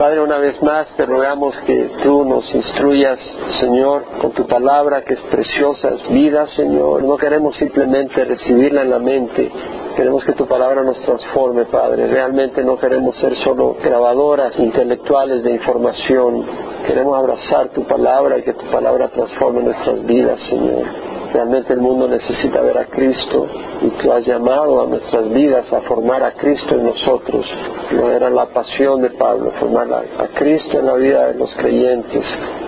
Padre, 0.00 0.22
una 0.22 0.38
vez 0.38 0.62
más 0.62 0.88
te 0.96 1.04
rogamos 1.04 1.54
que 1.66 1.90
tú 2.02 2.24
nos 2.24 2.54
instruyas, 2.54 3.18
Señor, 3.60 4.02
con 4.18 4.30
tu 4.30 4.46
palabra 4.46 5.04
que 5.04 5.12
es 5.12 5.20
preciosa, 5.24 5.90
es 5.90 6.08
vida, 6.08 6.46
Señor. 6.56 7.04
No 7.04 7.18
queremos 7.18 7.54
simplemente 7.58 8.24
recibirla 8.24 8.80
en 8.80 8.88
la 8.88 8.98
mente, 8.98 9.52
Queremos 9.96 10.24
que 10.24 10.32
tu 10.32 10.46
palabra 10.46 10.82
nos 10.82 10.98
transforme, 11.02 11.66
Padre. 11.66 12.06
Realmente 12.06 12.64
no 12.64 12.78
queremos 12.78 13.16
ser 13.18 13.36
solo 13.38 13.76
grabadoras 13.82 14.58
intelectuales 14.58 15.42
de 15.42 15.52
información. 15.52 16.46
Queremos 16.86 17.18
abrazar 17.18 17.68
tu 17.70 17.84
palabra 17.84 18.38
y 18.38 18.42
que 18.42 18.54
tu 18.54 18.64
palabra 18.70 19.08
transforme 19.08 19.62
nuestras 19.62 20.02
vidas, 20.06 20.40
Señor. 20.48 21.09
Realmente 21.32 21.72
el 21.72 21.80
mundo 21.80 22.08
necesita 22.08 22.60
ver 22.60 22.76
a 22.76 22.86
Cristo 22.86 23.46
y 23.82 23.90
tú 24.02 24.12
has 24.12 24.26
llamado 24.26 24.82
a 24.82 24.86
nuestras 24.86 25.30
vidas 25.30 25.72
a 25.72 25.80
formar 25.82 26.24
a 26.24 26.32
Cristo 26.32 26.74
en 26.74 26.84
nosotros. 26.84 27.46
No 27.92 28.10
era 28.10 28.28
la 28.30 28.46
pasión 28.46 29.00
de 29.00 29.10
Pablo, 29.10 29.52
formar 29.60 29.88
a, 29.92 30.26
Cristo 30.34 30.78
en 30.80 30.86
la 30.86 30.94
vida 30.94 31.28
de 31.28 31.34
los 31.38 31.54
creyentes, 31.54 32.24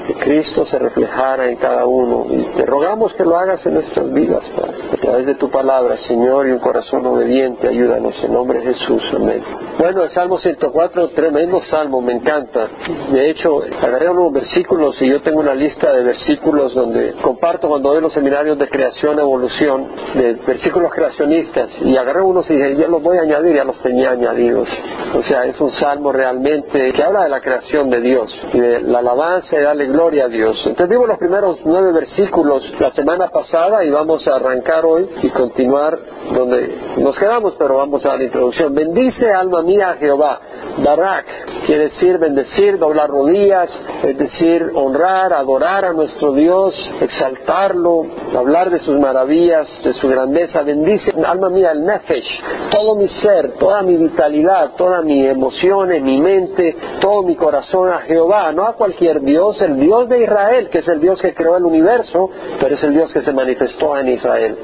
que 0.06 0.14
Cristo 0.14 0.64
se 0.66 0.78
reflejara 0.78 1.48
en 1.48 1.56
cada 1.56 1.86
uno. 1.86 2.26
Y 2.30 2.44
te 2.56 2.66
rogamos 2.66 3.12
que 3.14 3.24
lo 3.24 3.36
hagas 3.36 3.64
en 3.66 3.74
nuestras 3.74 4.12
vidas, 4.12 4.44
Padre. 4.56 4.78
A 4.92 4.96
través 4.96 5.26
de 5.26 5.34
tu 5.34 5.50
palabra, 5.50 5.96
Señor, 6.08 6.48
y 6.48 6.52
un 6.52 6.58
corazón 6.58 7.06
obediente, 7.06 7.68
ayúdanos 7.68 8.14
en 8.22 8.32
nombre 8.32 8.60
de 8.60 8.74
Jesús. 8.74 9.02
Amén. 9.14 9.42
Bueno, 9.78 10.02
el 10.04 10.10
Salmo 10.10 10.38
104, 10.38 11.08
tremendo 11.10 11.60
salmo, 11.70 12.00
me 12.00 12.12
encanta. 12.12 12.68
De 13.10 13.30
hecho, 13.30 13.62
agarré 13.80 14.10
unos 14.10 14.32
versículos 14.32 15.00
y 15.00 15.08
yo 15.08 15.22
tengo 15.22 15.40
una 15.40 15.54
lista 15.54 15.92
de 15.92 16.02
versículos 16.02 16.74
donde 16.74 17.14
comparto 17.22 17.68
cuando 17.68 17.90
doy 17.90 18.00
los 18.00 18.12
seminarios 18.12 18.58
de 18.58 18.68
creación, 18.68 19.18
evolución, 19.18 19.88
de 20.14 20.34
versículos 20.46 20.92
creacionistas. 20.92 21.70
Y 21.82 21.96
agarré 21.96 22.20
unos 22.20 22.48
y 22.50 22.54
dije, 22.54 22.76
ya 22.76 22.88
los 22.88 23.02
voy 23.02 23.18
a 23.18 23.22
añadir, 23.22 23.56
ya 23.56 23.64
los 23.64 23.80
tenía 23.82 24.10
añadidos. 24.10 24.68
O 25.14 25.22
sea, 25.22 25.44
es 25.46 25.60
un 25.60 25.70
salmo 25.72 26.12
realmente 26.12 26.90
que 26.92 27.02
habla 27.02 27.24
de 27.24 27.28
la 27.30 27.40
creación 27.40 27.90
de 27.90 28.00
Dios 28.00 28.40
y 28.52 28.60
de 28.60 28.80
la 28.80 28.98
alabanza 28.98 29.56
y 29.56 29.62
darle 29.62 29.91
gloria 29.92 30.24
a 30.24 30.28
Dios. 30.28 30.56
Entonces 30.66 30.88
vimos 30.88 31.08
los 31.08 31.18
primeros 31.18 31.58
nueve 31.64 31.92
versículos 31.92 32.62
la 32.80 32.90
semana 32.90 33.28
pasada 33.28 33.84
y 33.84 33.90
vamos 33.90 34.26
a 34.26 34.36
arrancar 34.36 34.84
hoy 34.84 35.08
y 35.22 35.28
continuar 35.28 35.98
donde 36.32 36.74
nos 36.96 37.18
quedamos, 37.18 37.54
pero 37.58 37.76
vamos 37.76 38.04
a 38.06 38.16
la 38.16 38.24
introducción. 38.24 38.74
Bendice 38.74 39.30
alma 39.32 39.62
mía 39.62 39.96
Jehová. 40.00 40.40
Barak 40.84 41.26
quiere 41.66 41.84
decir 41.84 42.18
bendecir, 42.18 42.78
doblar 42.78 43.10
rodillas, 43.10 43.70
es 44.02 44.16
decir, 44.16 44.70
honrar, 44.74 45.32
adorar 45.32 45.84
a 45.84 45.92
nuestro 45.92 46.32
Dios, 46.32 46.74
exaltarlo, 47.00 48.06
hablar 48.36 48.70
de 48.70 48.78
sus 48.78 48.98
maravillas, 48.98 49.68
de 49.84 49.92
su 49.92 50.08
grandeza. 50.08 50.62
Bendice 50.62 51.12
alma 51.26 51.50
mía 51.50 51.72
el 51.72 51.84
Nefesh, 51.84 52.42
todo 52.70 52.96
mi 52.96 53.08
ser, 53.08 53.52
toda 53.58 53.82
mi 53.82 53.96
vitalidad, 53.96 54.72
toda 54.76 55.02
mi 55.02 55.26
emociones, 55.26 56.02
mi 56.02 56.20
mente, 56.20 56.76
todo 57.00 57.22
mi 57.22 57.36
corazón 57.36 57.90
a 57.90 57.98
Jehová, 57.98 58.52
no 58.52 58.66
a 58.66 58.74
cualquier 58.74 59.20
Dios, 59.20 59.60
el 59.60 59.74
Dios 59.82 60.08
de 60.08 60.22
Israel, 60.22 60.68
que 60.70 60.78
es 60.78 60.88
el 60.88 61.00
Dios 61.00 61.20
que 61.20 61.34
creó 61.34 61.56
el 61.56 61.64
universo, 61.64 62.30
pero 62.60 62.74
es 62.74 62.82
el 62.82 62.94
Dios 62.94 63.12
que 63.12 63.22
se 63.22 63.32
manifestó 63.32 63.96
en 63.98 64.08
Israel. 64.08 64.56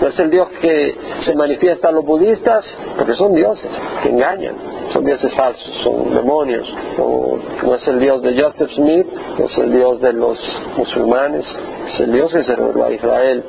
No 0.00 0.08
es 0.08 0.18
el 0.18 0.30
Dios 0.30 0.48
que 0.62 0.94
se 1.20 1.34
manifiesta 1.34 1.88
a 1.88 1.92
los 1.92 2.04
budistas, 2.04 2.64
porque 2.96 3.14
son 3.14 3.34
dioses 3.34 3.70
que 4.02 4.08
engañan, 4.08 4.54
son 4.92 5.04
dioses 5.04 5.34
falsos, 5.34 5.70
son 5.82 6.14
demonios. 6.14 6.66
no 6.96 7.74
es 7.74 7.86
el 7.86 8.00
Dios 8.00 8.22
de 8.22 8.42
Joseph 8.42 8.70
Smith, 8.72 9.06
no 9.38 9.44
es 9.44 9.58
el 9.58 9.72
Dios 9.72 10.00
de 10.00 10.12
los 10.14 10.38
musulmanes, 10.76 11.44
es 11.86 12.00
el 12.00 12.12
Dios 12.12 12.32
que 12.32 12.42
se 12.44 12.56
reveló 12.56 12.84
a 12.84 12.92
Israel. 12.92 13.44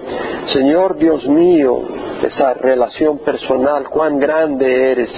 Señor 0.47 0.97
Dios 0.97 1.25
mío, 1.27 1.83
esa 2.21 2.53
relación 2.53 3.19
personal, 3.19 3.89
cuán 3.89 4.19
grande 4.19 4.91
eres. 4.91 5.09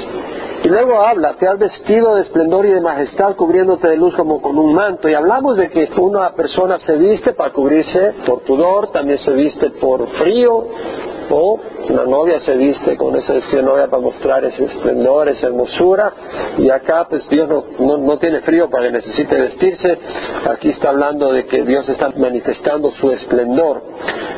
Y 0.63 0.69
luego 0.69 1.01
habla, 1.01 1.33
te 1.33 1.45
has 1.45 1.59
vestido 1.59 2.15
de 2.15 2.21
esplendor 2.21 2.65
y 2.65 2.71
de 2.71 2.79
majestad 2.79 3.35
cubriéndote 3.35 3.89
de 3.89 3.97
luz 3.97 4.15
como 4.15 4.41
con 4.41 4.57
un 4.57 4.73
manto. 4.73 5.09
Y 5.09 5.13
hablamos 5.13 5.57
de 5.57 5.69
que 5.69 5.89
una 5.97 6.33
persona 6.35 6.79
se 6.79 6.95
viste 6.95 7.33
para 7.33 7.51
cubrirse 7.51 8.13
por 8.25 8.43
pudor, 8.43 8.87
también 8.91 9.19
se 9.19 9.33
viste 9.33 9.71
por 9.71 10.07
frío, 10.11 10.65
o 11.29 11.59
una 11.89 12.05
novia 12.05 12.39
se 12.41 12.55
viste 12.55 12.95
con 12.97 13.13
de 13.13 13.63
novia 13.63 13.87
para 13.87 14.01
mostrar 14.01 14.43
ese 14.45 14.65
esplendor, 14.65 15.29
esa 15.29 15.47
hermosura, 15.47 16.13
y 16.57 16.69
acá 16.69 17.05
pues 17.09 17.27
Dios 17.29 17.49
no, 17.79 17.97
no, 17.97 18.17
tiene 18.17 18.41
frío 18.41 18.69
para 18.69 18.85
que 18.85 18.91
necesite 18.91 19.39
vestirse, 19.39 19.97
aquí 20.49 20.69
está 20.69 20.89
hablando 20.89 21.31
de 21.31 21.45
que 21.45 21.63
Dios 21.63 21.87
está 21.89 22.09
manifestando 22.17 22.91
su 22.91 23.11
esplendor. 23.11 23.81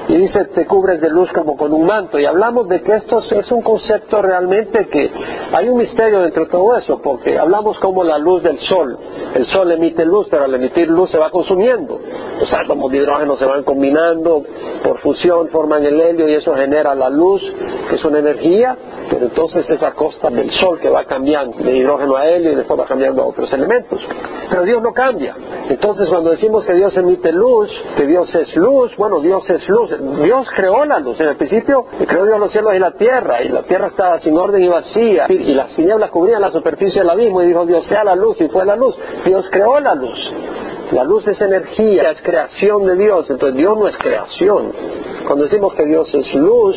Y 0.08 0.18
dice, 0.18 0.46
te 0.46 0.68
cubres 0.68 1.02
de 1.02 1.10
luz 1.10 1.32
como 1.34 1.58
con 1.58 1.74
un 1.74 1.86
manto, 1.86 2.20
y 2.20 2.26
hablamos 2.26 2.68
de 2.68 2.82
que 2.82 2.96
esto 2.96 3.20
es 3.20 3.52
un 3.52 3.62
concepto 3.62 4.22
realmente 4.22 4.88
que 4.88 5.10
hay 5.52 5.68
un 5.68 5.78
misterio 5.78 6.22
dentro 6.22 6.46
de 6.46 6.52
todo 6.52 6.78
eso, 6.78 7.02
porque 7.02 7.38
hablamos 7.38 7.78
como 7.80 8.04
la 8.04 8.18
luz 8.18 8.44
del 8.44 8.60
sol, 8.60 8.98
el 9.34 9.46
sol 9.48 9.72
emite 9.72 10.06
luz, 10.06 10.28
pero 10.30 10.46
al 10.46 10.54
emitir 10.54 10.90
luz 10.90 11.12
se 11.12 11.18
va 11.18 11.32
consumiendo, 11.32 12.00
los 12.40 12.54
átomos 12.54 12.92
de 12.92 12.98
hidrógeno 12.98 13.38
se 13.38 13.46
van 13.46 13.64
combinando, 13.64 14.44
por 14.84 15.00
fusión 15.00 15.50
forman 15.50 15.84
el 15.84 16.00
helio 16.00 16.30
y 16.30 16.34
eso 16.34 16.54
genera 16.54 16.94
la 16.94 17.10
luz, 17.10 17.35
que 17.90 17.96
es 17.96 18.06
una 18.06 18.20
energía, 18.20 18.78
pero 19.10 19.26
entonces 19.26 19.70
es 19.70 19.82
a 19.84 19.92
costa 19.92 20.30
del 20.30 20.50
sol 20.52 20.80
que 20.80 20.90
va 20.90 21.06
cambiando 21.06 21.58
de 21.58 21.78
hidrógeno 21.78 22.16
a 22.16 22.28
helio 22.28 22.52
y 22.52 22.56
después 22.56 22.80
va 22.80 22.86
cambiando 22.86 23.22
a 23.22 23.26
otros 23.26 23.52
elementos. 23.54 24.00
Pero 24.50 24.64
Dios 24.64 24.82
no 24.82 24.94
cambia. 24.94 25.36
Entonces 25.70 26.08
cuando 26.10 26.32
decimos 26.32 26.66
que 26.66 26.74
Dios 26.74 26.96
emite 26.98 27.32
luz, 27.32 27.70
que 27.98 28.06
Dios 28.06 28.34
es 28.36 28.56
luz, 28.56 28.96
bueno, 28.98 29.20
Dios 29.20 29.50
es 29.50 29.68
luz. 29.68 29.90
Dios 30.22 30.48
creó 30.56 30.86
la 30.86 31.00
luz. 31.00 31.20
En 31.20 31.28
el 31.30 31.38
principio 31.38 31.86
creó 32.08 32.26
Dios 32.26 32.40
los 32.40 32.52
cielos 32.52 32.76
y 32.76 32.80
la 32.80 32.92
tierra, 32.92 33.42
y 33.44 33.50
la 33.50 33.64
tierra 33.64 33.88
estaba 33.88 34.20
sin 34.20 34.38
orden 34.38 34.64
y 34.64 34.68
vacía, 34.68 35.26
y 35.30 35.54
las 35.54 35.76
tinieblas 35.76 36.10
cubrían 36.12 36.42
la 36.42 36.52
superficie 36.52 37.02
del 37.02 37.10
abismo, 37.10 37.42
y 37.42 37.48
dijo 37.48 37.66
Dios 37.66 37.86
sea 37.88 38.04
la 38.04 38.16
luz, 38.16 38.40
y 38.42 38.48
fue 38.48 38.66
la 38.66 38.76
luz. 38.76 38.96
Dios 39.26 39.48
creó 39.52 39.80
la 39.80 39.96
luz. 39.96 40.20
La 40.92 41.04
luz 41.04 41.28
es 41.28 41.42
energía, 41.42 42.12
es 42.12 42.22
creación 42.22 42.86
de 42.86 42.96
Dios, 42.96 43.30
entonces 43.30 43.58
Dios 43.58 43.78
no 43.78 43.88
es 43.88 43.98
creación. 43.98 44.72
Cuando 45.26 45.46
decimos 45.46 45.74
que 45.74 45.86
Dios 45.86 46.14
es 46.14 46.34
luz, 46.36 46.76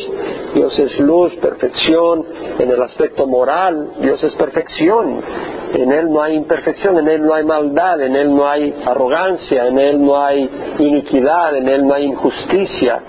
Dios 0.55 0.79
es 0.79 0.99
luz, 0.99 1.35
perfección, 1.35 2.25
en 2.57 2.71
el 2.71 2.81
aspecto 2.81 3.27
moral, 3.27 3.91
Dios 4.01 4.23
es 4.23 4.33
perfección. 4.33 5.21
En 5.75 5.91
Él 5.91 6.11
no 6.11 6.23
hay 6.23 6.35
imperfección, 6.35 6.97
en 6.97 7.07
Él 7.07 7.21
no 7.21 7.35
hay 7.35 7.43
maldad, 7.43 8.01
en 8.01 8.15
Él 8.15 8.35
no 8.35 8.49
hay 8.49 8.73
arrogancia, 8.85 9.67
en 9.67 9.77
Él 9.77 10.03
no 10.03 10.19
hay 10.19 10.49
iniquidad, 10.79 11.55
en 11.55 11.67
Él 11.67 11.85
no 11.85 11.93
hay 11.93 12.05
injusticia. 12.05 13.01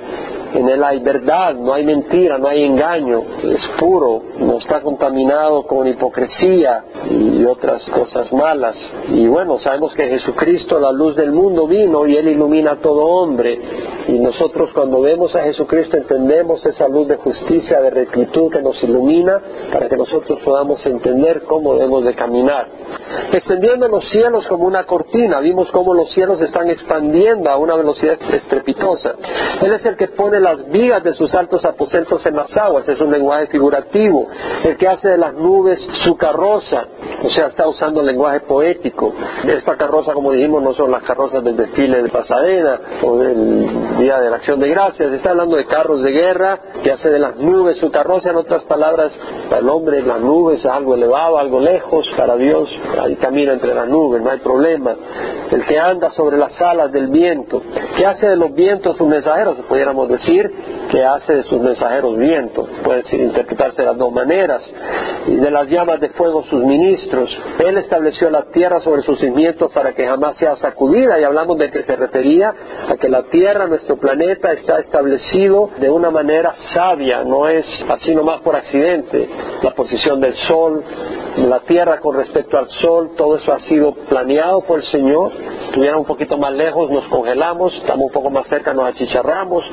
En 0.52 0.68
él 0.68 0.82
hay 0.82 0.98
verdad, 0.98 1.54
no 1.54 1.72
hay 1.72 1.84
mentira, 1.84 2.36
no 2.36 2.48
hay 2.48 2.64
engaño, 2.64 3.22
es 3.40 3.68
puro, 3.78 4.20
no 4.40 4.58
está 4.58 4.80
contaminado 4.80 5.64
con 5.64 5.86
hipocresía 5.86 6.84
y 7.10 7.44
otras 7.44 7.84
cosas 7.90 8.32
malas. 8.32 8.74
Y 9.08 9.28
bueno, 9.28 9.58
sabemos 9.58 9.94
que 9.94 10.08
Jesucristo, 10.08 10.80
la 10.80 10.92
luz 10.92 11.14
del 11.16 11.32
mundo, 11.32 11.66
vino 11.66 12.06
y 12.06 12.16
Él 12.16 12.28
ilumina 12.28 12.72
a 12.72 12.76
todo 12.76 13.04
hombre. 13.04 13.60
Y 14.08 14.18
nosotros 14.18 14.70
cuando 14.72 15.02
vemos 15.02 15.34
a 15.34 15.42
Jesucristo 15.42 15.96
entendemos 15.96 16.64
esa 16.64 16.88
luz 16.88 17.06
de 17.08 17.16
justicia, 17.16 17.80
de 17.80 17.90
rectitud 17.90 18.50
que 18.50 18.62
nos 18.62 18.82
ilumina 18.82 19.40
para 19.72 19.88
que 19.88 19.96
nosotros 19.96 20.40
podamos 20.44 20.84
entender 20.86 21.42
cómo 21.42 21.74
debemos 21.74 22.04
de 22.04 22.14
caminar. 22.14 22.68
Extendiendo 23.32 23.88
los 23.88 24.08
cielos 24.08 24.46
como 24.46 24.66
una 24.66 24.84
cortina, 24.84 25.40
vimos 25.40 25.70
cómo 25.70 25.94
los 25.94 26.12
cielos 26.12 26.40
están 26.40 26.70
expandiendo 26.70 27.50
a 27.50 27.58
una 27.58 27.76
velocidad 27.76 28.16
estrepitosa. 28.32 29.14
Él 29.62 29.72
es 29.72 29.84
el 29.84 29.96
que 29.96 30.08
pone 30.08 30.40
las 30.40 30.68
vigas 30.70 31.02
de 31.04 31.12
sus 31.12 31.34
altos 31.34 31.64
aposentos 31.64 32.24
en 32.26 32.36
las 32.36 32.56
aguas, 32.56 32.88
es 32.88 33.00
un 33.00 33.10
lenguaje 33.10 33.46
figurativo, 33.48 34.28
el 34.64 34.76
que 34.76 34.88
hace 34.88 35.08
de 35.08 35.18
las 35.18 35.34
nubes 35.34 35.80
su 36.04 36.16
carroza, 36.16 36.86
o 37.22 37.30
sea, 37.30 37.46
está 37.46 37.66
usando 37.68 38.02
lenguaje 38.02 38.40
poético. 38.40 39.12
Esta 39.44 39.76
carroza, 39.76 40.12
como 40.12 40.32
dijimos, 40.32 40.62
no 40.62 40.74
son 40.74 40.90
las 40.90 41.02
carrozas 41.02 41.42
del 41.42 41.56
desfile 41.56 42.02
de 42.02 42.08
Pasadena 42.08 42.80
o 43.02 43.16
del 43.18 43.98
Día 43.98 44.20
de 44.20 44.30
la 44.30 44.36
Acción 44.36 44.60
de 44.60 44.68
Gracias, 44.68 45.12
está 45.12 45.30
hablando 45.30 45.56
de 45.56 45.66
carros 45.66 46.02
de 46.02 46.12
guerra, 46.12 46.58
que 46.82 46.92
hace 46.92 47.10
de 47.10 47.18
las 47.18 47.36
nubes 47.36 47.78
su 47.78 47.90
carroza, 47.90 48.30
en 48.30 48.36
otras 48.36 48.62
palabras, 48.64 49.12
para 49.48 49.60
el 49.60 49.68
hombre 49.68 50.02
las 50.02 50.20
nubes 50.20 50.60
es 50.60 50.66
algo 50.66 50.94
elevado, 50.94 51.38
algo 51.38 51.60
lejos, 51.60 52.06
para 52.16 52.36
Dios 52.36 52.68
ahí 53.00 53.16
camina 53.16 53.52
entre 53.52 53.74
las 53.74 53.88
nubes, 53.88 54.22
no 54.22 54.30
hay 54.30 54.38
problema. 54.38 54.94
El 55.50 55.64
que 55.64 55.78
anda 55.78 56.10
sobre 56.10 56.36
las 56.36 56.60
alas 56.60 56.92
del 56.92 57.08
viento, 57.08 57.62
que 57.96 58.06
hace 58.06 58.28
de 58.28 58.36
los 58.36 58.54
vientos 58.54 58.96
sus 58.96 59.08
mensajeros, 59.08 59.56
pudiéramos 59.68 60.08
decir, 60.08 60.50
que 60.90 61.04
hace 61.04 61.34
de 61.34 61.42
sus 61.44 61.60
mensajeros 61.60 62.16
viento, 62.16 62.68
puede 62.84 63.02
interpretarse 63.12 63.82
las 63.82 63.96
dos 63.96 64.12
maneras, 64.12 64.19
y 65.26 65.36
de 65.36 65.50
las 65.50 65.68
llamas 65.68 66.00
de 66.00 66.10
fuego 66.10 66.42
sus 66.44 66.62
ministros. 66.64 67.30
Él 67.58 67.78
estableció 67.78 68.30
la 68.30 68.46
tierra 68.50 68.80
sobre 68.80 69.02
sus 69.02 69.18
cimientos 69.18 69.70
para 69.72 69.92
que 69.92 70.06
jamás 70.06 70.36
sea 70.36 70.56
sacudida, 70.56 71.20
y 71.20 71.24
hablamos 71.24 71.58
de 71.58 71.70
que 71.70 71.82
se 71.82 71.96
refería 71.96 72.54
a 72.88 72.96
que 72.96 73.08
la 73.08 73.24
tierra, 73.24 73.66
nuestro 73.66 73.96
planeta, 73.96 74.52
está 74.52 74.78
establecido 74.78 75.70
de 75.78 75.90
una 75.90 76.10
manera 76.10 76.54
sabia, 76.74 77.24
no 77.24 77.48
es 77.48 77.66
así 77.88 78.14
nomás 78.14 78.40
por 78.40 78.56
accidente. 78.56 79.28
La 79.62 79.72
posición 79.74 80.20
del 80.20 80.34
sol, 80.34 80.82
la 81.36 81.60
tierra 81.60 82.00
con 82.00 82.16
respecto 82.16 82.58
al 82.58 82.68
sol, 82.80 83.10
todo 83.16 83.36
eso 83.36 83.52
ha 83.52 83.60
sido 83.60 83.92
planeado 84.08 84.62
por 84.62 84.80
el 84.80 84.86
Señor. 84.86 85.32
Estuviera 85.66 85.96
un 85.96 86.04
poquito 86.04 86.36
más 86.36 86.52
lejos, 86.52 86.90
nos 86.90 87.06
congelamos, 87.08 87.74
estamos 87.74 88.06
un 88.06 88.12
poco 88.12 88.30
más 88.30 88.46
cerca, 88.48 88.74
nos 88.74 88.88
achicharramos. 88.88 89.64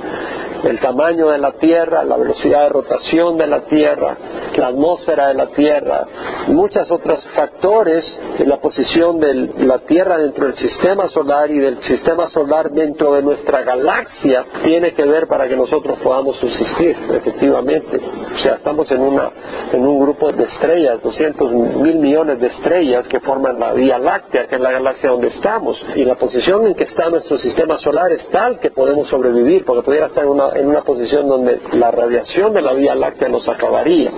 el 0.63 0.79
tamaño 0.79 1.29
de 1.29 1.37
la 1.37 1.53
Tierra, 1.53 2.03
la 2.03 2.17
velocidad 2.17 2.63
de 2.63 2.69
rotación 2.69 3.37
de 3.37 3.47
la 3.47 3.61
Tierra, 3.61 4.17
la 4.57 4.67
atmósfera 4.67 5.27
de 5.29 5.33
la 5.35 5.47
Tierra, 5.47 6.05
muchos 6.47 6.89
otros 6.91 7.25
factores 7.35 8.05
la 8.47 8.57
posición 8.59 9.19
de 9.19 9.33
la 9.65 9.79
Tierra 9.79 10.17
dentro 10.17 10.45
del 10.45 10.55
sistema 10.55 11.09
solar 11.09 11.51
y 11.51 11.59
del 11.59 11.81
sistema 11.83 12.29
solar 12.29 12.71
dentro 12.71 13.13
de 13.13 13.21
nuestra 13.21 13.63
galaxia 13.63 14.45
tiene 14.63 14.93
que 14.93 15.03
ver 15.03 15.27
para 15.27 15.47
que 15.47 15.55
nosotros 15.55 15.97
podamos 15.99 16.37
subsistir 16.37 16.95
efectivamente. 17.11 17.99
O 18.35 18.39
sea, 18.39 18.55
estamos 18.55 18.89
en, 18.91 19.01
una, 19.01 19.31
en 19.73 19.85
un 19.85 19.99
grupo 19.99 20.31
de 20.31 20.43
estrellas, 20.43 21.01
200 21.01 21.51
mil 21.51 21.95
millones 21.97 22.39
de 22.39 22.47
estrellas 22.47 23.07
que 23.07 23.19
forman 23.19 23.59
la 23.59 23.73
Vía 23.73 23.97
Láctea, 23.97 24.47
que 24.47 24.55
es 24.55 24.61
la 24.61 24.71
galaxia 24.71 25.09
donde 25.09 25.27
estamos, 25.27 25.83
y 25.95 26.05
la 26.05 26.15
posición 26.15 26.67
en 26.67 26.75
que 26.75 26.83
está 26.83 27.09
nuestro 27.09 27.37
sistema 27.37 27.77
solar 27.79 28.11
es 28.11 28.27
tal 28.29 28.59
que 28.59 28.71
podemos 28.71 29.09
sobrevivir, 29.09 29.65
porque 29.65 29.83
pudiera 29.83 30.07
estar 30.07 30.23
en 30.23 30.29
una, 30.29 30.49
en 30.55 30.67
una 30.67 30.81
posición 30.81 31.27
donde 31.27 31.59
la 31.73 31.91
radiación 31.91 32.53
de 32.53 32.61
la 32.61 32.73
Vía 32.73 32.95
Láctea 32.95 33.29
nos 33.29 33.47
acabaría. 33.47 34.11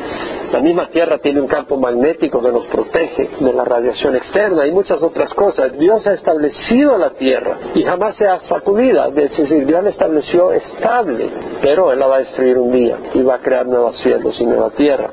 La 0.52 0.60
misma 0.60 0.90
Tierra 0.90 1.20
tiene 1.20 1.42
un 1.42 1.48
campo 1.48 1.78
magnético 1.78 2.42
que 2.42 2.52
nos 2.52 2.66
protege 2.68 3.30
de 3.40 3.54
la 3.54 3.64
radiación 3.64 4.16
externa 4.16 4.66
y 4.66 4.72
muchas 4.72 5.02
otras 5.04 5.34
cosas. 5.34 5.78
Dios 5.78 6.06
ha 6.08 6.14
establecido 6.14 6.98
la 6.98 7.12
Tierra 7.12 7.58
y 7.76 7.84
jamás 7.84 8.16
se 8.16 8.28
ha 8.28 8.40
sacudida. 8.42 9.08
Es 9.10 9.16
decir, 9.38 9.66
Dios 9.66 9.84
la 9.84 9.90
estableció 9.90 10.52
estable, 10.52 11.30
pero 11.62 11.92
Él 11.92 12.00
la 12.00 12.08
va 12.08 12.16
a 12.18 12.20
destruir 12.20 12.58
un 12.58 12.72
día 12.72 12.98
y 13.14 13.22
va 13.22 13.36
a 13.36 13.40
crear 13.40 13.68
nuevos 13.68 13.98
cielos 14.02 14.40
y 14.40 14.46
nueva 14.46 14.72
tierra. 14.72 15.12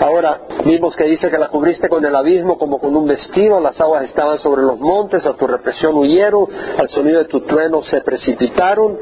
Ahora, 0.00 0.40
vimos 0.64 0.94
que 0.96 1.04
dice 1.04 1.30
que 1.30 1.38
la 1.38 1.48
cubriste 1.48 1.88
con 1.88 2.04
el 2.04 2.14
abismo 2.14 2.58
como 2.58 2.78
con 2.78 2.94
un 2.96 3.06
vestido, 3.06 3.60
las 3.60 3.80
aguas 3.80 4.04
estaban 4.04 4.38
sobre 4.38 4.62
los 4.62 4.78
montes, 4.78 5.24
a 5.26 5.34
tu 5.34 5.46
represión 5.46 5.96
huyeron, 5.96 6.46
al 6.78 6.88
sonido 6.88 7.18
de 7.18 7.26
tu 7.26 7.40
trueno 7.40 7.82
se 7.82 8.00
precipitaron. 8.02 8.98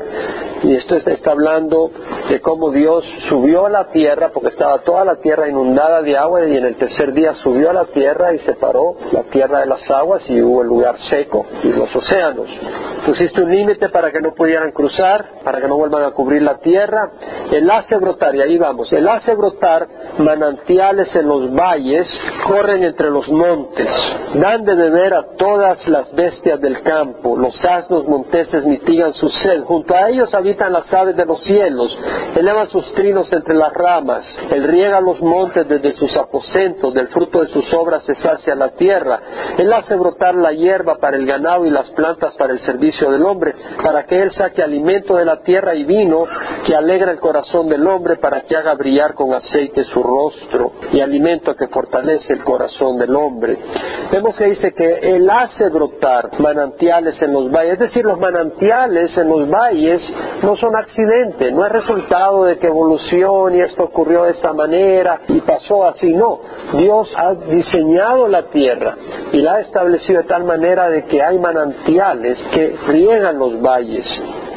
Y 0.63 0.75
esto 0.77 0.97
está 0.97 1.33
hablando 1.33 1.91
de 2.29 2.41
cómo 2.41 2.71
Dios 2.71 3.05
subió 3.29 3.67
a 3.67 3.71
la 3.71 3.89
tierra, 3.91 4.31
porque 4.33 4.49
estaba 4.49 4.79
toda 4.79 5.05
la 5.05 5.17
tierra 5.17 5.49
inundada 5.55 6.03
de 6.03 6.17
agua, 6.17 6.47
y 6.47 6.57
en 6.57 6.65
el 6.65 6.77
tercer 6.77 7.13
día 7.13 7.35
subió 7.35 7.71
a 7.71 7.73
la 7.73 7.85
tierra 7.87 8.35
y 8.35 8.39
separó 8.41 8.97
la 9.13 9.23
tierra 9.25 9.61
de 9.61 9.67
las 9.67 9.89
aguas 9.91 10.29
y 10.29 10.43
hubo 10.43 10.63
el 10.63 10.69
lugar 10.69 10.97
seco 11.09 11.47
y 11.63 11.69
los 11.69 11.95
océanos. 11.95 12.49
Pusiste 13.07 13.43
un 13.43 13.51
límite 13.51 13.89
para 13.91 14.11
que 14.11 14.21
no 14.21 14.35
pudieran 14.35 14.73
cruzar, 14.73 15.27
para 15.45 15.61
que 15.61 15.69
no 15.69 15.77
vuelvan 15.77 16.05
a 16.05 16.11
cubrir 16.11 16.43
la 16.43 16.59
tierra. 16.59 17.11
El 17.53 17.71
hace 17.71 17.97
brotar, 17.97 18.35
y 18.35 18.41
ahí 18.41 18.59
vamos, 18.59 18.93
el 18.93 19.07
hace 19.09 19.35
brotar 19.35 19.87
manantiales 20.19 21.15
en 21.15 21.29
los 21.29 21.55
valles, 21.55 22.09
corren 22.47 22.83
entre 22.83 23.11
los 23.11 23.29
montes, 23.29 23.89
dan 24.35 24.65
de 24.65 24.75
beber 24.75 25.15
a 25.15 25.37
todas 25.37 25.87
las 25.89 26.13
bestias 26.15 26.61
del 26.61 26.83
campo, 26.83 27.37
los 27.37 27.65
asnos 27.65 28.07
monteses 28.09 28.65
mitigan 28.65 29.13
su 29.15 29.29
sed, 29.29 29.63
junto 29.65 29.95
a 29.95 30.09
ellos 30.09 30.33
habitan 30.35 30.73
las 30.73 30.93
aves 30.93 31.17
de 31.17 31.27
los 31.27 31.43
cielos, 31.45 31.97
elevan 32.37 32.69
sus 32.69 32.93
trinos 32.95 33.33
entre 33.33 33.55
las 33.55 33.73
ramas, 33.73 34.25
él 34.51 34.65
riega 34.65 35.01
los 35.01 35.21
montes 35.21 35.34
desde 35.35 35.93
sus 35.93 36.17
aposentos, 36.17 36.95
del 36.95 37.09
fruto 37.09 37.41
de 37.41 37.49
sus 37.49 37.73
obras 37.75 38.05
se 38.05 38.15
sacia 38.15 38.55
la 38.55 38.71
tierra, 38.71 39.21
él 39.59 39.73
hace 39.73 39.97
brotar 39.97 40.35
la 40.35 40.53
hierba 40.53 40.97
para 40.99 41.17
el 41.17 41.27
ganado 41.27 41.67
y 41.67 41.71
las 41.71 41.91
plantas 41.91 42.35
para 42.37 42.53
el 42.53 42.61
servicio 42.61 43.11
del 43.11 43.25
hombre, 43.25 43.53
para 43.83 44.05
que 44.05 44.23
él 44.23 44.31
saque 44.31 44.63
alimento 44.63 45.17
de 45.17 45.25
la 45.25 45.43
tierra 45.43 45.75
y 45.75 45.85
vino 45.85 46.25
que 46.65 46.77
alegra 46.77 47.11
el 47.11 47.19
corazón 47.19 47.69
del 47.69 47.87
hombre, 47.87 48.17
para 48.17 48.43
que 48.43 48.57
haga 48.57 48.75
brillar 48.75 49.15
con 49.15 49.35
aceite 49.35 49.83
su 49.85 50.03
rostro 50.03 50.73
y 50.93 51.01
alimento 51.01 51.57
que 51.57 51.67
fortalece 51.67 52.33
el 52.33 52.45
corazón 52.45 52.97
del 52.97 53.15
hombre. 53.17 53.59
Vemos 54.13 54.37
que 54.37 54.45
dice 54.45 54.73
que 54.73 55.17
él 55.17 55.29
hace 55.29 55.69
brotar 55.69 56.31
manantiales 56.39 57.21
en 57.21 57.33
los 57.33 57.51
valles, 57.51 57.75
es 57.75 57.79
decir, 57.81 58.05
los 58.05 58.21
manantiales 58.21 59.17
en 59.19 59.29
los 59.29 59.51
valles 59.51 60.01
no 60.43 60.55
son 60.55 60.77
accidente, 60.77 61.51
no 61.51 61.67
es 61.67 61.73
resultado 61.73 62.45
de 62.45 62.59
que 62.59 62.69
evolución 62.69 63.57
y 63.57 63.63
esto 63.63 63.85
ocurrió 63.85 64.25
de 64.25 64.31
esta 64.31 64.53
manera 64.53 65.21
y 65.29 65.41
pasó 65.41 65.85
así, 65.85 66.13
no. 66.13 66.41
Dios 66.75 67.13
ha 67.17 67.35
diseñado 67.35 68.29
la 68.29 68.45
tierra 68.45 68.97
y 69.33 69.39
la 69.39 69.55
ha 69.55 69.61
establecido 69.61 70.23
de 70.23 70.29
tal 70.29 70.45
manera 70.45 70.89
de 70.89 71.05
que 71.05 71.23
hay 71.23 71.39
manantiales 71.39 72.43
que 72.53 72.77
riegan 72.89 73.39
los 73.39 73.61
valles. 73.61 74.07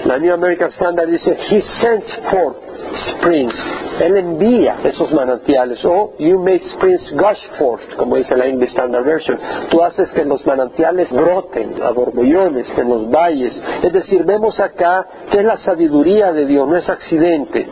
La 0.06 0.18
New 0.20 0.34
American 0.34 0.70
Standard 0.70 1.10
dice, 1.10 1.38
He 1.50 1.62
sends 1.82 2.20
forth 2.32 2.68
springs. 2.94 3.54
Él 4.00 4.18
envía 4.18 4.78
esos 4.84 5.12
manantiales. 5.12 5.84
O 5.86 6.14
you 6.20 6.40
make 6.40 6.64
springs 6.76 7.12
gush 7.14 7.58
forth, 7.58 7.82
como 7.98 8.16
dice 8.16 8.36
la 8.36 8.46
English 8.46 8.70
Standard 8.70 9.04
Version. 9.04 9.38
Tú 9.70 9.82
haces 9.84 10.10
que 10.12 10.24
los 10.26 10.46
manantiales 10.46 11.12
broten 11.12 11.82
a 11.82 11.92
borbollones 11.92 12.72
en 12.78 12.90
los 12.90 13.10
valles. 13.10 13.62
Es 13.82 13.94
decir, 13.94 14.24
vemos 14.24 14.60
acá 14.60 15.06
que 15.30 15.40
es 15.40 15.46
la 15.46 15.58
sabiduría 15.58 16.32
de 16.32 16.46
Dios, 16.46 16.68
no 16.68 16.78
es 16.78 16.88
accidente. 16.90 17.68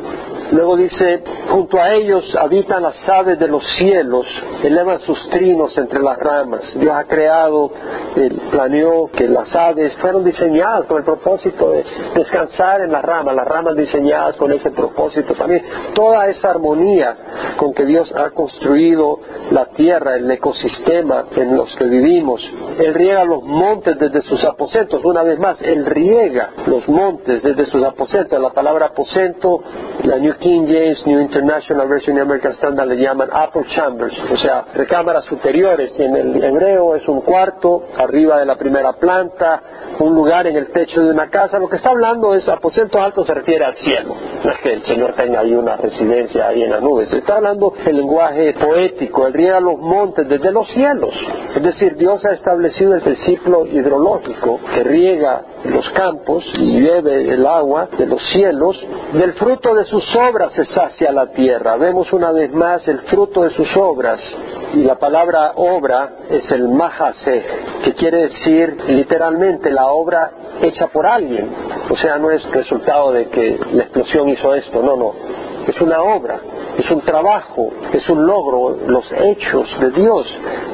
Luego 0.51 0.77
dice, 0.77 1.24
junto 1.50 1.80
a 1.80 1.94
ellos 1.94 2.36
habitan 2.36 2.83
las 2.83 3.07
aves 3.09 3.39
de 3.39 3.47
los 3.47 3.63
cielos, 3.77 4.27
elevan 4.63 5.00
sus 5.00 5.30
trinos 5.30 5.75
entre 5.77 6.01
las 6.01 6.18
ramas. 6.19 6.62
Dios 6.75 6.94
ha 6.94 7.03
creado, 7.06 7.71
planeó 8.51 9.09
que 9.12 9.27
las 9.27 9.53
aves 9.56 9.97
fueron 9.97 10.24
diseñadas 10.24 10.86
con 10.86 10.97
el 10.97 11.03
propósito 11.03 11.71
de 11.71 11.83
descansar 12.13 12.81
en 12.81 12.92
las 12.92 13.03
ramas, 13.03 13.36
las 13.36 13.47
ramas 13.47 13.75
diseñadas 13.75 14.36
con 14.36 14.51
ese 14.51 14.71
propósito 14.71 15.33
también. 15.33 15.63
Toda 15.94 16.27
esa 16.27 16.51
armonía 16.51 17.18
con 17.57 17.74
que 17.74 17.86
Dios 17.86 18.13
ha 18.15 18.30
construido 18.30 19.19
la 19.51 19.65
tierra, 19.68 20.15
el 20.15 20.30
ecosistema 20.30 21.25
en 21.36 21.57
los 21.57 21.75
que 21.75 21.86
vivimos. 21.86 22.41
Él 22.80 22.94
riega 22.94 23.25
los 23.25 23.44
montes 23.44 23.98
desde 23.98 24.21
sus 24.21 24.44
aposentos. 24.45 25.03
Una 25.03 25.24
vez 25.24 25.39
más, 25.39 25.62
Él 25.62 25.86
riega 25.86 26.51
los 26.68 26.88
montes 26.88 27.41
desde 27.41 27.65
sus 27.68 27.83
aposentos. 27.83 28.39
La 28.39 28.51
palabra 28.51 28.88
aposento, 28.88 29.62
la 30.03 30.18
New 30.18 30.35
King 30.40 30.66
James, 30.68 31.06
New 31.06 31.20
International 31.20 31.88
Version 31.88 32.18
y 32.18 32.20
American 32.20 32.52
Standard 32.54 32.88
le 32.88 32.98
llaman 32.98 33.30
upper 33.30 33.66
chambers, 33.68 34.14
o 34.32 34.38
sea, 34.38 34.66
recámaras 34.74 35.26
superiores. 35.26 36.00
En 36.00 36.16
el 36.16 36.44
hebreo 36.44 36.96
es 36.96 37.08
un 37.08 37.22
cuarto 37.22 37.84
arriba 37.98 38.40
de 38.40 38.46
la 38.46 38.56
primera 38.56 38.94
planta, 38.94 39.62
un 40.00 40.14
lugar 40.14 40.48
en 40.48 40.56
el 40.56 40.72
techo 40.72 41.02
de 41.02 41.12
una 41.12 41.30
casa. 41.30 41.60
Lo 41.60 41.70
que 41.70 41.78
está 41.78 41.90
hablando 41.90 42.34
es 42.34 42.48
aposento 42.48 43.00
alto 43.00 43.24
se 43.24 43.34
refiere 43.34 43.66
al 43.66 43.76
cielo. 43.76 44.16
No 44.44 44.52
es 44.52 44.60
que 44.60 44.74
el 44.74 44.84
Señor 44.84 45.14
tenga 45.14 45.40
ahí 45.40 45.54
una 45.54 45.78
residencia 45.78 46.48
ahí 46.48 46.64
en 46.64 46.72
las 46.72 46.82
nubes. 46.82 47.12
Está 47.12 47.38
hablando 47.38 47.74
el 47.86 47.98
lenguaje 47.98 48.54
poético. 48.54 49.28
Él 49.28 49.34
riega 49.34 49.60
los 49.60 49.80
montes 49.80 50.28
desde 50.28 50.52
los 50.52 50.68
cielos. 50.70 51.14
Es 51.56 51.64
decir, 51.64 51.96
Dios 51.96 52.24
ha 52.26 52.34
establecido 52.34 52.96
el 52.96 53.18
ciclo 53.18 53.66
hidrológico 53.66 54.60
que 54.74 54.84
riega 54.84 55.44
los 55.66 55.90
campos 55.92 56.44
y 56.56 56.80
llueve 56.80 57.34
el 57.34 57.46
agua 57.46 57.90
de 57.98 58.06
los 58.06 58.22
cielos. 58.32 58.78
Del 59.14 59.34
fruto 59.34 59.74
de 59.74 59.86
sus 59.86 60.04
obras 60.30 60.54
se 60.54 60.66
sacia 60.66 61.12
la 61.12 61.31
tierra. 61.31 61.77
Vemos 61.77 62.12
una 62.13 62.31
vez 62.31 62.54
más 62.54 62.88
el 62.88 63.01
fruto 63.01 63.44
de 63.44 63.51
sus 63.51 63.75
obras. 63.77 64.19
Y 64.74 64.83
la 64.83 64.95
palabra 64.95 65.54
obra 65.56 66.10
es 66.30 66.50
el 66.51 66.68
mahaseh, 66.68 67.44
que 67.83 67.94
quiere 67.94 68.24
decir 68.30 68.77
literalmente 68.88 69.72
la 69.72 69.88
obra 69.88 70.32
hecha 70.62 70.88
por 70.88 71.05
alguien. 71.05 71.50
O 71.89 71.96
sea, 71.96 72.17
no 72.17 72.32
es 72.32 72.44
resultado 72.51 73.12
de 73.12 73.27
que 73.29 73.60
la 73.74 73.84
explosión 73.84 74.29
hizo 74.29 74.53
esto, 74.55 74.82
no, 74.82 74.96
no. 74.96 75.13
Es 75.67 75.81
una 75.81 76.01
obra 76.01 76.39
es 76.77 76.91
un 76.91 77.01
trabajo, 77.01 77.69
es 77.93 78.07
un 78.10 78.25
logro, 78.25 78.77
los 78.88 79.12
hechos 79.12 79.67
de 79.79 79.91
Dios, 79.91 80.27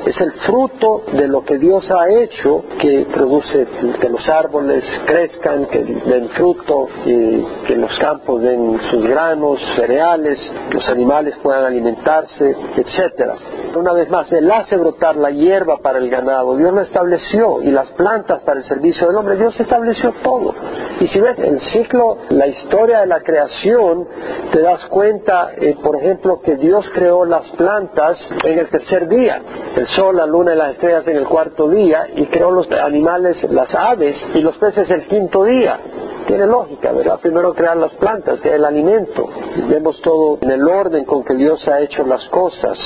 es 0.06 0.20
el 0.20 0.32
fruto 0.34 1.04
de 1.14 1.28
lo 1.28 1.44
que 1.44 1.58
Dios 1.58 1.90
ha 1.92 2.10
hecho 2.10 2.64
que 2.80 3.06
produce 3.14 3.68
que 4.00 4.10
los 4.10 4.28
árboles 4.28 4.84
crezcan, 5.06 5.66
que 5.66 5.80
den 5.80 6.30
fruto, 6.30 6.88
y 7.06 7.44
que 7.68 7.76
los 7.76 7.98
campos 8.00 8.42
den 8.42 8.80
sus 8.90 9.04
granos, 9.04 9.60
cereales, 9.76 10.40
los 10.72 10.88
animales 10.90 11.36
puedan 11.42 11.66
alimentarse, 11.66 12.56
etcétera. 12.76 13.36
Una 13.76 13.94
vez 13.94 14.10
más, 14.10 14.32
Él 14.32 14.52
hace 14.52 14.76
brotar 14.76 15.16
la 15.16 15.32
hierba 15.32 15.78
para 15.78 16.00
el 16.00 16.10
ganado, 16.10 16.58
Dios 16.58 16.74
lo 16.74 16.82
estableció, 16.82 17.62
y 17.62 17.72
las 17.72 17.90
plantas 17.92 18.42
para 18.42 18.60
el 18.60 18.66
servicio 18.66 19.08
del 19.08 19.16
hombre, 19.16 19.38
Dios 19.38 19.58
estableció 19.60 20.14
todo. 20.24 20.54
Y 21.00 21.08
si 21.08 21.22
ves 21.22 21.40
el 21.40 21.62
ciclo, 21.62 22.18
la 22.30 22.48
historia 22.48 23.02
de 23.02 23.08
la 23.08 23.22
creación, 23.22 24.08
te 24.52 24.62
das 24.62 24.81
cuenta, 24.90 25.52
eh, 25.58 25.76
por 25.82 25.96
ejemplo, 25.96 26.42
que 26.42 26.56
Dios 26.56 26.86
creó 26.94 27.26
las 27.26 27.48
plantas 27.52 28.18
en 28.44 28.60
el 28.60 28.70
tercer 28.70 29.08
día, 29.08 29.42
el 29.76 29.88
sol, 29.88 30.18
la 30.18 30.26
luna 30.26 30.54
y 30.54 30.58
las 30.58 30.74
estrellas 30.74 31.08
en 31.08 31.18
el 31.18 31.28
cuarto 31.28 31.70
día, 31.70 32.08
y 32.16 32.26
creó 32.28 32.52
los 32.52 32.70
animales, 32.72 33.44
las 33.50 33.74
aves 33.76 34.16
y 34.34 34.40
los 34.40 34.58
peces 34.58 34.90
el 34.90 35.08
quinto 35.08 35.44
día. 35.44 35.80
Tiene 36.28 36.46
lógica, 36.46 36.92
¿verdad? 36.92 37.20
Primero 37.20 37.54
crear 37.54 37.78
las 37.78 37.94
plantas, 37.94 38.40
que 38.42 38.50
es 38.50 38.56
el 38.56 38.66
alimento. 38.66 39.28
Vemos 39.68 40.00
todo 40.02 40.38
en 40.42 40.52
el 40.52 40.68
orden 40.68 41.04
con 41.04 41.24
que 41.24 41.34
Dios 41.34 41.68
ha 41.68 41.82
hecho 41.82 42.06
las 42.06 42.24
cosas. 42.30 42.78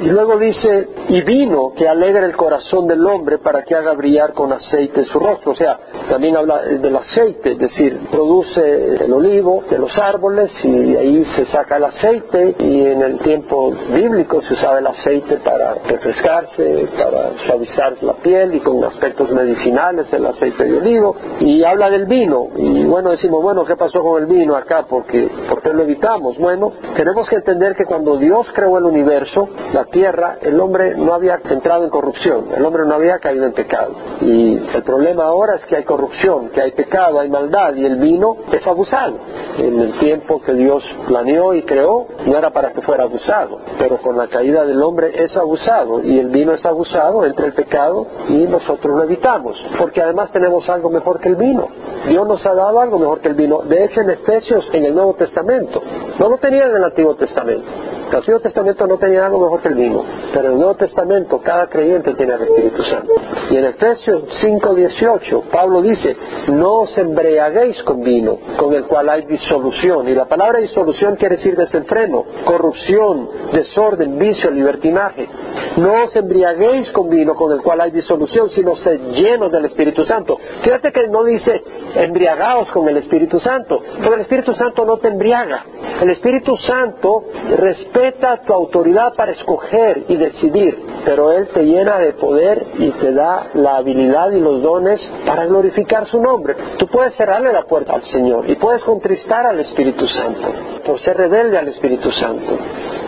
Y 0.00 0.06
luego 0.06 0.38
dice, 0.38 0.88
y 1.08 1.20
vino 1.20 1.72
que 1.76 1.86
alegra 1.86 2.24
el 2.24 2.34
corazón 2.34 2.86
del 2.86 3.04
hombre 3.06 3.36
para 3.36 3.64
que 3.64 3.74
haga 3.74 3.92
brillar 3.92 4.32
con 4.32 4.50
aceite 4.50 5.04
su 5.04 5.18
rostro. 5.18 5.52
O 5.52 5.54
sea, 5.54 5.78
también 6.08 6.36
habla 6.36 6.62
del 6.62 6.96
aceite, 6.96 7.52
es 7.52 7.58
decir, 7.58 8.00
produce 8.10 8.94
el 8.94 9.12
olivo 9.12 9.62
de 9.68 9.78
los 9.78 9.96
árboles 9.98 10.50
y 10.64 10.96
ahí 10.96 11.19
se 11.24 11.46
saca 11.46 11.76
el 11.76 11.84
aceite 11.84 12.56
y 12.58 12.86
en 12.86 13.02
el 13.02 13.18
tiempo 13.18 13.72
bíblico 13.92 14.42
se 14.42 14.54
usaba 14.54 14.78
el 14.78 14.86
aceite 14.86 15.36
para 15.38 15.74
refrescarse, 15.74 16.88
para 16.96 17.32
suavizar 17.46 17.94
la 18.02 18.14
piel 18.14 18.54
y 18.54 18.60
con 18.60 18.82
aspectos 18.84 19.30
medicinales 19.30 20.12
el 20.12 20.26
aceite 20.26 20.64
de 20.64 20.78
olivo. 20.78 21.16
Y 21.40 21.64
habla 21.64 21.90
del 21.90 22.06
vino 22.06 22.48
y 22.56 22.84
bueno, 22.84 23.10
decimos, 23.10 23.42
bueno, 23.42 23.64
¿qué 23.64 23.76
pasó 23.76 24.02
con 24.02 24.22
el 24.22 24.26
vino 24.26 24.56
acá? 24.56 24.84
Porque, 24.88 25.30
¿Por 25.48 25.62
qué 25.62 25.72
lo 25.72 25.82
evitamos? 25.82 26.38
Bueno, 26.38 26.72
tenemos 26.96 27.28
que 27.28 27.36
entender 27.36 27.74
que 27.76 27.84
cuando 27.84 28.16
Dios 28.16 28.46
creó 28.54 28.78
el 28.78 28.84
universo, 28.84 29.48
la 29.72 29.84
tierra, 29.86 30.38
el 30.40 30.58
hombre 30.60 30.94
no 30.96 31.14
había 31.14 31.40
entrado 31.48 31.84
en 31.84 31.90
corrupción, 31.90 32.48
el 32.56 32.64
hombre 32.64 32.84
no 32.86 32.94
había 32.94 33.18
caído 33.18 33.46
en 33.46 33.52
pecado. 33.52 33.94
Y 34.20 34.56
el 34.74 34.82
problema 34.82 35.24
ahora 35.24 35.56
es 35.56 35.64
que 35.66 35.76
hay 35.76 35.84
corrupción, 35.84 36.50
que 36.50 36.60
hay 36.60 36.72
pecado, 36.72 37.20
hay 37.20 37.28
maldad 37.28 37.74
y 37.74 37.84
el 37.84 37.96
vino 37.96 38.36
es 38.52 38.66
abusado. 38.66 39.18
En 39.58 39.80
el 39.80 39.98
tiempo 39.98 40.40
que 40.40 40.54
Dios 40.54 40.84
planeó 41.10 41.54
y 41.54 41.62
creó, 41.62 42.06
no 42.24 42.38
era 42.38 42.50
para 42.50 42.72
que 42.72 42.82
fuera 42.82 43.02
abusado, 43.02 43.58
pero 43.80 43.98
con 43.98 44.16
la 44.16 44.28
caída 44.28 44.64
del 44.64 44.80
hombre 44.80 45.10
es 45.24 45.36
abusado 45.36 46.00
y 46.04 46.20
el 46.20 46.28
vino 46.28 46.52
es 46.52 46.64
abusado 46.64 47.26
entre 47.26 47.46
el 47.46 47.52
pecado 47.52 48.06
y 48.28 48.44
nosotros 48.44 48.96
lo 48.96 49.02
evitamos, 49.02 49.60
porque 49.76 50.00
además 50.00 50.30
tenemos 50.30 50.68
algo 50.68 50.88
mejor 50.88 51.18
que 51.18 51.30
el 51.30 51.34
vino. 51.34 51.66
Dios 52.06 52.28
nos 52.28 52.46
ha 52.46 52.54
dado 52.54 52.80
algo 52.80 53.00
mejor 53.00 53.20
que 53.20 53.26
el 53.26 53.34
vino. 53.34 53.62
De 53.62 53.84
hecho, 53.84 54.02
en 54.02 54.10
Efesios, 54.10 54.68
en 54.72 54.84
el 54.84 54.94
Nuevo 54.94 55.14
Testamento, 55.14 55.82
no 56.16 56.28
lo 56.28 56.38
tenían 56.38 56.70
en 56.70 56.76
el 56.76 56.84
Antiguo 56.84 57.16
Testamento. 57.16 57.66
El 58.10 58.16
Antiguo 58.16 58.40
Testamento 58.40 58.88
no 58.88 58.98
tenía 58.98 59.26
algo 59.26 59.38
mejor 59.38 59.62
que 59.62 59.68
el 59.68 59.74
vino, 59.74 60.04
pero 60.34 60.46
en 60.46 60.52
el 60.54 60.58
Nuevo 60.58 60.74
Testamento 60.74 61.40
cada 61.40 61.68
creyente 61.68 62.12
tiene 62.14 62.34
el 62.34 62.42
Espíritu 62.42 62.82
Santo. 62.82 63.14
Y 63.50 63.56
en 63.56 63.66
Efesios 63.66 64.24
5:18, 64.42 65.44
Pablo 65.52 65.80
dice, 65.80 66.16
no 66.48 66.80
os 66.80 66.98
embriaguéis 66.98 67.80
con 67.84 68.00
vino, 68.00 68.38
con 68.56 68.74
el 68.74 68.86
cual 68.86 69.10
hay 69.10 69.26
disolución. 69.26 70.08
Y 70.08 70.14
la 70.14 70.24
palabra 70.24 70.58
disolución 70.58 71.14
quiere 71.14 71.36
decir 71.36 71.56
desenfreno, 71.56 72.24
corrupción, 72.44 73.28
desorden, 73.52 74.18
vicio, 74.18 74.50
libertinaje. 74.50 75.28
No 75.76 76.04
os 76.04 76.16
embriaguéis 76.16 76.90
con 76.90 77.08
vino, 77.08 77.34
con 77.36 77.52
el 77.52 77.62
cual 77.62 77.80
hay 77.80 77.92
disolución, 77.92 78.50
sino 78.50 78.74
sed 78.74 79.00
llenos 79.12 79.52
del 79.52 79.66
Espíritu 79.66 80.04
Santo. 80.04 80.36
Fíjate 80.62 80.90
que 80.90 81.06
no 81.06 81.22
dice 81.22 81.62
embriagaos 81.94 82.72
con 82.72 82.88
el 82.88 82.96
Espíritu 82.96 83.38
Santo, 83.38 83.80
porque 83.98 84.14
el 84.14 84.20
Espíritu 84.22 84.52
Santo 84.54 84.84
no 84.84 84.96
te 84.96 85.06
embriaga. 85.06 85.64
El 86.00 86.10
Espíritu 86.10 86.56
Santo 86.56 87.24
respeta 87.56 87.99
tu 88.46 88.54
autoridad 88.54 89.14
para 89.14 89.32
escoger 89.32 90.04
y 90.08 90.16
decidir, 90.16 90.78
pero 91.04 91.32
Él 91.32 91.48
te 91.48 91.62
llena 91.62 91.98
de 91.98 92.12
poder 92.14 92.66
y 92.78 92.90
te 92.92 93.12
da 93.12 93.48
la 93.54 93.76
habilidad 93.76 94.30
y 94.30 94.40
los 94.40 94.62
dones 94.62 95.00
para 95.26 95.46
glorificar 95.46 96.06
su 96.06 96.20
nombre. 96.20 96.54
Tú 96.78 96.86
puedes 96.86 97.14
cerrarle 97.16 97.52
la 97.52 97.62
puerta 97.62 97.94
al 97.94 98.02
Señor 98.04 98.48
y 98.48 98.56
puedes 98.56 98.82
contristar 98.82 99.46
al 99.46 99.60
Espíritu 99.60 100.06
Santo 100.08 100.48
por 100.84 101.00
ser 101.00 101.16
rebelde 101.16 101.58
al 101.58 101.68
Espíritu 101.68 102.10
Santo. 102.12 102.58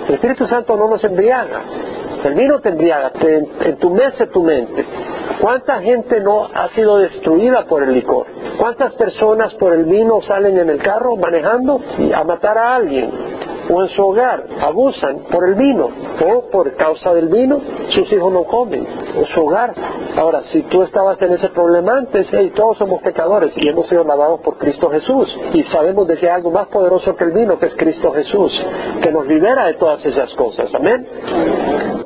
El 0.09 0.15
Espíritu 0.15 0.47
Santo 0.47 0.77
no 0.77 0.89
nos 0.89 1.03
embriaga. 1.05 1.61
El 2.25 2.35
vino 2.35 2.61
te 2.61 2.69
embriaga, 2.69 3.11
te 3.11 3.39
entumece 3.69 4.27
tu 4.29 4.43
mente. 4.43 4.85
¿Cuánta 5.41 5.81
gente 5.81 6.21
no 6.21 6.49
ha 6.55 6.69
sido 6.69 6.99
destruida 6.99 7.65
por 7.65 7.83
el 7.83 7.93
licor? 7.93 8.27
¿Cuántas 8.59 8.93
personas 8.95 9.55
por 9.55 9.73
el 9.73 9.85
vino 9.85 10.21
salen 10.23 10.59
en 10.59 10.69
el 10.69 10.79
carro 10.79 11.17
manejando 11.17 11.81
a 12.15 12.23
matar 12.23 12.59
a 12.59 12.77
alguien? 12.77 13.11
O 13.73 13.83
en 13.83 13.89
su 13.91 14.03
hogar 14.03 14.45
abusan 14.61 15.21
por 15.31 15.49
el 15.49 15.55
vino 15.55 15.89
o 16.25 16.51
por 16.51 16.75
causa 16.77 17.15
del 17.15 17.29
vino 17.29 17.61
sus 17.91 18.13
hijos 18.13 18.33
no 18.33 18.45
comen 18.45 18.87
o 19.21 19.27
su 19.27 19.41
hogar. 19.45 19.75
Ahora, 20.17 20.43
si 20.45 20.63
tú 20.65 20.83
estabas 20.83 21.21
en 21.23 21.33
ese 21.33 21.49
problema 21.51 21.99
antes, 21.99 22.29
hey, 22.33 22.53
todos 22.55 22.79
somos 22.79 23.03
pecadores 23.03 23.53
y 23.57 23.69
hemos 23.69 23.89
sido 23.89 24.05
lavados 24.05 24.41
por 24.41 24.59
Cristo 24.59 24.91
Jesús 24.91 25.29
y 25.53 25.63
sabemos 25.65 26.07
de 26.07 26.17
que 26.17 26.27
hay 26.27 26.37
algo 26.37 26.51
más 26.51 26.69
poderoso 26.69 27.15
que 27.17 27.25
el 27.25 27.33
vino, 27.33 27.59
que 27.59 27.67
es 27.67 27.75
Cristo 27.77 28.13
Jesús, 28.13 28.53
que 29.03 29.11
nos 29.11 29.27
libera 29.27 29.67
de 29.67 29.75
todas 29.75 30.05
esas 30.05 30.33
cosas. 30.35 30.75
Amén. 30.75 31.07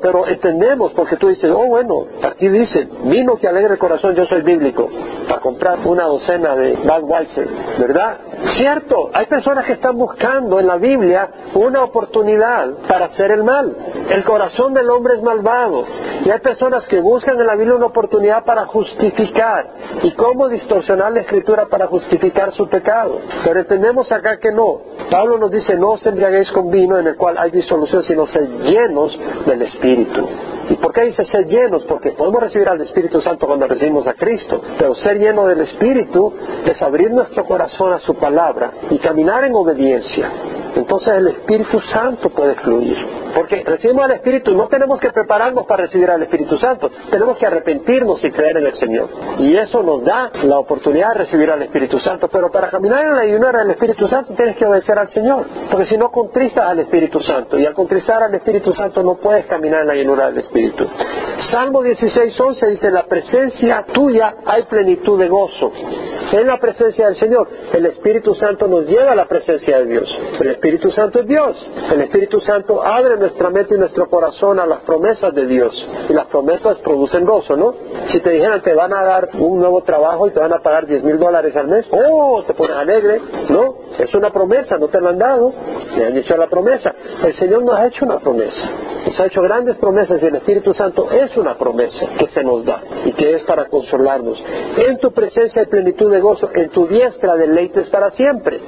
Pero 0.01 0.27
entendemos, 0.27 0.93
porque 0.93 1.17
tú 1.17 1.27
dices, 1.27 1.51
oh 1.53 1.67
bueno, 1.67 2.05
aquí 2.23 2.47
dice, 2.49 2.87
vino 3.03 3.35
que 3.35 3.47
alegre 3.47 3.73
el 3.73 3.79
corazón, 3.79 4.15
yo 4.15 4.25
soy 4.25 4.41
bíblico, 4.41 4.89
para 5.27 5.41
comprar 5.41 5.79
una 5.85 6.05
docena 6.05 6.55
de 6.55 6.75
Budweiser, 6.75 7.47
¿verdad? 7.79 8.17
Cierto, 8.55 9.09
hay 9.13 9.25
personas 9.25 9.65
que 9.65 9.73
están 9.73 9.97
buscando 9.97 10.59
en 10.59 10.67
la 10.67 10.77
Biblia 10.77 11.29
una 11.55 11.83
oportunidad 11.83 12.69
para 12.87 13.05
hacer 13.05 13.31
el 13.31 13.43
mal. 13.43 13.75
El 14.09 14.23
corazón 14.23 14.75
del 14.75 14.89
hombre 14.91 15.15
es 15.15 15.23
malvado. 15.23 15.83
Y 16.23 16.29
hay 16.29 16.39
personas 16.39 16.85
que 16.85 16.99
buscan 16.99 17.39
en 17.39 17.47
la 17.47 17.55
Biblia 17.55 17.75
una 17.75 17.87
oportunidad 17.87 18.45
para 18.45 18.65
justificar. 18.67 19.67
¿Y 20.03 20.11
cómo 20.11 20.49
distorsionar 20.49 21.13
la 21.13 21.21
escritura 21.21 21.65
para 21.65 21.87
justificar 21.87 22.51
su 22.51 22.67
pecado? 22.67 23.19
Pero 23.43 23.59
entendemos 23.59 24.11
acá 24.11 24.37
que 24.37 24.51
no. 24.51 24.81
Pablo 25.09 25.39
nos 25.39 25.49
dice, 25.49 25.75
no 25.75 25.91
os 25.91 26.05
embriaguéis 26.05 26.51
con 26.51 26.69
vino 26.69 26.99
en 26.99 27.07
el 27.07 27.15
cual 27.15 27.37
hay 27.39 27.49
disolución, 27.49 28.03
sino 28.03 28.27
ser 28.27 28.47
llenos 28.47 29.17
del 29.47 29.63
Espíritu. 29.63 30.27
¿Y 30.69 30.75
por 30.75 30.91
qué 30.91 31.03
dice 31.03 31.23
ser 31.25 31.47
llenos? 31.47 31.85
Porque 31.85 32.11
podemos 32.11 32.41
recibir 32.41 32.67
al 32.67 32.81
Espíritu 32.81 33.21
Santo 33.21 33.47
cuando 33.47 33.67
recibimos 33.67 34.05
a 34.05 34.13
Cristo, 34.13 34.61
pero 34.77 34.95
ser 34.95 35.17
lleno 35.17 35.47
del 35.47 35.61
Espíritu 35.61 36.33
es 36.65 36.81
abrir 36.81 37.09
nuestro 37.09 37.45
corazón 37.45 37.93
a 37.93 37.99
su 37.99 38.13
palabra 38.15 38.26
y 38.89 38.97
caminar 38.99 39.43
en 39.45 39.55
obediencia. 39.55 40.31
Entonces 40.75 41.13
el 41.15 41.27
Espíritu 41.27 41.81
Santo 41.81 42.29
puede 42.29 42.55
fluir. 42.55 42.97
Porque 43.33 43.63
recibimos 43.63 44.05
al 44.05 44.11
Espíritu, 44.11 44.55
no 44.55 44.67
tenemos 44.67 44.99
que 44.99 45.11
prepararnos 45.11 45.65
para 45.65 45.83
recibir 45.83 46.09
al 46.09 46.21
Espíritu 46.23 46.57
Santo, 46.57 46.89
tenemos 47.09 47.37
que 47.37 47.45
arrepentirnos 47.45 48.23
y 48.23 48.31
creer 48.31 48.57
en 48.57 48.65
el 48.67 48.73
Señor. 48.73 49.09
Y 49.39 49.55
eso 49.57 49.81
nos 49.83 50.03
da 50.03 50.31
la 50.43 50.59
oportunidad 50.59 51.09
de 51.09 51.19
recibir 51.19 51.49
al 51.51 51.61
Espíritu 51.63 51.99
Santo. 51.99 52.27
Pero 52.27 52.51
para 52.51 52.69
caminar 52.69 53.05
en 53.05 53.15
la 53.15 53.25
llanura 53.25 53.59
del 53.59 53.71
Espíritu 53.71 54.07
Santo 54.07 54.33
tienes 54.33 54.55
que 54.57 54.65
obedecer 54.65 54.97
al 54.97 55.09
Señor. 55.09 55.45
Porque 55.69 55.85
si 55.85 55.97
no 55.97 56.11
contristas 56.11 56.65
al 56.65 56.79
Espíritu 56.79 57.19
Santo, 57.21 57.57
y 57.57 57.65
al 57.65 57.73
contristar 57.73 58.23
al 58.23 58.33
Espíritu 58.35 58.73
Santo 58.73 59.03
no 59.03 59.15
puedes 59.15 59.45
caminar 59.45 59.81
en 59.81 59.87
la 59.87 59.95
llanura 59.95 60.29
del 60.29 60.39
Espíritu. 60.39 60.87
Salmo 61.51 61.81
16, 61.81 62.39
11 62.39 62.67
dice, 62.67 62.91
la 62.91 63.03
presencia 63.03 63.85
tuya 63.93 64.35
hay 64.45 64.63
plenitud 64.63 65.19
de 65.19 65.27
gozo. 65.27 65.71
En 66.31 66.45
la 66.45 66.57
presencia 66.57 67.05
del 67.05 67.15
Señor, 67.15 67.47
el 67.73 67.85
Espíritu 67.85 68.16
Santo 68.35 68.67
nos 68.67 68.85
lleva 68.85 69.11
a 69.11 69.15
la 69.15 69.27
presencia 69.27 69.79
de 69.79 69.85
Dios. 69.85 70.19
El 70.39 70.47
Espíritu 70.49 70.91
Santo 70.91 71.19
es 71.19 71.27
Dios. 71.27 71.71
El 71.91 72.01
Espíritu 72.01 72.39
Santo 72.41 72.83
abre 72.83 73.17
nuestra 73.17 73.49
mente 73.49 73.75
y 73.75 73.77
nuestro 73.77 74.09
corazón 74.09 74.59
a 74.59 74.65
las 74.65 74.79
promesas 74.81 75.33
de 75.33 75.45
Dios. 75.45 75.73
Y 76.09 76.13
las 76.13 76.27
promesas 76.27 76.77
producen 76.77 77.25
gozo, 77.25 77.55
¿no? 77.55 77.73
Si 78.07 78.19
te 78.21 78.31
dijeran 78.31 78.61
te 78.61 78.73
van 78.73 78.93
a 78.93 79.03
dar 79.03 79.29
un 79.37 79.59
nuevo 79.59 79.81
trabajo 79.83 80.27
y 80.27 80.31
te 80.31 80.39
van 80.39 80.53
a 80.53 80.59
pagar 80.59 80.87
10 80.87 81.03
mil 81.03 81.19
dólares 81.19 81.55
al 81.55 81.67
mes, 81.67 81.87
¡oh! 81.91 82.43
Te 82.45 82.53
pones 82.53 82.75
alegre. 82.75 83.21
No, 83.49 83.75
es 83.97 84.13
una 84.13 84.31
promesa, 84.31 84.77
no 84.77 84.87
te 84.87 84.99
la 85.01 85.09
han 85.09 85.19
dado. 85.19 85.53
Le 85.95 86.05
han 86.05 86.17
hecho 86.17 86.37
la 86.37 86.47
promesa. 86.47 86.93
El 87.23 87.33
Señor 87.35 87.63
nos 87.63 87.79
ha 87.79 87.87
hecho 87.87 88.05
una 88.05 88.19
promesa. 88.19 88.69
Nos 89.07 89.17
ha 89.21 89.27
hecho 89.27 89.41
grandes 89.41 89.77
promesas 89.77 90.21
y 90.21 90.25
el 90.25 90.35
Espíritu 90.35 90.73
Santo 90.73 91.09
es 91.09 91.37
una 91.37 91.57
promesa 91.57 92.07
que 92.19 92.27
se 92.27 92.43
nos 92.43 92.65
da 92.65 92.81
y 93.05 93.13
que 93.13 93.35
es 93.35 93.43
para 93.43 93.69
consolarnos. 93.69 94.43
En 94.75 94.99
tu 94.99 95.13
presencia 95.13 95.61
hay 95.61 95.67
plenitud 95.69 96.11
de 96.11 96.19
gozo, 96.19 96.49
en 96.53 96.69
tu 96.71 96.87
diestra 96.87 97.37
deleites 97.37 97.87
para 97.89 98.11
siempre. 98.11 98.59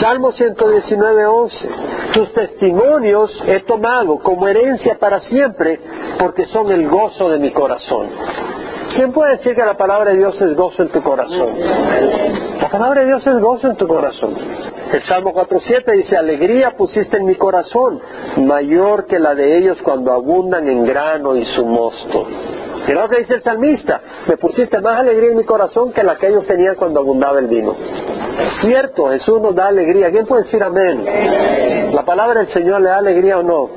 Salmo 0.00 0.32
119, 0.32 1.26
11. 1.26 1.68
Tus 2.12 2.32
testimonios 2.32 3.30
he 3.46 3.60
tomado 3.60 4.18
como 4.18 4.48
herencia 4.48 4.98
para 4.98 5.20
siempre 5.20 5.78
porque 6.18 6.46
son 6.46 6.72
el 6.72 6.88
gozo 6.88 7.30
de 7.30 7.38
mi 7.38 7.52
corazón. 7.52 8.08
¿Quién 8.94 9.12
puede 9.12 9.32
decir 9.36 9.54
que 9.54 9.64
la 9.64 9.76
palabra 9.76 10.10
de 10.10 10.18
Dios 10.18 10.40
es 10.40 10.56
gozo 10.56 10.82
en 10.82 10.88
tu 10.88 11.02
corazón? 11.02 11.52
La 12.60 12.68
palabra 12.68 13.02
de 13.02 13.06
Dios 13.06 13.26
es 13.26 13.38
gozo 13.38 13.68
en 13.68 13.76
tu 13.76 13.86
corazón. 13.86 14.34
El 14.92 15.02
Salmo 15.02 15.32
4.7 15.34 15.92
dice, 15.92 16.16
alegría 16.16 16.70
pusiste 16.76 17.18
en 17.18 17.26
mi 17.26 17.34
corazón, 17.36 18.00
mayor 18.38 19.06
que 19.06 19.18
la 19.18 19.34
de 19.34 19.58
ellos 19.58 19.78
cuando 19.82 20.12
abundan 20.12 20.66
en 20.68 20.84
grano 20.84 21.36
y 21.36 21.44
su 21.44 21.66
mosto. 21.66 22.26
Y 22.86 22.92
lo 22.92 23.06
que 23.08 23.18
dice 23.18 23.34
el 23.34 23.42
salmista, 23.42 24.00
me 24.26 24.38
pusiste 24.38 24.80
más 24.80 25.00
alegría 25.00 25.30
en 25.32 25.36
mi 25.36 25.44
corazón 25.44 25.92
que 25.92 26.02
la 26.02 26.16
que 26.16 26.28
ellos 26.28 26.46
tenían 26.46 26.74
cuando 26.76 27.00
abundaba 27.00 27.38
el 27.38 27.46
vino. 27.46 27.76
Cierto, 28.62 29.10
Jesús 29.10 29.42
nos 29.42 29.54
da 29.54 29.68
alegría. 29.68 30.10
¿Quién 30.10 30.24
puede 30.24 30.44
decir 30.44 30.62
amén? 30.62 31.04
¿La 31.92 32.02
palabra 32.04 32.40
del 32.40 32.48
Señor 32.48 32.80
le 32.80 32.88
da 32.88 32.98
alegría 32.98 33.38
o 33.38 33.42
no? 33.42 33.68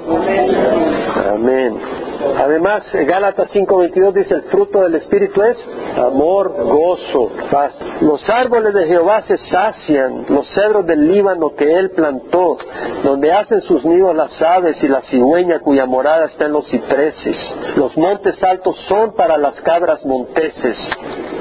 Amén. 1.33 1.77
Además, 2.37 2.83
Gálatas 2.93 3.49
5:22 3.53 4.13
dice, 4.13 4.35
el 4.35 4.43
fruto 4.43 4.81
del 4.81 4.95
Espíritu 4.95 5.41
es 5.43 5.57
amor, 5.97 6.53
gozo, 6.57 7.31
paz. 7.49 7.77
Los 8.01 8.27
árboles 8.29 8.73
de 8.73 8.87
Jehová 8.87 9.21
se 9.21 9.37
sacian, 9.37 10.25
los 10.29 10.47
cedros 10.53 10.85
del 10.85 11.11
Líbano 11.11 11.53
que 11.55 11.73
él 11.73 11.91
plantó, 11.91 12.57
donde 13.03 13.31
hacen 13.31 13.61
sus 13.61 13.85
nidos 13.85 14.15
las 14.15 14.41
aves 14.41 14.81
y 14.83 14.87
la 14.87 15.01
cigüeña 15.01 15.59
cuya 15.59 15.85
morada 15.85 16.25
está 16.25 16.45
en 16.45 16.53
los 16.53 16.67
cipreses. 16.69 17.37
Los 17.75 17.97
montes 17.97 18.41
altos 18.43 18.75
son 18.87 19.13
para 19.13 19.37
las 19.37 19.59
cabras 19.61 20.05
monteses. 20.05 20.77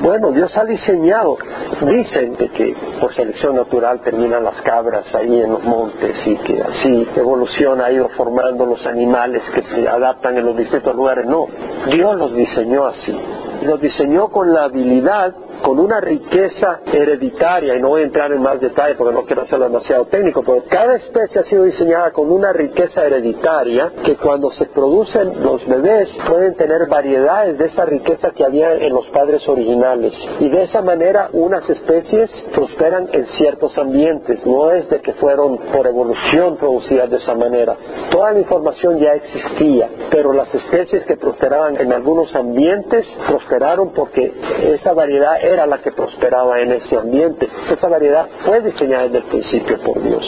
Bueno, 0.03 0.31
Dios 0.33 0.57
ha 0.57 0.65
diseñado, 0.65 1.37
dicen 1.83 2.35
que 2.37 2.75
por 3.01 3.15
selección 3.15 3.57
natural 3.57 4.01
terminan 4.01 4.45
las 4.45 4.61
cabras 4.63 5.15
ahí 5.15 5.41
en 5.41 5.53
los 5.53 5.63
montes 5.63 6.17
y 6.27 6.37
que 6.37 6.63
así 6.63 7.07
evolución 7.17 7.81
ha 7.81 7.91
ido 7.91 8.09
formando 8.11 8.65
los 8.65 8.87
animales 8.87 9.43
que 9.55 9.63
se 9.63 9.89
adaptan 9.89 10.39
en 10.39 10.47
los 10.47 10.57
distintos 10.71 10.95
lugares. 10.95 11.27
No, 11.27 11.47
Dios 11.91 12.17
los 12.17 12.35
diseñó 12.35 12.87
así. 12.87 13.17
Los 13.63 13.81
diseñó 13.81 14.29
con 14.29 14.53
la 14.53 14.65
habilidad 14.65 15.35
con 15.63 15.79
una 15.79 16.01
riqueza 16.01 16.81
hereditaria, 16.87 17.77
y 17.77 17.81
no 17.81 17.89
voy 17.89 18.03
a 18.03 18.05
entrar 18.05 18.33
en 18.33 18.43
más 18.43 18.61
detalle 18.61 18.95
porque 18.95 19.15
no 19.15 19.25
quiero 19.25 19.43
hacerlo 19.43 19.67
demasiado 19.67 20.07
técnico, 20.07 20.43
pero 20.43 20.65
cada 20.69 20.97
especie 20.97 21.41
ha 21.41 21.45
sido 21.45 21.65
diseñada 21.65 22.11
con 22.13 22.31
una 22.31 22.53
riqueza 22.53 23.05
hereditaria 23.05 23.93
que 24.05 24.17
cuando 24.17 24.51
se 24.51 24.67
producen 24.67 25.43
los 25.43 25.67
bebés 25.67 26.09
pueden 26.27 26.55
tener 26.55 26.87
variedades 26.89 27.59
de 27.59 27.67
esa 27.67 27.85
riqueza 27.85 28.31
que 28.31 28.45
había 28.45 28.75
en 28.75 28.93
los 28.93 29.07
padres 29.09 29.47
originales. 29.49 30.13
Y 30.39 30.49
de 30.49 30.63
esa 30.63 30.83
manera 30.83 31.29
unas 31.33 31.69
especies 31.69 32.31
prosperan 32.55 33.09
en 33.13 33.27
ciertos 33.27 33.77
ambientes, 33.79 34.45
no 34.47 34.71
es 34.73 34.89
de 34.89 35.01
que 35.01 35.13
fueron 35.15 35.59
por 35.59 35.87
evolución 35.87 36.57
producidas 36.57 37.11
de 37.11 37.17
esa 37.17 37.35
manera. 37.35 37.77
Toda 38.11 38.33
la 38.33 38.41
información 38.41 38.99
ya 38.99 39.13
existía, 39.15 39.89
pero 40.11 40.33
las 40.33 40.55
especies 40.55 41.05
que 41.07 41.17
prosperaban 41.17 41.77
en 41.81 41.93
algunos 41.93 42.35
ambientes 42.35 43.07
prosperaron 43.29 43.93
porque 43.93 44.33
esa 44.63 44.93
variedad 44.93 45.37
era 45.51 45.67
la 45.67 45.79
que 45.79 45.91
prosperaba 45.91 46.61
en 46.61 46.73
ese 46.73 46.97
ambiente. 46.97 47.49
Esa 47.71 47.89
variedad 47.89 48.29
fue 48.45 48.61
diseñada 48.61 49.05
desde 49.05 49.19
el 49.19 49.25
principio 49.25 49.81
por 49.83 50.01
Dios. 50.01 50.25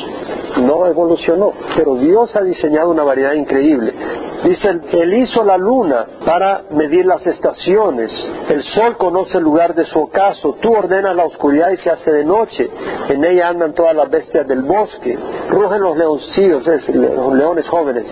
No 0.59 0.87
evolucionó, 0.87 1.52
pero 1.76 1.95
Dios 1.97 2.35
ha 2.35 2.43
diseñado 2.43 2.91
una 2.91 3.05
variedad 3.05 3.35
increíble. 3.35 3.95
Dice, 4.44 4.80
Él 4.90 5.14
hizo 5.14 5.44
la 5.44 5.56
luna 5.56 6.06
para 6.25 6.62
medir 6.70 7.06
las 7.06 7.25
estaciones. 7.26 8.11
El 8.49 8.62
sol 8.64 8.96
conoce 8.96 9.38
el 9.38 9.44
lugar 9.44 9.75
de 9.75 9.84
su 9.84 10.00
ocaso. 10.00 10.56
Tú 10.61 10.72
ordenas 10.75 11.14
la 11.14 11.25
oscuridad 11.25 11.70
y 11.70 11.76
se 11.76 11.90
hace 11.90 12.11
de 12.11 12.25
noche. 12.25 12.68
En 13.08 13.25
ella 13.25 13.49
andan 13.49 13.72
todas 13.72 13.94
las 13.94 14.11
bestias 14.11 14.46
del 14.49 14.62
bosque. 14.62 15.16
Rugen 15.49 15.80
los 15.80 15.96
leoncillos, 15.96 16.66
los 16.66 17.34
leones 17.34 17.68
jóvenes, 17.68 18.06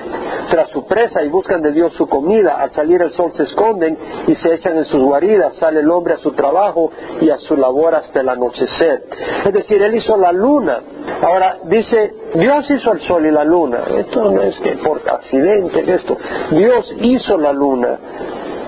tras 0.50 0.68
su 0.70 0.87
presa 0.87 1.22
y 1.25 1.28
buscan 1.28 1.62
de 1.62 1.72
Dios 1.72 1.92
su 1.94 2.06
comida. 2.06 2.60
Al 2.60 2.70
salir 2.70 3.02
el 3.02 3.10
sol 3.12 3.32
se 3.32 3.42
esconden 3.42 3.99
y 4.28 4.34
se 4.37 4.54
echan 4.54 4.78
en 4.78 4.84
sus 4.84 5.02
guaridas. 5.02 5.56
Sale 5.56 5.80
el 5.80 5.90
hombre 5.90 6.14
a 6.14 6.18
su 6.18 6.30
trabajo 6.32 6.92
y 7.20 7.30
a 7.30 7.38
su 7.38 7.56
labor 7.56 7.96
hasta 7.96 8.20
el 8.20 8.28
anochecer. 8.28 9.04
Es 9.44 9.52
decir, 9.52 9.82
Él 9.82 9.96
hizo 9.96 10.16
la 10.16 10.32
luna. 10.32 10.80
Ahora 11.22 11.58
dice, 11.64 12.14
Dios 12.34 12.70
hizo 12.70 12.92
el 12.92 13.00
sol 13.00 13.26
y 13.26 13.30
la 13.32 13.44
luna. 13.44 13.80
Esto 13.96 14.30
no 14.30 14.42
es 14.42 14.58
que 14.60 14.76
por 14.76 15.02
accidente, 15.08 15.92
esto. 15.92 16.16
Dios 16.50 16.95
hizo 17.00 17.39
la 17.39 17.53
luna. 17.53 17.99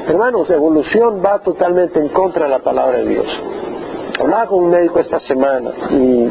Hermanos, 0.07 0.51
evolución 0.51 1.23
va 1.25 1.39
totalmente 1.41 2.01
en 2.01 2.09
contra 2.09 2.45
de 2.45 2.51
la 2.51 2.59
palabra 2.59 2.99
de 2.99 3.07
Dios. 3.07 3.27
Hablaba 4.23 4.47
con 4.47 4.67
un 4.67 4.71
médico 4.71 5.00
esta 5.00 5.19
semana 5.19 5.73
y 5.91 6.29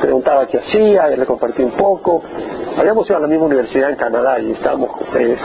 preguntaba 0.00 0.46
qué 0.46 0.56
hacía, 0.56 1.12
y 1.12 1.18
le 1.18 1.26
compartí 1.26 1.62
un 1.62 1.72
poco. 1.72 2.22
Habíamos 2.78 3.06
ido 3.06 3.18
a 3.18 3.20
la 3.20 3.26
misma 3.26 3.44
universidad 3.44 3.90
en 3.90 3.96
Canadá 3.96 4.40
y 4.40 4.52
estábamos, 4.52 4.88
eh, 5.18 5.36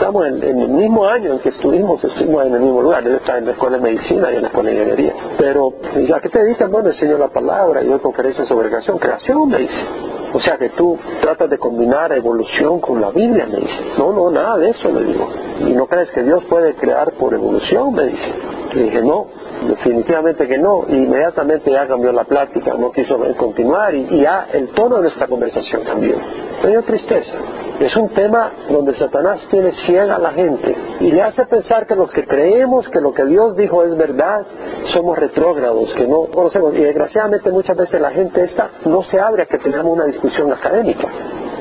en, 0.42 0.60
el 0.60 0.68
mismo 0.70 1.04
año 1.06 1.34
en 1.34 1.40
que 1.40 1.50
estuvimos, 1.50 2.02
estuvimos 2.02 2.46
en 2.46 2.54
el 2.54 2.60
mismo 2.60 2.80
lugar. 2.80 3.06
Él 3.06 3.16
estaba 3.16 3.38
en 3.38 3.44
la 3.44 3.52
escuela 3.52 3.76
de 3.76 3.82
medicina 3.82 4.32
y 4.32 4.36
en 4.36 4.42
la 4.42 4.48
escuela 4.48 4.70
de 4.70 4.76
ingeniería. 4.76 5.14
Pero, 5.36 5.74
¿a 6.14 6.20
qué 6.20 6.30
te 6.30 6.38
dedicas? 6.42 6.70
Bueno, 6.70 6.88
enseño 6.88 7.18
la 7.18 7.28
palabra 7.28 7.82
y 7.82 7.88
doy 7.88 8.00
conferencias 8.00 8.48
sobre 8.48 8.70
creación. 8.70 8.96
Creación, 8.96 9.48
me 9.50 9.58
dice. 9.58 9.84
O 10.32 10.40
sea 10.40 10.56
que 10.56 10.70
tú 10.70 10.98
tratas 11.20 11.50
de 11.50 11.58
combinar 11.58 12.10
evolución 12.12 12.80
con 12.80 13.02
la 13.02 13.10
Biblia, 13.10 13.44
me 13.44 13.58
dice. 13.58 13.80
No, 13.98 14.14
no, 14.14 14.30
nada 14.30 14.56
de 14.56 14.70
eso, 14.70 14.88
le 14.88 15.04
digo. 15.04 15.28
¿Y 15.60 15.74
no 15.74 15.86
crees 15.86 16.10
que 16.10 16.22
Dios 16.22 16.42
puede 16.44 16.72
crear 16.74 17.12
por 17.12 17.34
evolución? 17.34 17.92
Me 17.92 18.06
dice. 18.06 18.34
Le 18.72 18.82
dije, 18.84 19.02
no, 19.02 19.26
definitivamente 19.66 20.46
que 20.46 20.58
no. 20.58 20.84
Y 20.88 20.96
inmediatamente 20.96 21.70
ya 21.70 21.86
cambió 21.86 22.12
la 22.12 22.24
plática, 22.24 22.74
no 22.74 22.92
quiso 22.92 23.18
continuar 23.36 23.94
y, 23.94 24.20
ya 24.20 24.46
el 24.52 24.68
tono 24.68 24.96
de 24.96 25.02
nuestra 25.02 25.26
conversación 25.26 25.82
cambió. 25.84 26.16
Me 26.62 26.70
dio 26.70 26.82
tristeza. 26.82 27.34
Es 27.80 27.96
un 27.96 28.10
tema 28.10 28.52
donde 28.70 28.94
Satanás 28.94 29.40
tiene 29.50 29.72
ciega 29.86 30.16
a 30.16 30.18
la 30.18 30.30
gente 30.32 30.74
y 31.00 31.10
le 31.10 31.22
hace 31.22 31.44
pensar 31.46 31.86
que 31.86 31.96
los 31.96 32.12
que 32.12 32.24
creemos 32.24 32.88
que 32.88 33.00
lo 33.00 33.12
que 33.12 33.24
Dios 33.24 33.56
dijo 33.56 33.82
es 33.82 33.96
verdad, 33.96 34.46
somos 34.92 35.18
retrógrados, 35.18 35.92
que 35.94 36.06
no 36.06 36.26
conocemos. 36.26 36.74
Y 36.74 36.80
desgraciadamente 36.80 37.50
muchas 37.50 37.76
veces 37.76 38.00
la 38.00 38.10
gente 38.10 38.44
esta 38.44 38.70
no 38.84 39.02
se 39.02 39.18
abre 39.18 39.42
a 39.42 39.46
que 39.46 39.58
tengamos 39.58 39.92
una 39.92 40.04
discusión 40.04 40.52
académica. 40.52 41.08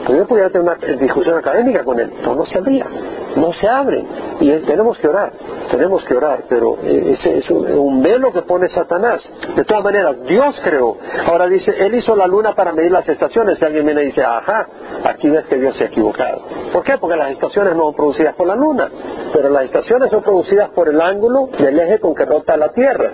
Yo 0.07 0.27
podría 0.27 0.49
tener 0.49 0.61
una 0.61 0.75
discusión 0.97 1.37
académica 1.37 1.83
con 1.83 1.99
él, 1.99 2.11
pero 2.17 2.35
no 2.35 2.45
se 2.45 2.57
abría, 2.57 2.85
no 3.35 3.53
se 3.53 3.67
abre. 3.67 4.03
Y 4.39 4.51
tenemos 4.61 4.97
que 4.97 5.07
orar, 5.07 5.31
tenemos 5.69 6.03
que 6.05 6.15
orar, 6.15 6.43
pero 6.49 6.77
eh, 6.83 7.15
es 7.23 7.49
un, 7.49 8.01
velo 8.01 8.31
que 8.31 8.41
pone 8.41 8.67
Satanás. 8.69 9.21
De 9.55 9.63
todas 9.63 9.83
maneras, 9.83 10.21
Dios 10.23 10.59
creó. 10.63 10.97
Ahora 11.27 11.47
dice, 11.47 11.73
Él 11.77 11.95
hizo 11.95 12.15
la 12.15 12.27
luna 12.27 12.53
para 12.55 12.73
medir 12.73 12.91
las 12.91 13.07
estaciones. 13.07 13.59
Si 13.59 13.65
alguien 13.65 13.85
viene 13.85 14.03
y 14.03 14.05
dice, 14.07 14.23
ajá, 14.23 14.67
aquí 15.05 15.29
ves 15.29 15.45
que 15.45 15.57
Dios 15.57 15.77
se 15.77 15.85
ha 15.85 15.87
equivocado. 15.87 16.41
¿Por 16.73 16.83
qué? 16.83 16.97
Porque 16.97 17.15
las 17.15 17.31
estaciones 17.31 17.75
no 17.75 17.83
son 17.83 17.95
producidas 17.95 18.35
por 18.35 18.47
la 18.47 18.55
luna, 18.55 18.89
pero 19.33 19.49
las 19.49 19.65
estaciones 19.65 20.09
son 20.09 20.23
producidas 20.23 20.69
por 20.69 20.89
el 20.89 20.99
ángulo 20.99 21.49
del 21.59 21.79
eje 21.79 21.99
con 21.99 22.15
que 22.15 22.25
rota 22.25 22.57
la 22.57 22.69
Tierra. 22.69 23.11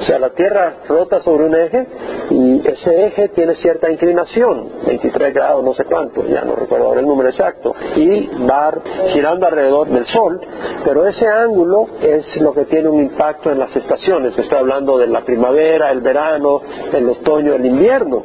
O 0.00 0.04
sea, 0.04 0.18
la 0.18 0.30
Tierra 0.30 0.76
rota 0.88 1.20
sobre 1.20 1.44
un 1.44 1.54
eje 1.54 1.86
y 2.30 2.66
ese 2.66 3.06
eje 3.06 3.28
tiene 3.28 3.54
cierta 3.56 3.90
inclinación, 3.90 4.68
23 4.86 5.34
grados, 5.34 5.62
no 5.62 5.74
sé 5.74 5.84
cuánto, 5.84 6.26
ya 6.26 6.42
no 6.42 6.54
recuerdo 6.54 6.86
ahora 6.86 7.00
el 7.00 7.06
número 7.06 7.28
exacto, 7.28 7.74
y 7.96 8.28
va 8.46 8.72
girando 9.12 9.46
alrededor 9.46 9.88
del 9.88 10.06
Sol, 10.06 10.40
pero 10.84 11.06
ese 11.06 11.26
ángulo 11.26 11.86
es 12.00 12.40
lo 12.40 12.54
que 12.54 12.64
tiene 12.64 12.88
un 12.88 13.00
impacto 13.00 13.50
en 13.50 13.58
las 13.58 13.76
estaciones. 13.76 14.38
Estoy 14.38 14.58
hablando 14.58 14.96
de 14.96 15.06
la 15.06 15.22
primavera, 15.22 15.90
el 15.90 16.00
verano, 16.00 16.62
el 16.92 17.08
otoño, 17.08 17.54
el 17.54 17.66
invierno. 17.66 18.22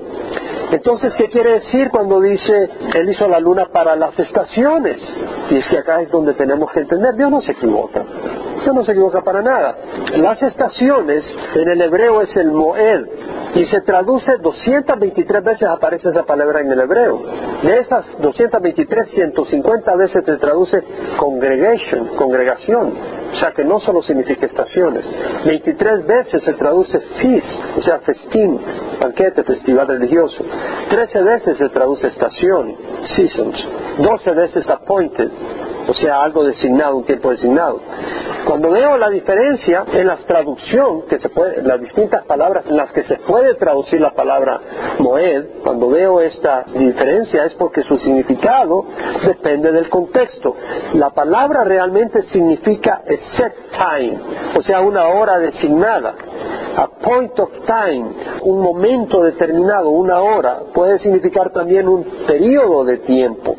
Entonces, 0.71 1.13
¿qué 1.15 1.29
quiere 1.29 1.55
decir 1.55 1.89
cuando 1.89 2.21
dice 2.21 2.69
Él 2.95 3.09
hizo 3.09 3.27
la 3.27 3.39
luna 3.39 3.65
para 3.65 3.95
las 3.95 4.17
estaciones? 4.17 4.97
Y 5.49 5.57
es 5.57 5.67
que 5.67 5.77
acá 5.77 6.01
es 6.01 6.09
donde 6.09 6.33
tenemos 6.33 6.71
que 6.71 6.79
entender, 6.79 7.15
Dios 7.15 7.29
no 7.29 7.41
se 7.41 7.51
equivoca. 7.51 8.03
Dios 8.65 8.75
no 8.75 8.83
se 8.83 8.93
equivoca 8.93 9.21
para 9.21 9.43
nada. 9.43 9.77
Las 10.15 10.41
estaciones 10.41 11.23
en 11.53 11.69
el 11.69 11.81
hebreo 11.83 12.19
es 12.21 12.35
el 12.35 12.51
Moed 12.51 13.05
y 13.53 13.63
se 13.65 13.81
traduce 13.81 14.37
223 14.37 15.43
veces 15.43 15.69
aparece 15.69 16.09
esa 16.09 16.23
palabra 16.23 16.61
en 16.61 16.71
el 16.71 16.79
hebreo. 16.79 17.21
De 17.61 17.77
esas 17.77 18.07
223, 18.19 19.09
150 19.11 19.95
veces 19.95 20.25
se 20.25 20.37
traduce 20.37 20.83
congregation, 21.17 22.07
congregación. 22.15 22.93
O 23.33 23.37
sea 23.37 23.51
que 23.51 23.63
no 23.63 23.79
solo 23.81 24.01
significa 24.01 24.47
estaciones. 24.47 25.05
23 25.45 26.07
veces 26.07 26.41
se 26.41 26.53
traduce 26.53 26.99
feast, 26.99 27.77
o 27.77 27.81
sea, 27.83 27.99
festín, 27.99 28.59
banquete, 28.99 29.43
festival 29.43 29.87
religioso. 29.89 30.43
13 30.89 31.21
veces 31.21 31.57
se 31.59 31.69
traduce 31.69 32.07
estación, 32.07 32.75
seasons. 33.15 33.67
12 33.99 34.31
veces 34.31 34.67
appointed, 34.69 35.29
o 35.87 35.93
sea, 35.93 36.23
algo 36.23 36.43
designado, 36.43 36.97
un 36.97 37.03
tiempo 37.03 37.29
designado. 37.29 37.79
Cuando 38.45 38.69
veo 38.69 38.95
la 38.97 39.09
diferencia 39.09 39.85
en 39.91 40.05
la 40.05 40.17
traducción, 40.17 41.07
que 41.07 41.17
se 41.17 41.29
puede, 41.29 41.63
las 41.63 41.81
distintas 41.81 42.25
palabras 42.25 42.65
en 42.67 42.77
las 42.77 42.91
que 42.91 43.03
se 43.03 43.15
puede 43.17 43.55
traducir 43.55 43.99
la 43.99 44.13
palabra 44.13 44.61
Moed, 44.99 45.61
cuando 45.63 45.89
veo 45.89 46.21
esta 46.21 46.63
diferencia 46.63 47.45
es 47.45 47.55
porque 47.55 47.81
su 47.83 47.97
significado 47.97 48.85
depende 49.25 49.71
del 49.71 49.89
contexto. 49.89 50.55
La 50.93 51.09
palabra 51.09 51.63
realmente 51.63 52.21
significa 52.23 53.01
a 53.03 53.37
set 53.37 53.53
time, 53.71 54.19
o 54.55 54.61
sea, 54.61 54.81
una 54.81 55.07
hora 55.07 55.39
designada. 55.39 56.13
A 56.77 56.87
point 56.87 57.39
of 57.39 57.49
time, 57.65 58.05
un 58.41 58.61
momento 58.61 59.23
determinado, 59.23 59.89
una 59.89 60.19
hora, 60.19 60.59
puede 60.73 60.99
significar 60.99 61.51
también 61.51 61.87
un 61.87 62.03
periodo 62.27 62.83
de 62.83 62.97
tiempo 62.97 63.55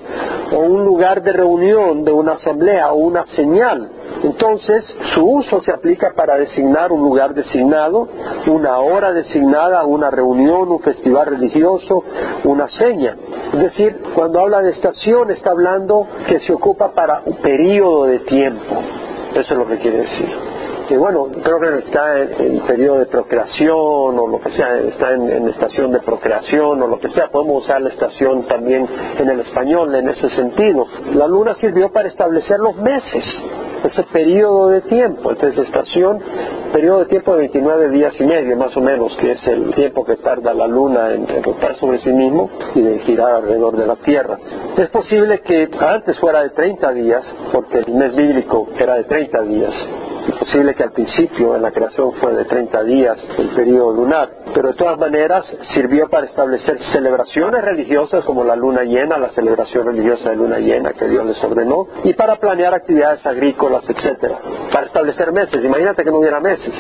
o 0.53 0.59
un 0.59 0.85
lugar 0.85 1.23
de 1.23 1.33
reunión 1.33 2.05
de 2.05 2.13
una 2.13 2.35
asamblea 2.35 2.93
o 2.93 2.97
una 2.97 3.27
señal. 3.27 3.91
Entonces, 4.23 4.85
su 5.15 5.25
uso 5.25 5.61
se 5.61 5.73
aplica 5.73 6.13
para 6.15 6.37
designar 6.37 6.93
un 6.93 7.03
lugar 7.03 7.35
designado, 7.35 8.09
una 8.47 8.79
hora 8.79 9.13
designada, 9.13 9.85
una 9.85 10.11
reunión, 10.11 10.71
un 10.71 10.81
festival 10.81 11.27
religioso, 11.27 12.03
una 12.45 12.69
seña. 12.69 13.17
Es 13.53 13.61
decir, 13.61 14.03
cuando 14.15 14.41
habla 14.41 14.63
de 14.63 14.71
estación 14.71 15.31
está 15.31 15.51
hablando 15.51 16.07
que 16.27 16.41
se 16.41 16.53
ocupa 16.53 16.93
para 16.93 17.23
un 17.25 17.37
periodo 17.37 18.07
de 18.07 18.21
tiempo. 18.21 18.75
Eso 19.35 19.53
es 19.53 19.59
lo 19.59 19.67
que 19.67 19.79
quiere 19.79 19.99
decir 19.99 20.56
que 20.89 20.97
bueno, 20.97 21.29
creo 21.43 21.59
que 21.59 21.79
está 21.87 22.21
en, 22.21 22.61
periodo 22.61 23.01
de 23.01 23.07
procreación 23.07 23.75
o 24.19 24.29
lo 24.29 24.41
que 24.41 24.51
sea, 24.51 24.79
está 24.81 25.13
en, 25.13 25.49
estación 25.49 25.93
de 25.93 26.01
procreación 26.01 26.83
o 26.83 26.87
lo 26.87 26.99
que 26.99 27.09
sea, 27.11 27.29
podemos 27.29 27.65
usar 27.65 27.81
la 27.81 27.91
estación 27.91 28.45
también 28.45 28.87
en 29.19 29.29
el 29.29 29.41
español 29.41 29.95
en 29.95 30.09
ese 30.09 30.29
sentido. 30.31 30.87
La 31.15 31.27
luna 31.27 31.55
sirvió 31.55 31.91
para 31.91 32.09
establecer 32.09 32.59
los 32.59 32.77
meses. 32.77 33.25
ese 33.85 34.03
periodo 34.05 34.69
de 34.69 34.81
tiempo. 34.83 35.31
Entonces, 35.31 35.67
estación, 35.67 36.21
periodo 36.73 37.01
de 37.01 37.07
tiempo 37.07 37.33
de 37.35 37.41
29 37.41 37.91
días 37.91 38.15
y 38.21 38.25
medio, 38.25 38.57
más 38.57 38.77
o 38.77 38.81
menos, 38.81 39.17
que 39.17 39.33
es 39.33 39.47
el 39.47 39.75
tiempo 39.75 40.05
que 40.05 40.17
tarda 40.17 40.53
la 40.55 40.67
luna 40.67 41.13
en, 41.15 41.29
en 41.31 41.43
rotar 41.43 41.77
sobre 41.77 41.99
sí 41.99 42.11
mismo 42.11 42.51
y 42.75 42.81
de 42.81 42.99
girar 43.01 43.37
alrededor 43.37 43.77
de 43.77 43.87
la 43.87 43.97
Tierra. 43.97 44.39
Es 44.77 44.89
posible 44.89 45.41
que 45.41 45.69
antes 45.79 46.19
fuera 46.19 46.43
de 46.43 46.51
30 46.51 46.93
días, 46.93 47.25
porque 47.53 47.79
el 47.79 47.95
mes 47.95 48.15
bíblico 48.15 48.67
era 48.79 48.95
de 48.95 49.05
30 49.05 49.43
días. 49.43 49.75
Es 50.29 50.35
posible 50.39 50.75
que 50.75 50.83
al 50.83 50.93
principio 50.93 51.55
en 51.55 51.63
la 51.63 51.71
creación 51.71 52.13
fue 52.15 52.35
de 52.35 52.45
30 52.45 52.83
días 52.85 53.19
el 53.39 53.49
periodo 53.51 53.93
lunar, 53.93 54.29
pero 54.55 54.69
de 54.69 54.75
todas 54.75 54.99
maneras 54.99 55.45
sirvió 55.73 56.09
para 56.09 56.27
establecer 56.27 56.79
celebraciones 56.93 57.63
religiosas 57.63 58.25
como 58.25 58.43
la 58.43 58.57
luna 58.57 58.83
llena, 58.83 59.19
la 59.19 59.31
celebración 59.31 59.87
religiosa 59.87 60.31
de 60.31 60.37
luna 60.37 60.59
llena 60.59 60.93
que 60.95 61.07
Dios 61.07 61.25
les 61.27 61.43
ordenó, 61.45 61.87
y 62.05 62.13
para 62.15 62.37
planear 62.37 62.75
actividades 62.75 63.25
agrícolas, 63.25 63.89
etcétera, 63.89 64.39
para 64.73 64.87
establecer 64.87 65.33
meses. 65.33 65.65
Imagínate 65.65 66.03
que 66.03 66.11
no 66.11 66.19
hubiera 66.19 66.41
meses, 66.41 66.73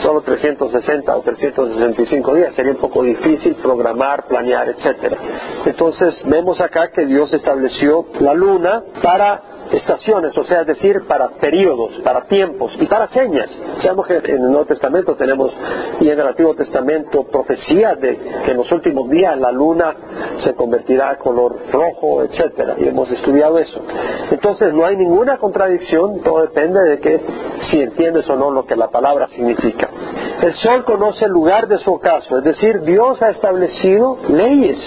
solo 0.00 0.20
360 0.20 1.16
o 1.16 1.22
365 1.22 2.34
días, 2.34 2.54
sería 2.54 2.72
un 2.72 2.78
poco 2.78 3.02
difícil 3.02 3.54
programar, 3.56 4.26
planear, 4.26 4.68
etcétera. 4.68 5.16
Entonces 5.64 6.20
vemos 6.26 6.60
acá 6.60 6.90
que 6.90 7.06
Dios 7.06 7.32
estableció 7.32 8.04
la 8.20 8.34
luna 8.34 8.82
para 9.02 9.49
estaciones, 9.72 10.36
o 10.36 10.44
sea, 10.44 10.62
es 10.62 10.66
decir, 10.66 11.06
para 11.06 11.28
periodos, 11.28 11.92
para 12.02 12.22
tiempos 12.26 12.72
y 12.78 12.86
para 12.86 13.06
señas. 13.08 13.50
Sabemos 13.80 14.06
que 14.06 14.16
en 14.16 14.42
el 14.42 14.50
Nuevo 14.50 14.66
Testamento 14.66 15.14
tenemos 15.14 15.56
y 16.00 16.08
en 16.08 16.18
el 16.18 16.26
Antiguo 16.26 16.54
Testamento 16.54 17.24
profecías 17.24 18.00
de 18.00 18.16
que 18.44 18.50
en 18.50 18.56
los 18.56 18.70
últimos 18.72 19.08
días 19.08 19.38
la 19.38 19.52
luna 19.52 19.94
se 20.38 20.54
convertirá 20.54 21.10
a 21.10 21.18
color 21.18 21.56
rojo, 21.70 22.22
etcétera, 22.22 22.76
y 22.78 22.88
hemos 22.88 23.10
estudiado 23.10 23.58
eso. 23.58 23.80
Entonces 24.30 24.72
no 24.74 24.84
hay 24.84 24.96
ninguna 24.96 25.38
contradicción, 25.38 26.20
todo 26.22 26.42
depende 26.42 26.80
de 26.80 26.98
que 26.98 27.20
si 27.70 27.80
entiendes 27.80 28.28
o 28.28 28.36
no 28.36 28.50
lo 28.50 28.66
que 28.66 28.76
la 28.76 28.88
palabra 28.88 29.28
significa. 29.28 29.88
El 30.42 30.54
sol 30.54 30.84
conoce 30.84 31.26
el 31.26 31.32
lugar 31.32 31.68
de 31.68 31.78
su 31.78 31.92
ocaso, 31.92 32.38
es 32.38 32.44
decir, 32.44 32.80
Dios 32.80 33.20
ha 33.22 33.28
establecido 33.30 34.16
leyes. 34.28 34.78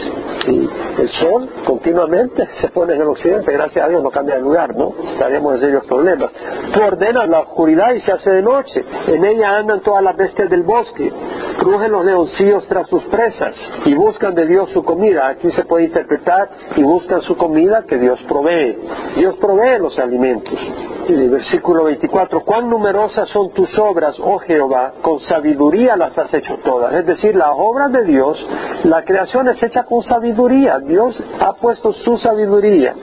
Y 0.48 0.70
el 1.00 1.10
sol 1.10 1.50
continuamente 1.66 2.48
se 2.62 2.70
pone 2.70 2.96
en 2.96 3.02
el 3.02 3.08
occidente, 3.08 3.52
gracias 3.52 3.86
a 3.86 3.88
Dios 3.88 4.04
no 4.04 4.10
cambia 4.10 4.36
de 4.36 4.42
lugar, 4.42 4.73
¿no? 4.76 4.94
Estaríamos 5.12 5.54
en 5.56 5.60
serios 5.60 5.86
problemas. 5.86 6.32
Tú 6.74 6.82
ordenas 6.82 7.28
la 7.30 7.42
oscuridad 7.42 7.94
y 7.94 8.02
se 8.02 8.12
hace 8.12 8.32
de 8.32 8.42
noche. 8.42 8.84
En 9.08 9.24
ella 9.26 9.58
andan 9.58 9.82
todas 9.82 10.04
las 10.04 10.16
bestias 10.16 10.50
del 10.50 10.64
bosque. 10.64 11.12
Crujen 11.60 11.92
los 11.92 12.06
leoncillos 12.06 12.68
tras 12.68 12.88
sus 12.88 13.04
presas 13.06 13.56
y 13.86 13.94
buscan 13.94 14.36
de 14.36 14.46
Dios 14.46 14.70
su 14.70 14.84
comida. 14.84 15.28
Aquí 15.28 15.52
se 15.52 15.66
puede 15.66 15.86
interpretar 15.86 16.50
y 16.76 16.84
buscan 16.84 17.22
su 17.22 17.38
comida 17.38 17.84
que 17.88 17.98
Dios 17.98 18.20
provee. 18.28 18.78
Dios 19.16 19.36
provee 19.38 19.80
los 19.80 19.98
alimentos. 20.00 20.58
Y 21.08 21.14
el 21.14 21.30
versículo 21.30 21.84
24, 21.84 22.42
cuán 22.42 22.70
numerosas 22.70 23.28
son 23.30 23.52
tus 23.52 23.78
obras, 23.78 24.18
oh 24.20 24.40
Jehová, 24.40 24.94
con 25.02 25.20
sabiduría 25.20 25.98
las 25.98 26.18
has 26.18 26.34
hecho 26.34 26.58
todas. 26.64 26.94
Es 26.94 27.06
decir, 27.06 27.36
las 27.36 27.52
obras 27.56 27.92
de 27.92 28.06
Dios, 28.06 28.38
la 28.84 29.04
creación 29.04 29.50
es 29.50 29.62
hecha 29.62 29.84
con 29.84 30.02
sabiduría. 30.04 30.80
Dios 30.80 31.22
ha 31.40 31.54
puesto 31.54 31.92
su 31.94 32.18
sabiduría. 32.18 32.94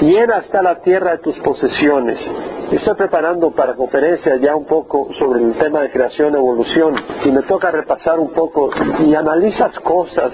Llena 0.00 0.38
está 0.38 0.62
la 0.62 0.80
tierra 0.80 1.17
tus 1.18 1.38
posesiones. 1.40 2.18
Estoy 2.70 2.94
preparando 2.94 3.50
para 3.50 3.74
conferencias 3.74 4.40
ya 4.40 4.54
un 4.54 4.66
poco 4.66 5.08
sobre 5.18 5.40
el 5.40 5.52
tema 5.54 5.80
de 5.80 5.90
creación 5.90 6.34
evolución 6.34 6.94
y 7.24 7.30
me 7.30 7.42
toca 7.42 7.70
repasar 7.70 8.18
un 8.18 8.30
poco 8.30 8.70
y 9.06 9.14
analizas 9.14 9.78
cosas. 9.80 10.32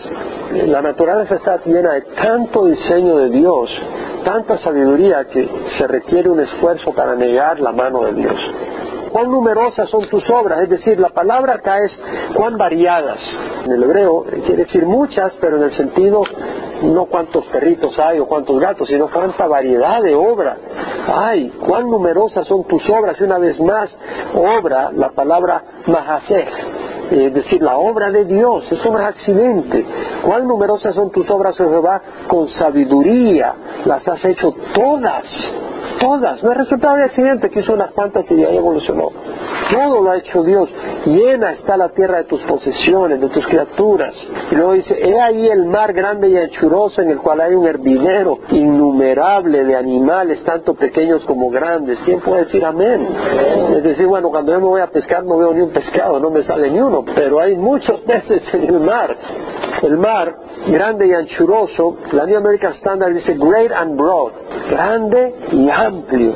La 0.66 0.82
naturaleza 0.82 1.36
está 1.36 1.60
llena 1.64 1.94
de 1.94 2.02
tanto 2.02 2.66
diseño 2.66 3.18
de 3.18 3.30
Dios, 3.30 3.70
tanta 4.24 4.58
sabiduría 4.58 5.24
que 5.24 5.48
se 5.78 5.86
requiere 5.86 6.30
un 6.30 6.40
esfuerzo 6.40 6.92
para 6.92 7.14
negar 7.14 7.60
la 7.60 7.72
mano 7.72 8.04
de 8.04 8.14
Dios. 8.14 8.40
Cuán 9.14 9.30
numerosas 9.30 9.88
son 9.90 10.08
tus 10.08 10.28
obras, 10.28 10.62
es 10.62 10.68
decir, 10.68 10.98
la 10.98 11.10
palabra 11.10 11.54
acá 11.54 11.78
es 11.78 11.96
cuán 12.34 12.58
variadas. 12.58 13.20
En 13.64 13.70
el 13.70 13.84
hebreo 13.84 14.24
quiere 14.24 14.64
decir 14.64 14.84
muchas, 14.84 15.32
pero 15.40 15.56
en 15.56 15.62
el 15.62 15.70
sentido 15.70 16.22
no 16.82 17.04
cuántos 17.04 17.44
perritos 17.44 17.96
hay 17.96 18.18
o 18.18 18.26
cuántos 18.26 18.58
gatos, 18.58 18.88
sino 18.88 19.06
cuánta 19.06 19.46
variedad 19.46 20.02
de 20.02 20.16
obra 20.16 20.56
hay, 21.06 21.48
cuán 21.50 21.88
numerosas 21.88 22.44
son 22.48 22.64
tus 22.64 22.82
obras. 22.90 23.16
Y 23.20 23.22
una 23.22 23.38
vez 23.38 23.60
más, 23.60 23.96
obra, 24.34 24.90
la 24.90 25.10
palabra 25.10 25.62
mahaseh, 25.86 26.48
es 27.12 27.34
decir, 27.34 27.62
la 27.62 27.76
obra 27.76 28.10
de 28.10 28.24
Dios, 28.24 28.64
eso 28.72 28.90
no 28.90 28.98
es 28.98 29.06
accidente. 29.06 29.86
Cuán 30.24 30.48
numerosas 30.48 30.92
son 30.92 31.12
tus 31.12 31.30
obras, 31.30 31.54
oh 31.60 31.68
Jehová, 31.68 32.02
con 32.26 32.48
sabiduría, 32.48 33.54
las 33.84 34.08
has 34.08 34.24
hecho 34.24 34.52
todas, 34.74 35.22
todas. 36.00 36.42
No 36.42 36.52
es 36.52 36.58
resultado 36.58 36.96
de 36.96 37.04
accidente 37.04 37.50
que 37.50 37.60
hizo 37.60 37.72
unas 37.72 37.90
cuantas 37.92 38.30
y 38.30 38.44
ahí 38.44 38.56
evolucionó. 38.56 39.10
Todo 39.70 40.02
lo 40.02 40.10
ha 40.10 40.18
hecho 40.18 40.42
Dios. 40.42 40.68
Llena 41.06 41.52
está 41.52 41.76
la 41.76 41.88
tierra 41.90 42.18
de 42.18 42.24
tus 42.24 42.40
posesiones, 42.42 43.20
de 43.20 43.28
tus 43.28 43.46
criaturas. 43.46 44.14
Y 44.50 44.54
luego 44.54 44.72
dice, 44.72 44.96
he 45.00 45.20
ahí 45.20 45.48
el 45.48 45.66
mar 45.66 45.92
grande 45.92 46.28
y 46.28 46.36
anchuroso 46.36 47.00
en 47.02 47.10
el 47.10 47.18
cual 47.18 47.40
hay 47.40 47.54
un 47.54 47.66
hervidero 47.66 48.38
innumerable 48.50 49.64
de 49.64 49.76
animales, 49.76 50.42
tanto 50.44 50.74
pequeños 50.74 51.24
como 51.24 51.50
grandes. 51.50 51.98
¿Quién 52.04 52.20
puede 52.20 52.44
decir 52.44 52.64
amén? 52.64 53.08
Es 53.76 53.82
decir, 53.82 54.06
bueno, 54.06 54.28
cuando 54.30 54.52
yo 54.52 54.60
me 54.60 54.66
voy 54.66 54.80
a 54.80 54.88
pescar 54.88 55.24
no 55.24 55.38
veo 55.38 55.54
ni 55.54 55.60
un 55.60 55.70
pescado, 55.70 56.20
no 56.20 56.30
me 56.30 56.42
sale 56.42 56.70
ni 56.70 56.80
uno, 56.80 57.04
pero 57.14 57.40
hay 57.40 57.56
muchos 57.56 58.00
peces 58.00 58.42
en 58.54 58.64
el 58.64 58.80
mar. 58.80 59.16
El 59.82 59.98
mar, 59.98 60.34
grande 60.68 61.06
y 61.06 61.12
anchuroso, 61.12 61.96
la 62.12 62.24
New 62.24 62.38
American 62.38 62.72
Standard 62.74 63.12
dice 63.12 63.34
great 63.34 63.70
and 63.72 63.98
broad, 63.98 64.32
grande 64.70 65.34
y 65.52 65.68
amplio. 65.84 66.34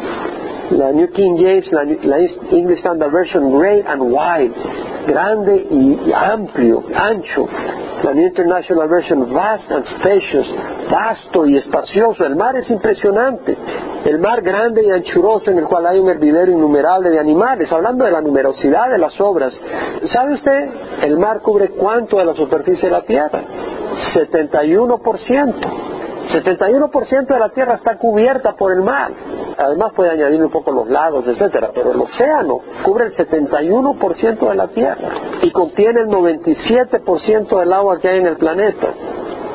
La 0.71 0.93
New 0.93 1.09
King 1.13 1.37
James, 1.39 1.73
la, 1.73 1.83
English 2.51 2.81
Standard 2.81 3.11
Version, 3.11 3.51
great 3.59 3.87
and 3.87 4.03
wide, 4.03 4.53
grande 5.07 5.67
y 5.71 6.13
amplio, 6.13 6.85
ancho. 6.95 7.49
La 8.05 8.13
New 8.13 8.27
International 8.27 8.87
Version, 8.87 9.33
vast 9.33 9.71
and 9.71 9.85
spacious, 9.87 10.47
vasto 10.91 11.47
y 11.47 11.57
espacioso. 11.57 12.25
El 12.25 12.37
mar 12.37 12.57
es 12.57 12.71
impresionante. 12.71 13.57
El 14.05 14.19
mar 14.19 14.43
grande 14.43 14.85
y 14.85 14.91
anchuroso 14.91 15.51
en 15.51 15.59
el 15.59 15.65
cual 15.65 15.87
hay 15.87 15.99
un 15.99 16.11
hervidero 16.11 16.53
innumerable 16.53 17.11
de 17.11 17.19
animales. 17.19 17.73
Hablando 17.73 18.05
de 18.05 18.11
la 18.11 18.21
numerosidad 18.21 18.91
de 18.91 18.99
las 18.99 19.19
obras. 19.21 19.59
¿Sabe 20.13 20.35
usted? 20.35 20.69
El 21.03 21.19
mar 21.19 21.41
cubre 21.41 21.71
cuánto 21.71 22.19
de 22.19 22.27
la 22.27 22.35
superficie 22.35 22.89
de 22.89 22.95
la 22.95 23.03
tierra? 23.03 23.43
71%. 24.15 25.98
71% 26.29 27.27
de 27.27 27.39
la 27.39 27.49
tierra 27.51 27.75
está 27.75 27.97
cubierta 27.97 28.53
por 28.53 28.73
el 28.73 28.83
mar. 28.83 29.13
Además 29.57 29.93
puede 29.95 30.11
añadir 30.11 30.43
un 30.43 30.51
poco 30.51 30.73
los 30.73 30.89
lagos, 30.89 31.27
etcétera, 31.27 31.71
pero 31.75 31.93
el 31.93 32.01
océano 32.01 32.61
cubre 32.83 33.07
el 33.07 33.17
71% 33.17 34.49
de 34.49 34.55
la 34.55 34.69
tierra 34.69 35.11
y 35.43 35.51
contiene 35.51 36.03
el 36.03 36.09
97% 36.09 37.59
del 37.59 37.73
agua 37.73 37.99
que 37.99 38.09
hay 38.09 38.19
en 38.21 38.27
el 38.27 38.37
planeta. 38.37 38.89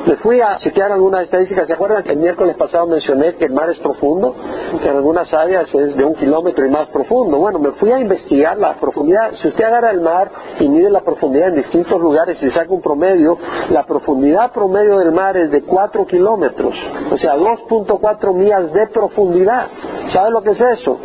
Me 0.06 0.16
fui 0.16 0.38
a 0.40 0.58
chequear 0.58 0.92
algunas 0.92 1.22
estadísticas. 1.24 1.66
¿Se 1.66 1.72
acuerdan 1.72 2.02
que 2.02 2.12
el 2.12 2.18
miércoles 2.18 2.56
pasado 2.56 2.86
mencioné 2.86 3.36
que 3.36 3.46
el 3.46 3.52
mar 3.52 3.70
es 3.70 3.78
profundo? 3.78 4.34
Que 4.82 4.88
en 4.88 4.96
algunas 4.96 5.32
áreas 5.32 5.74
es 5.74 5.96
de 5.96 6.04
un 6.04 6.14
kilómetro 6.14 6.66
y 6.66 6.70
más 6.70 6.88
profundo. 6.88 7.38
Bueno, 7.38 7.58
me 7.58 7.70
fui 7.72 7.90
a 7.90 7.98
investigar 7.98 8.58
la 8.58 8.74
profundidad. 8.74 9.32
Si 9.40 9.48
usted 9.48 9.64
agarra 9.64 9.90
el 9.90 10.02
mar 10.02 10.30
y 10.60 10.68
mide 10.68 10.90
la 10.90 11.00
profundidad 11.00 11.48
en 11.48 11.56
distintos 11.56 11.98
lugares 11.98 12.42
y 12.42 12.50
saca 12.50 12.70
un 12.70 12.82
promedio, 12.82 13.38
la 13.70 13.84
profundidad 13.84 14.52
promedio 14.52 14.98
del 14.98 15.12
mar 15.12 15.38
es 15.38 15.50
de 15.50 15.62
4 15.62 16.06
kilómetros. 16.06 16.74
O 17.10 17.16
sea, 17.16 17.36
2.4 17.36 18.34
millas 18.34 18.72
de 18.74 18.86
profundidad. 18.88 19.68
¿Sabe 20.08 20.30
lo 20.30 20.42
que 20.42 20.50
es 20.50 20.60
eso? 20.60 20.98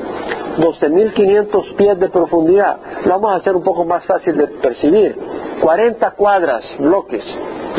12.500 0.58 1.76
pies 1.78 2.00
de 2.00 2.10
profundidad. 2.10 2.80
Lo 3.06 3.12
vamos 3.12 3.32
a 3.32 3.36
hacer 3.36 3.56
un 3.56 3.64
poco 3.64 3.86
más 3.86 4.06
fácil 4.06 4.38
de 4.38 4.48
percibir. 4.48 5.18
40 5.62 6.12
cuadras, 6.12 6.64
bloques. 6.80 7.24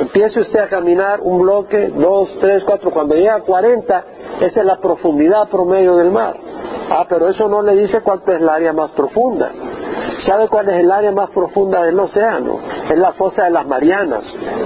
Empiece 0.00 0.40
usted 0.40 0.60
a 0.60 0.68
caminar 0.68 1.20
un 1.20 1.42
bloque, 1.42 1.88
dos, 1.88 2.34
tres, 2.40 2.64
cuatro. 2.64 2.90
Cuando 2.90 3.14
llega 3.14 3.34
a 3.34 3.42
40, 3.42 4.04
esa 4.40 4.60
es 4.60 4.64
la 4.64 4.80
profundidad 4.80 5.50
promedio 5.50 5.94
del 5.96 6.10
mar. 6.10 6.34
Ah, 6.88 7.04
pero 7.06 7.28
eso 7.28 7.48
no 7.50 7.60
le 7.60 7.76
dice 7.76 8.00
cuánto 8.00 8.32
es 8.32 8.40
el 8.40 8.48
área 8.48 8.72
más 8.72 8.92
profunda. 8.92 9.52
¿Sabe 10.26 10.48
cuál 10.48 10.68
es 10.68 10.76
el 10.80 10.90
área 10.90 11.12
más 11.12 11.30
profunda 11.30 11.82
del 11.82 11.98
océano? 11.98 12.58
Es 12.90 12.98
la 12.98 13.12
fosa 13.12 13.44
de 13.44 13.50
las 13.50 13.66
Marianas. 13.66 14.24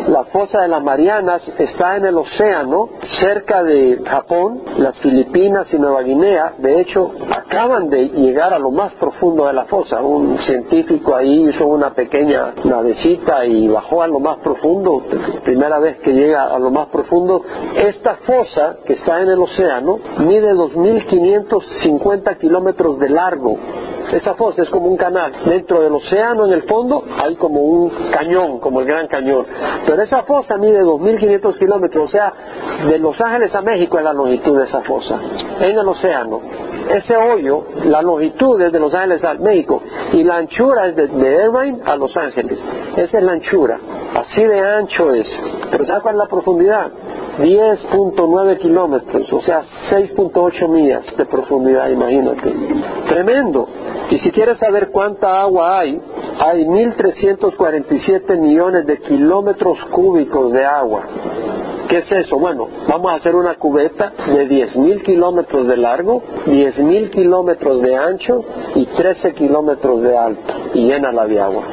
La 0.09 0.25
fosa 0.25 0.63
de 0.63 0.69
las 0.69 0.83
Marianas 0.83 1.47
está 1.59 1.97
en 1.97 2.07
el 2.07 2.19
océano, 2.19 2.89
cerca 3.21 3.63
de 3.63 4.03
Japón, 4.05 4.63
las 4.79 4.99
Filipinas 5.01 5.73
y 5.73 5.79
Nueva 5.79 6.03
Guinea. 6.03 6.55
De 6.59 6.81
hecho, 6.81 7.13
acaban 7.31 7.89
de 7.89 8.09
llegar 8.09 8.53
a 8.53 8.59
lo 8.59 8.71
más 8.71 8.93
profundo 8.95 9.47
de 9.47 9.53
la 9.53 9.65
fosa. 9.67 10.01
Un 10.03 10.39
científico 10.41 11.15
ahí 11.15 11.49
hizo 11.49 11.67
una 11.67 11.95
pequeña 11.95 12.53
navecita 12.65 13.45
y 13.47 13.69
bajó 13.69 14.03
a 14.03 14.09
lo 14.09 14.19
más 14.19 14.39
profundo. 14.39 15.05
Primera 15.45 15.79
vez 15.79 15.99
que 15.99 16.13
llega 16.13 16.45
a 16.55 16.59
lo 16.59 16.71
más 16.71 16.89
profundo. 16.89 17.43
Esta 17.77 18.17
fosa, 18.27 18.79
que 18.85 18.95
está 18.95 19.23
en 19.23 19.31
el 19.31 19.39
océano, 19.39 19.99
mide 20.19 20.53
2.550 20.55 22.39
kilómetros 22.39 22.99
de 22.99 23.09
largo 23.09 23.57
Esa 24.13 24.35
fosa 24.35 24.63
es 24.63 24.71
como 24.71 24.87
un 24.87 24.97
canal. 24.97 25.33
Dentro 25.45 25.81
del 25.83 25.93
océano, 25.95 26.47
en 26.47 26.53
el 26.53 26.63
fondo, 26.63 27.05
hay 27.23 27.37
como 27.37 27.61
un 27.61 27.91
cañón, 28.11 28.61
como 28.61 28.81
el 28.81 28.87
Gran 28.87 29.09
Cañón. 29.09 29.47
Pero 29.87 30.03
esa 30.03 30.23
fosa 30.23 30.57
mide 30.57 30.83
2.500 30.83 31.59
kilómetros, 31.59 32.05
o 32.05 32.09
sea, 32.09 32.33
de 32.89 32.99
Los 32.99 33.21
Ángeles 33.21 33.55
a 33.55 33.63
México 33.63 33.99
es 33.99 34.05
la 34.05 34.13
longitud 34.13 34.59
de 34.59 34.65
esa 34.65 34.83
fosa, 34.83 35.19
en 35.61 35.79
el 35.79 35.89
océano. 35.89 36.41
Ese 36.91 37.17
hoyo, 37.17 37.65
la 37.85 38.03
longitud 38.03 38.61
es 38.61 38.73
de 38.73 38.79
Los 38.79 38.93
Ángeles 38.95 39.25
a 39.25 39.35
México 39.35 39.83
y 40.13 40.23
la 40.23 40.37
anchura 40.37 40.87
es 40.87 40.97
de, 40.97 41.09
de 41.09 41.45
Irvine 41.45 41.81
a 41.85 41.97
Los 41.97 42.17
Ángeles. 42.17 42.59
Esa 42.97 43.19
es 43.19 43.25
la 43.25 43.33
anchura. 43.33 43.79
Así 44.15 44.45
de 44.45 44.61
ancho 44.61 45.13
es. 45.15 45.27
Pero 45.71 45.87
¿sabes 45.87 46.03
cuál 46.03 46.15
es 46.15 46.19
la 46.19 46.27
profundidad? 46.27 46.91
10.9 47.39 48.59
kilómetros, 48.59 49.33
o 49.33 49.41
sea, 49.41 49.63
6.8 49.91 50.69
millas 50.69 51.05
de 51.17 51.27
profundidad, 51.27 51.89
imagínate. 51.91 52.55
Tremendo. 53.09 53.69
Y 54.11 54.19
si 54.19 54.31
quieres 54.31 54.59
saber 54.59 54.91
cuánta 54.91 55.41
agua 55.41 55.81
hay, 55.81 56.01
hay 56.39 56.65
1.347 56.65 58.39
millones 58.39 58.87
de 58.87 58.99
kilómetros 58.99 59.79
cúbicos 59.91 60.53
de 60.53 60.65
agua. 60.65 61.03
¿Qué 61.89 61.99
es 61.99 62.13
eso? 62.13 62.39
Bueno, 62.39 62.69
vamos 62.89 63.13
a 63.13 63.17
hacer 63.17 63.35
una 63.35 63.57
cubeta 63.57 64.13
de 64.27 64.49
10.000 64.49 65.03
kilómetros 65.03 65.67
de 65.67 65.77
largo, 65.77 66.23
10.000 66.47 67.11
kilómetros 67.11 67.83
de 67.83 67.95
ancho 67.95 68.45
y 68.75 68.87
13 68.87 69.35
kilómetros 69.35 70.03
de 70.03 70.17
alto 70.17 70.55
y 70.75 70.87
llénala 70.87 71.27
de 71.27 71.41
agua. 71.41 71.65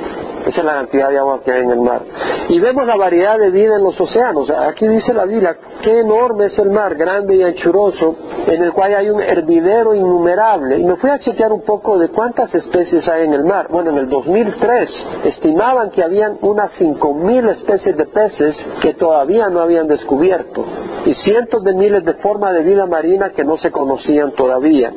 Esa 0.52 0.60
es 0.60 0.66
la 0.66 0.74
cantidad 0.74 1.10
de 1.10 1.18
agua 1.18 1.40
que 1.46 1.50
hay 1.50 1.64
en 1.64 1.72
el 1.72 1.80
mar. 1.80 2.02
Y 2.50 2.60
vemos 2.60 2.86
la 2.86 2.98
variedad 2.98 3.40
de 3.40 3.52
vida 3.52 3.78
en 3.78 3.84
los 3.86 3.98
océanos. 4.02 4.50
Aquí 4.50 4.86
dice 4.86 5.14
la 5.14 5.24
Biblia, 5.24 5.56
qué 5.82 6.02
enorme 6.02 6.48
es 6.48 6.60
el 6.60 6.72
mar, 6.72 6.96
grande 6.96 7.38
y 7.38 7.42
anchuroso, 7.42 8.18
en 8.48 8.62
el 8.62 8.74
cual 8.74 8.94
hay 8.94 9.10
un 9.10 9.22
hervidero 9.22 9.96
innumerable. 9.96 10.78
Y 10.78 10.84
me 10.84 10.98
fui 10.98 11.10
a 11.10 11.20
chequear 11.20 11.54
un 11.54 11.62
poco 11.62 11.98
de 11.98 12.10
cuántas 12.10 12.54
especies 12.54 13.08
hay 13.08 13.24
en 13.24 13.34
el 13.34 13.46
mar. 13.46 13.68
Bueno, 13.70 13.92
en 13.92 14.00
el 14.00 14.10
2003 14.10 14.90
estimaban 15.24 15.90
que 15.92 16.04
habían 16.04 16.38
unas 16.42 16.78
5.000 16.78 17.50
especies 17.52 17.96
de 17.96 18.06
peces 18.08 18.54
que 18.82 18.94
todavía 18.96 19.48
no 19.48 19.62
habían 19.62 19.88
descubierto. 19.88 20.66
Y 21.06 21.14
cientos 21.14 21.64
de 21.64 21.74
miles 21.74 22.04
de 22.04 22.16
formas 22.16 22.54
de 22.56 22.64
vida 22.64 22.86
marina 22.88 23.30
que 23.30 23.46
no 23.46 23.56
se 23.56 23.72
conocían 23.72 24.34
todavía. 24.34 24.92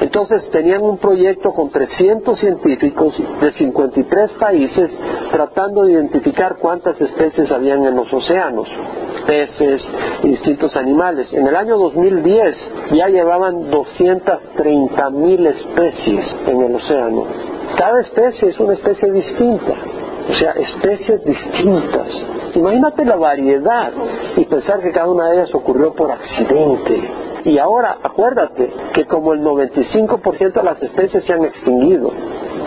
Entonces 0.00 0.48
tenían 0.50 0.82
un 0.82 0.98
proyecto 0.98 1.52
con 1.52 1.70
300 1.70 2.38
científicos 2.38 3.14
de 3.40 3.52
53 3.52 4.32
países 4.32 4.87
tratando 5.30 5.84
de 5.84 5.92
identificar 5.92 6.56
cuántas 6.56 7.00
especies 7.00 7.50
habían 7.50 7.84
en 7.84 7.96
los 7.96 8.12
océanos, 8.12 8.68
peces 9.26 9.82
distintos 10.22 10.76
animales. 10.76 11.32
En 11.32 11.46
el 11.46 11.56
año 11.56 11.76
2010 11.78 12.72
ya 12.92 13.08
llevaban 13.08 13.70
230 13.70 15.10
mil 15.10 15.46
especies 15.46 16.38
en 16.46 16.62
el 16.62 16.74
océano. 16.74 17.24
Cada 17.76 18.00
especie 18.00 18.48
es 18.48 18.58
una 18.58 18.74
especie 18.74 19.10
distinta, 19.12 19.74
o 20.28 20.34
sea, 20.34 20.52
especies 20.52 21.24
distintas. 21.24 22.06
Imagínate 22.54 23.04
la 23.04 23.16
variedad 23.16 23.92
y 24.36 24.44
pensar 24.44 24.80
que 24.80 24.92
cada 24.92 25.08
una 25.08 25.28
de 25.28 25.36
ellas 25.36 25.54
ocurrió 25.54 25.92
por 25.92 26.10
accidente. 26.10 27.28
Y 27.44 27.58
ahora, 27.58 27.98
acuérdate 28.02 28.72
que 28.92 29.04
como 29.06 29.32
el 29.32 29.42
95% 29.42 30.52
de 30.52 30.62
las 30.62 30.82
especies 30.82 31.24
se 31.24 31.32
han 31.32 31.44
extinguido, 31.44 32.10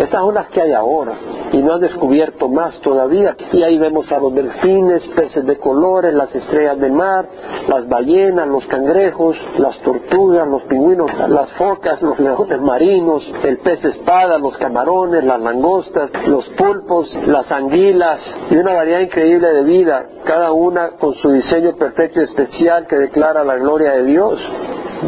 estas 0.01 0.21
son 0.21 0.33
las 0.33 0.47
que 0.47 0.61
hay 0.61 0.71
ahora 0.73 1.13
y 1.51 1.61
no 1.61 1.73
han 1.73 1.79
descubierto 1.79 2.49
más 2.49 2.79
todavía. 2.81 3.35
Y 3.51 3.61
ahí 3.61 3.77
vemos 3.77 4.11
a 4.11 4.17
los 4.17 4.33
delfines, 4.33 5.07
peces 5.09 5.45
de 5.45 5.57
colores, 5.57 6.13
las 6.13 6.33
estrellas 6.33 6.79
del 6.79 6.91
mar, 6.91 7.27
las 7.67 7.87
ballenas, 7.87 8.47
los 8.47 8.65
cangrejos, 8.65 9.37
las 9.59 9.77
tortugas, 9.79 10.47
los 10.47 10.63
pingüinos, 10.63 11.11
las 11.29 11.51
focas, 11.53 12.01
los 12.01 12.19
leones 12.19 12.61
marinos, 12.61 13.31
el 13.43 13.59
pez 13.59 13.83
espada, 13.85 14.39
los 14.39 14.57
camarones, 14.57 15.23
las 15.23 15.39
langostas, 15.39 16.09
los 16.27 16.49
pulpos, 16.49 17.07
las 17.27 17.51
anguilas 17.51 18.19
y 18.49 18.55
una 18.55 18.73
variedad 18.73 19.01
increíble 19.01 19.53
de 19.53 19.63
vida, 19.63 20.05
cada 20.23 20.51
una 20.51 20.91
con 20.97 21.13
su 21.13 21.31
diseño 21.31 21.75
perfecto 21.75 22.21
y 22.21 22.23
especial 22.23 22.87
que 22.87 22.97
declara 22.97 23.43
la 23.43 23.57
gloria 23.57 23.91
de 23.91 24.03
Dios. 24.05 24.39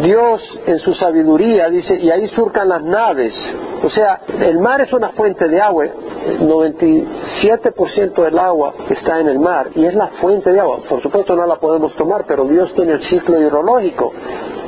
Dios 0.02 0.42
en 0.66 0.80
su 0.80 0.94
sabiduría 0.96 1.70
dice, 1.70 1.96
y 2.00 2.10
ahí 2.10 2.28
surcan 2.30 2.68
las 2.70 2.82
naves. 2.84 3.34
O 3.84 3.90
sea, 3.90 4.22
el 4.40 4.60
mar 4.60 4.82
es 4.82 4.92
una 4.92 5.10
fuente 5.10 5.48
de 5.48 5.62
agua. 5.62 5.86
El 5.86 6.50
97% 6.50 8.24
del 8.24 8.40
agua 8.40 8.74
está 8.90 9.20
en 9.20 9.28
el 9.28 9.40
mar 9.40 9.70
y 9.76 9.86
es 9.86 9.94
la 9.94 10.08
fuente 10.20 10.52
de 10.52 10.60
agua. 10.60 10.80
Por 10.90 11.02
supuesto 11.04 11.36
no 11.36 11.46
la 11.46 11.58
podemos 11.58 11.94
tomar, 11.96 12.26
pero 12.26 12.46
Dios 12.46 12.74
tiene 12.74 12.94
el 12.94 13.04
ciclo 13.04 13.40
hidrológico. 13.40 14.14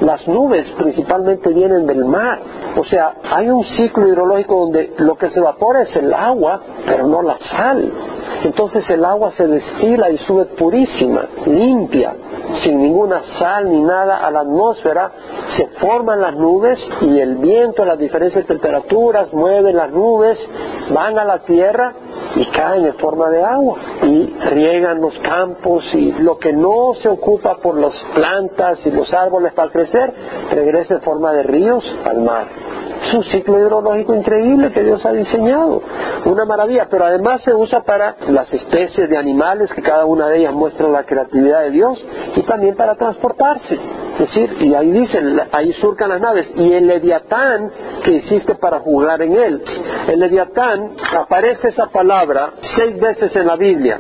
Las 0.02 0.28
nubes 0.28 0.70
principalmente 0.78 1.50
vienen 1.54 1.88
del 1.88 2.06
mar. 2.06 2.40
O 2.78 2.84
sea, 2.84 3.16
hay 3.32 3.50
un 3.50 3.64
ciclo 3.64 4.08
hidrológico 4.08 4.60
donde 4.60 4.94
lo 4.98 5.16
que 5.16 5.30
se 5.30 5.40
evapora 5.40 5.84
es 5.84 5.96
el 5.96 6.14
agua, 6.14 6.62
pero 6.86 7.08
no 7.08 7.22
la 7.22 7.38
sal. 7.40 7.92
Entonces 8.44 8.88
el 8.90 9.04
agua 9.06 9.32
se 9.32 9.48
destila 9.48 10.10
y 10.10 10.18
sube 10.20 10.46
purísima, 10.46 11.26
limpia, 11.46 12.14
sin 12.64 12.82
ninguna 12.82 13.22
sal 13.40 13.72
ni 13.72 13.82
nada 13.82 14.26
a 14.26 14.32
la 14.32 14.42
atmósfera, 14.42 15.12
se 15.56 15.68
forman 15.80 16.22
las 16.22 16.36
nubes 16.36 16.80
y 17.02 17.20
el 17.20 17.36
viento, 17.38 17.86
las 17.86 18.00
diferentes 18.00 18.46
temperaturas 18.46 19.34
mueven 19.34 19.76
las 19.76 19.92
nubes, 19.92 20.38
van 20.94 21.18
a 21.18 21.26
la 21.26 21.40
tierra 21.40 21.94
y 22.36 22.46
caen 22.48 22.86
en 22.86 22.94
forma 22.96 23.30
de 23.30 23.44
agua 23.44 23.78
y 24.04 24.36
riegan 24.50 25.02
los 25.02 25.18
campos 25.20 25.84
y 25.94 26.12
lo 26.14 26.38
que 26.38 26.54
no 26.54 26.94
se 27.02 27.10
ocupa 27.10 27.58
por 27.58 27.78
las 27.78 27.94
plantas 28.14 28.86
y 28.86 28.92
los 28.92 29.14
árboles 29.14 29.54
para 29.54 29.72
crecer 29.72 30.14
regresa 30.52 30.96
en 30.96 31.02
forma 31.02 31.32
de 31.34 31.44
ríos 31.44 31.84
al 32.06 32.22
mar. 32.22 32.48
Es 33.04 33.14
un 33.14 33.24
ciclo 33.26 33.60
hidrológico 33.60 34.16
increíble 34.16 34.72
que 34.72 34.84
Dios 34.84 35.06
ha 35.06 35.12
diseñado, 35.12 35.82
una 36.26 36.46
maravilla, 36.46 36.88
pero 36.90 37.06
además 37.06 37.42
se 37.44 37.54
usa 37.54 37.82
para 37.82 38.16
las 38.28 38.52
especies 38.54 39.10
de 39.10 39.18
animales, 39.18 39.72
que 39.74 39.82
cada 39.82 40.06
una 40.06 40.28
de 40.28 40.40
ellas 40.40 40.54
muestra 40.54 40.88
la 40.88 41.04
creatividad 41.04 41.62
de 41.62 41.72
Dios, 41.72 42.04
y 42.36 42.42
también 42.44 42.76
para 42.76 42.96
transportarse. 42.96 43.76
Es 44.14 44.20
decir, 44.20 44.56
y 44.62 44.74
ahí 44.74 44.92
dicen, 44.92 45.40
ahí 45.52 45.74
surcan 45.74 46.10
las 46.10 46.22
naves, 46.22 46.48
y 46.56 46.74
el 46.74 46.88
leviatán 46.88 47.72
que 48.04 48.12
hiciste 48.12 48.56
para 48.56 48.80
jugar 48.80 49.22
en 49.22 49.36
él. 49.36 49.64
El 50.08 50.20
leviatán, 50.20 50.92
aparece 51.16 51.70
esa 51.70 51.88
palabra 51.88 52.54
seis 52.76 53.00
veces 53.00 53.36
en 53.36 53.48
la 53.48 53.56
Biblia. 53.56 54.00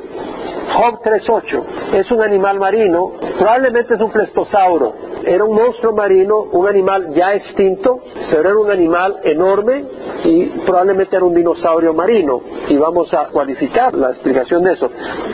Job 0.73 1.01
3.8 1.03 1.63
es 1.93 2.11
un 2.11 2.21
animal 2.21 2.59
marino, 2.59 3.13
probablemente 3.37 3.95
es 3.95 4.01
un 4.01 4.11
plestosauro, 4.11 4.93
era 5.25 5.43
un 5.43 5.55
monstruo 5.55 5.93
marino, 5.93 6.39
un 6.51 6.67
animal 6.67 7.13
ya 7.13 7.33
extinto, 7.33 7.99
pero 8.29 8.49
era 8.49 8.57
un 8.57 8.71
animal 8.71 9.19
enorme 9.23 9.83
y 10.23 10.45
probablemente 10.65 11.15
era 11.15 11.25
un 11.25 11.33
dinosaurio 11.33 11.93
marino. 11.93 12.41
Y 12.67 12.77
vamos 12.77 13.13
a 13.13 13.27
cualificar 13.27 13.93
la 13.95 14.09
explicación 14.09 14.63
de 14.63 14.73
eso. 14.73 14.89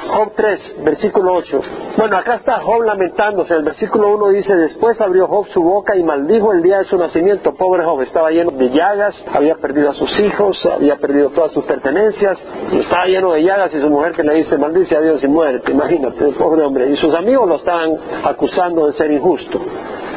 Job 0.10 0.32
3, 0.36 0.76
versículo 0.84 1.34
8. 1.36 1.62
Bueno, 1.98 2.18
acá 2.18 2.36
está 2.36 2.60
Job 2.60 2.84
lamentándose. 2.84 3.54
El 3.54 3.64
versículo 3.64 4.10
1 4.16 4.30
dice, 4.30 4.56
después 4.56 5.00
abrió 5.02 5.28
Job 5.28 5.48
su 5.48 5.62
boca 5.62 5.96
y 5.96 6.04
maldijo 6.04 6.52
el 6.54 6.62
día 6.62 6.80
de 6.80 6.86
su 6.86 6.98
nacimiento. 6.98 7.54
Pobre 7.54 7.84
Job, 7.84 8.02
estaba 8.02 8.32
lleno 8.32 8.52
de 8.52 8.70
llagas, 8.70 9.16
había 9.34 9.56
perdido 9.56 9.90
a 9.90 9.94
sus 9.94 10.20
hijos, 10.20 10.58
había 10.66 10.96
perdido 10.98 11.30
todas 11.30 11.52
sus 11.52 11.66
pertenencias, 11.66 12.38
estaba 12.74 13.06
lleno 13.06 13.34
de 13.34 13.44
llagas 13.44 13.74
y 13.74 13.82
su 13.82 13.90
mujer 13.90 14.14
que 14.14 14.24
le 14.24 14.36
dice, 14.36 14.58
maldice 14.58 14.96
a 14.96 15.02
Dios 15.02 15.24
y 15.24 15.28
muerte. 15.28 15.72
Imagínate, 15.72 16.32
pobre 16.34 16.64
hombre. 16.64 16.90
Y 16.90 16.98
sus 16.98 17.14
amigos 17.14 17.48
lo 17.48 17.56
estaban 17.56 17.98
acusando 18.24 18.88
de 18.88 18.94
ser 18.94 19.12
injusto. 19.12 19.60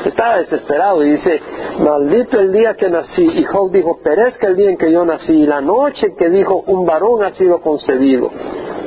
Estaba 0.04 0.38
desesperado 0.38 1.04
y 1.04 1.12
dice, 1.12 1.40
maldito 1.78 2.38
el 2.38 2.52
día 2.52 2.74
que 2.74 2.90
nací. 2.90 3.22
Y 3.22 3.44
Job 3.44 3.70
dijo, 3.70 3.98
perezca 4.02 4.48
el 4.48 4.56
día 4.56 4.70
en 4.70 4.76
que 4.76 4.92
yo 4.92 5.04
nací 5.04 5.32
y 5.32 5.46
la 5.46 5.60
noche 5.60 6.14
que 6.14 6.28
dijo, 6.28 6.62
un 6.66 6.84
varón 6.84 7.24
ha 7.24 7.32
sido 7.32 7.60
concebido. 7.60 8.30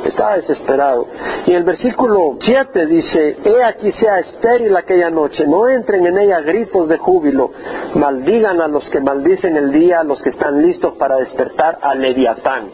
Estaba 0.08 0.38
desesperado. 0.38 1.08
Y 1.46 1.54
el 1.54 1.63
versículo 1.63 2.38
7 2.39 2.86
dice, 2.86 3.38
he 3.43 3.63
aquí 3.63 3.91
sea 3.91 4.20
estéril 4.20 4.76
aquella 4.76 5.10
noche, 5.10 5.46
no 5.46 5.67
entren 5.67 6.06
en 6.06 6.17
ella 6.17 6.39
gritos 6.41 6.88
de 6.88 6.98
júbilo, 6.98 7.52
maldigan 7.96 8.62
a 8.62 8.67
los 8.67 8.88
que 8.89 9.02
maldicen 9.02 9.58
el 9.58 9.72
día, 9.72 10.00
a 10.00 10.04
los 10.04 10.22
que 10.22 10.30
están 10.30 10.62
listos 10.62 10.96
para 10.96 11.17
despertar 11.17 11.80
al 11.82 12.02
leviatán. 12.02 12.70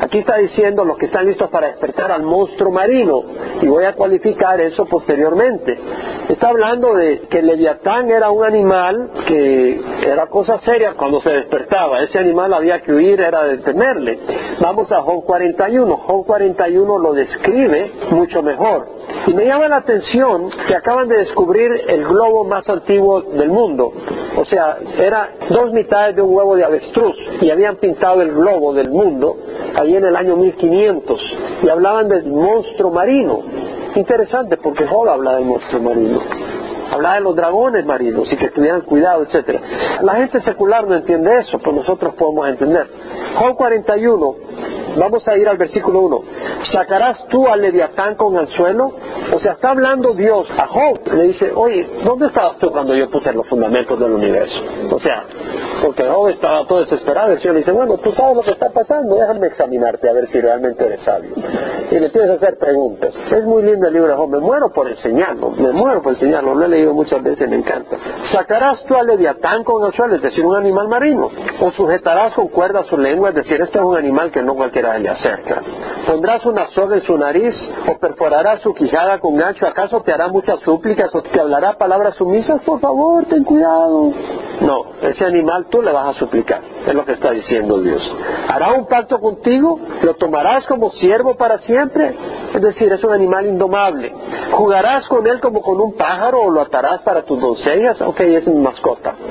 Aquí 0.00 0.18
está 0.18 0.36
diciendo 0.36 0.84
los 0.84 0.98
que 0.98 1.06
están 1.06 1.26
listos 1.26 1.48
para 1.50 1.68
despertar 1.68 2.10
al 2.10 2.22
monstruo 2.22 2.70
marino, 2.70 3.22
y 3.62 3.66
voy 3.66 3.84
a 3.84 3.94
cualificar 3.94 4.60
eso 4.60 4.84
posteriormente. 4.86 5.78
Está 6.28 6.48
hablando 6.48 6.94
de 6.94 7.20
que 7.30 7.42
leviatán 7.42 8.10
era 8.10 8.30
un 8.30 8.44
animal 8.44 9.10
que 9.26 9.80
era 10.04 10.26
cosa 10.26 10.58
seria 10.58 10.94
cuando 10.94 11.20
se 11.20 11.30
despertaba, 11.30 12.00
ese 12.02 12.18
animal 12.18 12.52
había 12.52 12.80
que 12.80 12.92
huir, 12.92 13.20
era 13.20 13.44
detenerle. 13.44 14.18
Vamos 14.60 14.90
a 14.90 15.00
Job 15.02 15.24
41, 15.24 15.96
Job 15.96 16.26
41 16.26 16.63
lo 16.68 17.12
describe 17.12 17.92
mucho 18.10 18.42
mejor. 18.42 18.88
Y 19.26 19.34
me 19.34 19.46
llama 19.46 19.68
la 19.68 19.76
atención 19.76 20.50
que 20.66 20.74
acaban 20.74 21.08
de 21.08 21.18
descubrir 21.18 21.70
el 21.88 22.04
globo 22.04 22.44
más 22.44 22.68
antiguo 22.68 23.22
del 23.22 23.48
mundo. 23.48 23.92
O 24.36 24.44
sea, 24.44 24.78
era 24.98 25.30
dos 25.48 25.72
mitades 25.72 26.16
de 26.16 26.22
un 26.22 26.34
huevo 26.34 26.56
de 26.56 26.64
avestruz 26.64 27.16
y 27.40 27.50
habían 27.50 27.76
pintado 27.76 28.22
el 28.22 28.32
globo 28.32 28.74
del 28.74 28.90
mundo 28.90 29.36
ahí 29.76 29.96
en 29.96 30.04
el 30.04 30.16
año 30.16 30.36
1500 30.36 31.20
y 31.62 31.68
hablaban 31.68 32.08
del 32.08 32.26
monstruo 32.26 32.90
marino. 32.90 33.42
Interesante 33.94 34.56
porque 34.56 34.86
Job 34.86 35.08
habla 35.08 35.36
del 35.36 35.44
monstruo 35.44 35.80
marino. 35.80 36.20
Hablaba 36.90 37.14
de 37.16 37.20
los 37.22 37.36
dragones 37.36 37.84
marinos 37.86 38.30
y 38.32 38.36
que 38.36 38.50
tuvieran 38.50 38.82
cuidado, 38.82 39.22
etcétera. 39.22 39.60
La 40.02 40.14
gente 40.16 40.40
secular 40.42 40.86
no 40.86 40.96
entiende 40.96 41.38
eso, 41.38 41.58
pues 41.58 41.74
nosotros 41.74 42.14
podemos 42.14 42.48
entender. 42.48 42.86
Job 43.36 43.56
41, 43.56 44.34
vamos 44.96 45.26
a 45.28 45.36
ir 45.36 45.48
al 45.48 45.56
versículo 45.56 46.00
1. 46.00 46.22
¿Sacarás 46.72 47.26
tú 47.28 47.46
al 47.48 47.60
leviatán 47.62 48.14
con 48.14 48.36
anzuelo? 48.36 48.92
O 49.32 49.38
sea, 49.38 49.52
está 49.52 49.70
hablando 49.70 50.14
Dios 50.14 50.48
a 50.56 50.66
Job. 50.66 51.00
Le 51.12 51.22
dice, 51.24 51.52
oye, 51.54 51.88
¿dónde 52.04 52.26
estabas 52.26 52.58
tú 52.58 52.70
cuando 52.70 52.94
yo 52.94 53.10
puse 53.10 53.32
los 53.32 53.46
fundamentos 53.48 53.98
del 53.98 54.12
universo? 54.12 54.60
O 54.90 54.98
sea, 55.00 55.24
porque 55.82 56.04
Job 56.04 56.28
estaba 56.28 56.66
todo 56.66 56.80
desesperado. 56.80 57.32
El 57.32 57.38
Señor 57.40 57.54
le 57.54 57.60
dice, 57.60 57.72
bueno, 57.72 57.96
tú 57.98 58.12
sabes 58.12 58.36
lo 58.36 58.42
que 58.42 58.52
está 58.52 58.70
pasando, 58.70 59.16
déjame 59.16 59.46
examinarte 59.46 60.08
a 60.08 60.12
ver 60.12 60.28
si 60.28 60.40
realmente 60.40 60.84
eres 60.84 61.00
sabio. 61.02 61.32
Y 61.90 61.98
le 61.98 62.10
tienes 62.10 62.30
a 62.30 62.34
hacer 62.34 62.58
preguntas. 62.58 63.14
Es 63.30 63.44
muy 63.44 63.62
lindo 63.62 63.86
el 63.86 63.94
libro 63.94 64.08
de 64.08 64.14
Job, 64.16 64.28
me 64.28 64.38
muero 64.38 64.70
por 64.72 64.88
enseñarlo, 64.88 65.50
me 65.50 65.72
muero 65.72 66.02
por 66.02 66.12
enseñarlo, 66.12 66.54
lo 66.54 66.64
he 66.64 66.68
leído 66.68 66.92
muchas 66.92 67.22
veces, 67.22 67.48
me 67.48 67.56
encanta. 67.56 67.96
¿Sacarás 68.32 68.84
tú 68.84 68.94
al 68.96 69.06
leviatán 69.06 69.64
con 69.64 69.84
anzuelo, 69.84 70.16
es 70.16 70.22
decir, 70.22 70.44
un 70.44 70.56
animal 70.56 70.88
marino? 70.88 71.30
¿O 71.64 71.72
sujetarás 71.72 72.34
con 72.34 72.48
cuerda 72.48 72.84
su 72.84 72.98
lengua, 72.98 73.30
es 73.30 73.36
decir, 73.36 73.58
este 73.58 73.78
es 73.78 73.84
un 73.84 73.96
animal 73.96 74.30
que 74.30 74.42
no 74.42 74.54
cualquiera 74.54 74.98
le 74.98 75.08
acerca? 75.08 75.62
¿Pondrás 76.06 76.44
una 76.44 76.66
soga 76.66 76.96
en 76.96 77.00
su 77.00 77.16
nariz 77.16 77.54
o 77.88 77.96
perforarás 77.96 78.60
su 78.60 78.74
quijada 78.74 79.18
con 79.18 79.34
gancho? 79.34 79.66
¿Acaso 79.66 80.02
te 80.02 80.12
hará 80.12 80.28
muchas 80.28 80.60
súplicas 80.60 81.08
o 81.14 81.22
te 81.22 81.40
hablará 81.40 81.78
palabras 81.78 82.16
sumisas? 82.16 82.60
Por 82.66 82.80
favor, 82.80 83.24
ten 83.30 83.44
cuidado. 83.44 84.12
No, 84.60 84.84
ese 85.00 85.24
animal 85.24 85.64
tú 85.70 85.80
le 85.80 85.90
vas 85.90 86.14
a 86.14 86.18
suplicar, 86.18 86.60
es 86.86 86.94
lo 86.94 87.04
que 87.04 87.12
está 87.12 87.30
diciendo 87.30 87.80
Dios. 87.80 88.02
¿Hará 88.48 88.72
un 88.72 88.86
pacto 88.86 89.18
contigo? 89.20 89.78
¿Lo 90.02 90.14
tomarás 90.14 90.66
como 90.66 90.90
siervo 90.92 91.34
para 91.34 91.58
siempre? 91.58 92.14
Es 92.54 92.60
decir, 92.60 92.92
es 92.92 93.02
un 93.02 93.12
animal 93.12 93.46
indomable. 93.46 94.14
¿Jugarás 94.52 95.06
con 95.08 95.26
él 95.26 95.40
como 95.40 95.62
con 95.62 95.80
un 95.80 95.96
pájaro 95.96 96.42
o 96.42 96.50
lo 96.50 96.60
atarás 96.60 97.00
para 97.02 97.22
tus 97.22 97.40
doncellas? 97.40 98.00
Ok, 98.00 98.20
es 98.20 98.46
mi 98.46 98.60
mascota. 98.60 99.14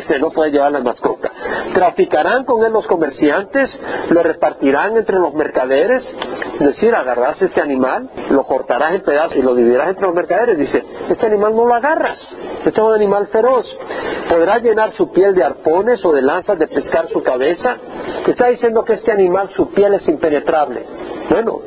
Este 0.00 0.18
no 0.18 0.30
puede 0.30 0.52
llevar 0.52 0.72
la 0.72 0.80
mascota. 0.80 1.30
¿Traficarán 1.74 2.44
con 2.44 2.64
él 2.64 2.72
los 2.72 2.86
comerciantes? 2.86 3.68
¿Lo 4.10 4.22
repartirán 4.22 4.96
entre 4.96 5.18
los 5.18 5.34
mercaderes? 5.34 6.06
Es 6.54 6.66
decir, 6.66 6.94
agarrarás 6.94 7.40
este 7.42 7.60
animal, 7.60 8.10
lo 8.30 8.44
cortarás 8.44 8.94
en 8.94 9.02
pedazos 9.02 9.36
y 9.36 9.42
lo 9.42 9.54
dividirás 9.54 9.88
entre 9.88 10.06
los 10.06 10.14
mercaderes. 10.14 10.58
Dice, 10.58 10.84
este 11.08 11.26
animal 11.26 11.56
no 11.56 11.66
lo 11.66 11.74
agarras. 11.74 12.18
Este 12.64 12.80
es 12.80 12.86
un 12.86 12.94
animal 12.94 13.26
feroz. 13.28 13.66
¿Podrá 14.28 14.58
llenar 14.58 14.92
su 14.92 15.10
piel 15.10 15.34
de 15.34 15.42
arpones 15.42 16.04
o 16.04 16.12
de 16.12 16.22
lanzas 16.22 16.58
de 16.58 16.68
su 17.08 17.22
cabeza? 17.22 17.76
Está 18.26 18.48
diciendo 18.48 18.84
que 18.84 18.94
este 18.94 19.12
animal, 19.12 19.50
su 19.54 19.68
piel 19.70 19.94
es 19.94 20.08
impenetrable. 20.08 20.84
Bueno, 21.30 21.60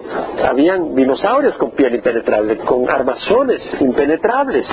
habían 0.44 0.94
dinosaurios 0.94 1.56
con 1.58 1.72
piel 1.72 1.96
impenetrable, 1.96 2.58
con 2.58 2.90
armazones 2.90 3.62
impenetrables. 3.80 4.68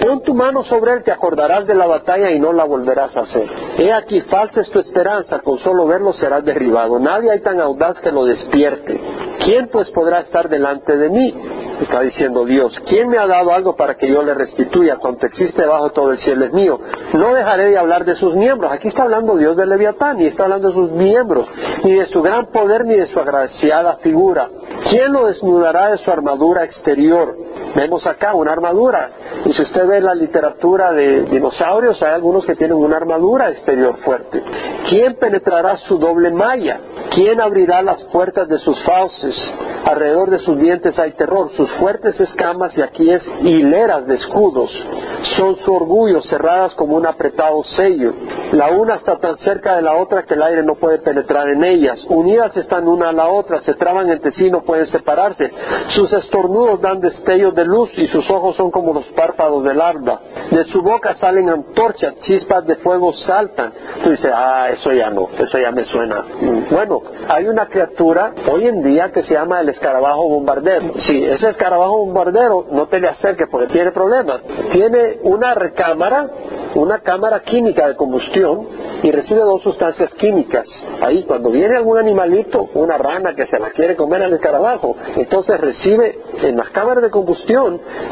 Pon 0.00 0.22
tu 0.22 0.34
mano 0.34 0.64
sobre 0.64 0.94
él, 0.94 1.02
te 1.04 1.12
acordarás 1.12 1.66
de 1.66 1.74
la 1.74 1.86
batalla 1.86 2.30
y 2.30 2.40
no 2.40 2.52
la 2.52 2.64
volverás 2.64 3.14
a 3.16 3.20
hacer. 3.20 3.46
He 3.76 3.92
aquí, 3.92 4.22
falsa 4.22 4.62
es 4.62 4.70
tu 4.70 4.78
esperanza, 4.78 5.40
con 5.40 5.58
solo 5.58 5.86
verlo 5.86 6.12
serás 6.14 6.44
derribado. 6.44 6.98
Nadie 6.98 7.30
hay 7.30 7.40
tan 7.40 7.60
audaz 7.60 8.00
que 8.00 8.10
lo 8.10 8.24
despierte. 8.24 8.98
¿Quién 9.44 9.68
pues 9.68 9.90
podrá 9.90 10.20
estar 10.20 10.48
delante 10.48 10.96
de 10.96 11.10
mí? 11.10 11.34
Está 11.80 12.00
diciendo 12.00 12.44
Dios, 12.44 12.78
¿quién 12.86 13.08
me 13.08 13.18
ha 13.18 13.26
dado 13.26 13.52
algo 13.52 13.74
para 13.74 13.96
que 13.96 14.08
yo 14.08 14.22
le 14.22 14.34
restituya? 14.34 14.96
Cuanto 14.96 15.26
existe 15.26 15.64
bajo 15.64 15.90
todo 15.90 16.12
el 16.12 16.18
cielo 16.18 16.44
es 16.44 16.52
mío. 16.52 16.78
No 17.14 17.34
dejaré 17.34 17.70
de 17.70 17.78
hablar 17.78 18.04
de 18.04 18.14
sus 18.14 18.34
miembros. 18.36 18.70
Aquí 18.72 18.88
está 18.88 19.02
hablando 19.02 19.36
Dios 19.36 19.56
de 19.56 19.66
Leviatán 19.66 20.20
y 20.20 20.26
está 20.26 20.44
hablando 20.44 20.68
de 20.68 20.74
sus 20.74 20.90
miembros, 20.92 21.48
ni 21.84 21.94
de 21.94 22.06
su 22.06 22.22
gran 22.22 22.46
poder 22.46 22.84
ni 22.84 22.94
de 22.94 23.06
su 23.06 23.18
agraciada 23.18 23.96
figura. 23.96 24.48
¿Quién 24.90 25.12
lo 25.12 25.26
desnudará 25.26 25.90
de 25.90 25.98
su 25.98 26.10
armadura 26.10 26.64
exterior? 26.64 27.36
Vemos 27.74 28.06
acá 28.06 28.34
una 28.34 28.52
armadura. 28.52 29.10
Y 29.44 29.52
si 29.52 29.62
usted 29.62 29.86
ve 29.86 30.00
la 30.00 30.14
literatura 30.14 30.92
de 30.92 31.22
dinosaurios, 31.22 32.02
hay 32.02 32.12
algunos 32.12 32.44
que 32.44 32.56
tienen 32.56 32.76
una 32.76 32.96
armadura 32.96 33.50
exterior 33.50 33.96
fuerte. 33.98 34.42
¿Quién 34.88 35.16
penetrará 35.16 35.76
su 35.78 35.98
doble 35.98 36.30
malla? 36.30 36.80
¿Quién 37.14 37.40
abrirá 37.40 37.82
las 37.82 38.04
puertas 38.04 38.48
de 38.48 38.58
sus 38.58 38.82
fauces? 38.84 39.34
Alrededor 39.84 40.30
de 40.30 40.38
sus 40.38 40.58
dientes 40.58 40.98
hay 40.98 41.12
terror, 41.12 41.50
sus 41.56 41.70
fuertes 41.72 42.18
escamas 42.20 42.76
y 42.76 42.82
aquí 42.82 43.10
es 43.10 43.22
hileras 43.42 44.06
de 44.06 44.14
escudos. 44.14 44.70
Son 45.36 45.56
su 45.56 45.74
orgullo, 45.74 46.22
cerradas 46.22 46.74
como 46.74 46.96
un 46.96 47.06
apretado 47.06 47.62
sello. 47.64 48.12
La 48.52 48.70
una 48.70 48.96
está 48.96 49.18
tan 49.18 49.36
cerca 49.38 49.76
de 49.76 49.82
la 49.82 49.96
otra 49.96 50.22
que 50.22 50.34
el 50.34 50.42
aire 50.42 50.62
no 50.62 50.76
puede 50.76 50.98
penetrar 50.98 51.48
en 51.48 51.64
ellas. 51.64 52.04
Unidas 52.08 52.56
están 52.56 52.86
una 52.86 53.10
a 53.10 53.12
la 53.12 53.26
otra, 53.28 53.60
se 53.60 53.74
traban 53.74 54.10
entre 54.10 54.32
sí, 54.32 54.50
no 54.50 54.62
pueden 54.62 54.86
separarse. 54.86 55.50
Sus 55.88 56.12
estornudos 56.12 56.80
dan 56.80 57.00
destellos 57.00 57.54
de 57.54 57.61
luz 57.64 57.90
y 57.96 58.06
sus 58.08 58.28
ojos 58.30 58.56
son 58.56 58.70
como 58.70 58.92
los 58.92 59.06
párpados 59.08 59.64
del 59.64 59.80
alba. 59.80 60.20
De 60.50 60.64
su 60.64 60.82
boca 60.82 61.14
salen 61.14 61.48
antorchas, 61.48 62.16
chispas 62.20 62.66
de 62.66 62.76
fuego 62.76 63.12
saltan. 63.14 63.72
Tú 64.02 64.10
dices, 64.10 64.30
ah, 64.34 64.68
eso 64.70 64.92
ya 64.92 65.10
no, 65.10 65.28
eso 65.38 65.58
ya 65.58 65.70
me 65.70 65.84
suena. 65.84 66.24
Bueno, 66.70 67.02
hay 67.28 67.46
una 67.46 67.66
criatura 67.66 68.32
hoy 68.50 68.66
en 68.66 68.82
día 68.82 69.10
que 69.12 69.22
se 69.22 69.34
llama 69.34 69.60
el 69.60 69.68
escarabajo 69.68 70.28
bombardero. 70.28 70.94
Sí, 71.06 71.24
ese 71.24 71.50
escarabajo 71.50 71.98
bombardero 71.98 72.66
no 72.70 72.86
te 72.86 73.00
le 73.00 73.08
acerques 73.08 73.48
porque 73.50 73.68
tiene 73.68 73.92
problemas. 73.92 74.40
Tiene 74.72 75.18
una 75.22 75.54
recámara, 75.54 76.26
una 76.74 77.00
cámara 77.00 77.40
química 77.40 77.88
de 77.88 77.96
combustión 77.96 78.66
y 79.02 79.10
recibe 79.10 79.40
dos 79.40 79.62
sustancias 79.62 80.12
químicas. 80.14 80.66
Ahí, 81.00 81.24
cuando 81.24 81.50
viene 81.50 81.76
algún 81.76 81.98
animalito, 81.98 82.68
una 82.74 82.96
rana 82.98 83.34
que 83.34 83.46
se 83.46 83.58
la 83.58 83.70
quiere 83.70 83.96
comer 83.96 84.22
al 84.22 84.32
escarabajo, 84.32 84.96
entonces 85.16 85.60
recibe 85.60 86.18
en 86.42 86.56
las 86.56 86.70
cámaras 86.70 87.02
de 87.02 87.10
combustión, 87.10 87.51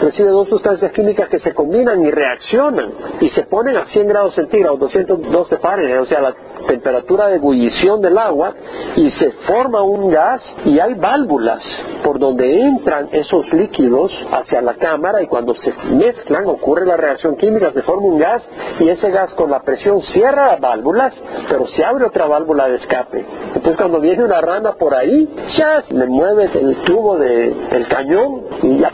recibe 0.01 0.31
dos 0.31 0.49
sustancias 0.49 0.93
químicas 0.93 1.29
que 1.29 1.39
se 1.39 1.55
combinan 1.55 2.05
y 2.05 2.11
reaccionan 2.11 2.91
y 3.21 3.29
se 3.31 3.45
ponen 3.45 3.77
a 3.77 3.87
100 3.87 4.09
grados 4.09 4.35
centígrados, 4.35 4.79
212 4.81 5.57
Fahrenheit, 5.59 6.01
o 6.01 6.07
sea, 6.07 6.21
la 6.21 6.35
temperatura 6.67 7.29
de 7.29 7.37
ebullición 7.37 8.01
del 8.01 8.19
agua 8.19 8.55
y 8.97 9.11
se 9.13 9.31
forma 9.47 9.83
un 9.83 10.11
gas 10.11 10.43
y 10.65 10.79
hay 10.79 10.95
válvulas 10.95 11.63
por 12.05 12.19
donde 12.19 12.63
entran 12.63 13.09
esos 13.13 13.53
líquidos 13.53 14.13
hacia 14.33 14.61
la 14.63 14.75
cámara 14.75 15.23
y 15.23 15.27
cuando 15.27 15.55
se 15.55 15.73
mezclan 15.93 16.47
ocurre 16.47 16.87
la 16.87 16.97
reacción 16.97 17.37
química, 17.37 17.71
se 17.73 17.83
forma 17.83 18.07
un 18.07 18.19
gas 18.19 18.49
y 18.79 18.89
ese 18.89 19.11
gas 19.11 19.33
con 19.35 19.51
la 19.51 19.63
presión 19.63 20.01
cierra 20.03 20.53
las 20.53 20.61
válvulas, 20.61 21.15
pero 21.49 21.67
se 21.69 21.85
abre 21.85 22.07
otra 22.07 22.27
válvula 22.27 22.69
de 22.69 22.77
escape. 22.77 23.25
Entonces 23.55 23.77
cuando 23.77 24.01
viene 24.01 24.25
una 24.25 24.41
rana 24.41 24.73
por 24.73 24.95
ahí, 24.95 25.29
ya 25.57 25.83
le 25.91 26.07
mueve 26.07 26.51
el 26.55 26.77
tubo 26.83 27.17
del 27.19 27.89
cañón 27.89 28.45
y 28.63 28.79
ya 28.79 28.91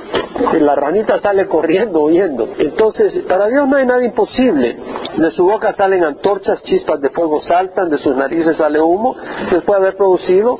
la 0.61 0.74
ranita 0.74 1.20
sale 1.20 1.46
corriendo, 1.46 2.02
huyendo. 2.02 2.48
Entonces, 2.59 3.22
para 3.29 3.48
Dios 3.48 3.66
no 3.68 3.76
hay 3.76 3.87
nada 3.87 4.05
imposible. 4.05 4.76
De 5.16 5.31
su 5.33 5.44
boca 5.44 5.74
salen 5.74 6.05
antorchas, 6.05 6.62
chispas 6.64 7.00
de 7.00 7.11
fuego 7.11 7.40
saltan, 7.56 7.90
de 7.90 7.98
sus 7.98 8.14
narices 8.14 8.56
sale 8.56 8.80
humo. 8.80 9.16
Después 9.50 9.80
de 9.80 9.86
haber 9.86 9.96
producido, 9.96 10.58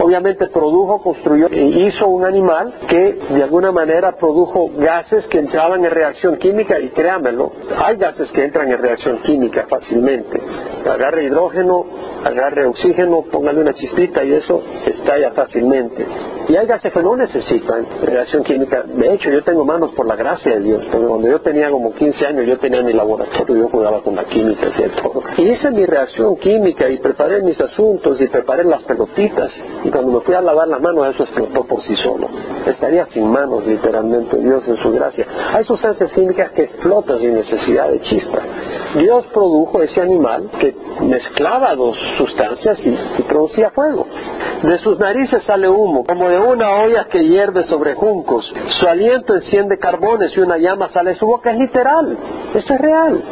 obviamente 0.00 0.46
produjo, 0.48 1.02
construyó 1.02 1.46
e 1.50 1.62
hizo 1.62 2.08
un 2.08 2.24
animal 2.24 2.72
que 2.88 3.18
de 3.30 3.42
alguna 3.42 3.72
manera 3.72 4.12
produjo 4.12 4.70
gases 4.76 5.26
que 5.28 5.38
entraban 5.38 5.84
en 5.84 5.90
reacción 5.90 6.36
química 6.36 6.78
y 6.78 6.88
créamelo, 6.90 7.52
hay 7.76 7.96
gases 7.96 8.30
que 8.32 8.44
entran 8.44 8.70
en 8.70 8.78
reacción 8.78 9.18
química 9.18 9.66
fácilmente. 9.68 10.40
Agarre 10.88 11.24
hidrógeno, 11.24 11.84
agarre 12.24 12.66
oxígeno, 12.66 13.22
póngale 13.30 13.60
una 13.60 13.74
chispita 13.74 14.24
y 14.24 14.32
eso 14.32 14.62
estalla 14.86 15.32
fácilmente. 15.32 16.06
Y 16.48 16.56
hay 16.56 16.66
gases 16.66 16.92
que 16.92 17.02
no 17.02 17.16
necesitan 17.16 17.86
reacción 18.02 18.42
química. 18.42 18.82
De 18.82 19.14
hecho, 19.14 19.30
yo 19.30 19.42
tengo 19.44 19.64
manos 19.64 19.92
por 19.92 20.06
la 20.06 20.16
gracia 20.16 20.54
de 20.54 20.60
Dios, 20.60 20.84
porque 20.90 21.06
cuando 21.06 21.28
yo 21.28 21.40
tenía 21.40 21.70
como 21.70 21.92
15 21.92 22.26
años, 22.26 22.46
yo 22.46 22.58
tenía 22.58 22.82
mi 22.82 22.92
laboratorio, 22.92 23.56
yo 23.56 23.68
jugaba 23.68 24.00
con 24.00 24.16
la 24.16 24.24
química 24.24 24.66
y 24.66 25.00
todo. 25.00 25.22
Y 25.36 25.42
hice 25.42 25.70
mi 25.70 25.84
reacción 25.84 26.36
química 26.36 26.88
y 26.88 26.98
preparé 26.98 27.42
mis 27.42 27.60
asuntos 27.60 28.20
y 28.20 28.28
preparé 28.28 28.64
las 28.64 28.82
pelotitas. 28.84 29.52
Y 29.84 29.90
cuando 29.90 30.12
me 30.12 30.20
fui 30.20 30.34
a 30.34 30.40
lavar 30.40 30.68
las 30.68 30.80
manos, 30.80 31.14
eso 31.14 31.24
explotó 31.24 31.64
por 31.64 31.82
sí 31.82 31.94
solo. 31.96 32.28
Estaría 32.66 33.06
sin 33.06 33.30
manos, 33.30 33.66
literalmente, 33.66 34.38
Dios 34.38 34.66
en 34.68 34.76
su 34.78 34.90
gracia. 34.90 35.26
Hay 35.52 35.64
sustancias 35.64 36.12
químicas 36.12 36.52
que 36.52 36.64
explotan 36.64 37.18
sin 37.18 37.34
necesidad 37.34 37.90
de 37.90 38.00
chispa. 38.00 38.38
Dios 38.94 39.26
produjo 39.26 39.82
ese 39.82 40.00
animal 40.00 40.50
que 40.58 40.77
mezclaba 41.00 41.74
dos 41.74 41.96
sustancias 42.16 42.78
y, 42.84 43.22
producía 43.22 43.70
fuego. 43.70 44.06
De 44.62 44.78
sus 44.78 44.98
narices 44.98 45.44
sale 45.44 45.68
humo, 45.68 46.04
como 46.04 46.28
de 46.28 46.38
una 46.38 46.76
olla 46.82 47.04
que 47.04 47.22
hierve 47.22 47.62
sobre 47.64 47.94
juncos. 47.94 48.52
Su 48.80 48.88
aliento 48.88 49.34
enciende 49.34 49.78
carbones 49.78 50.36
y 50.36 50.40
una 50.40 50.58
llama 50.58 50.88
sale 50.88 51.10
de 51.10 51.16
su 51.16 51.26
boca. 51.26 51.52
Es 51.52 51.58
literal. 51.58 52.16
Esto 52.54 52.74
es 52.74 52.80
real. 52.80 53.22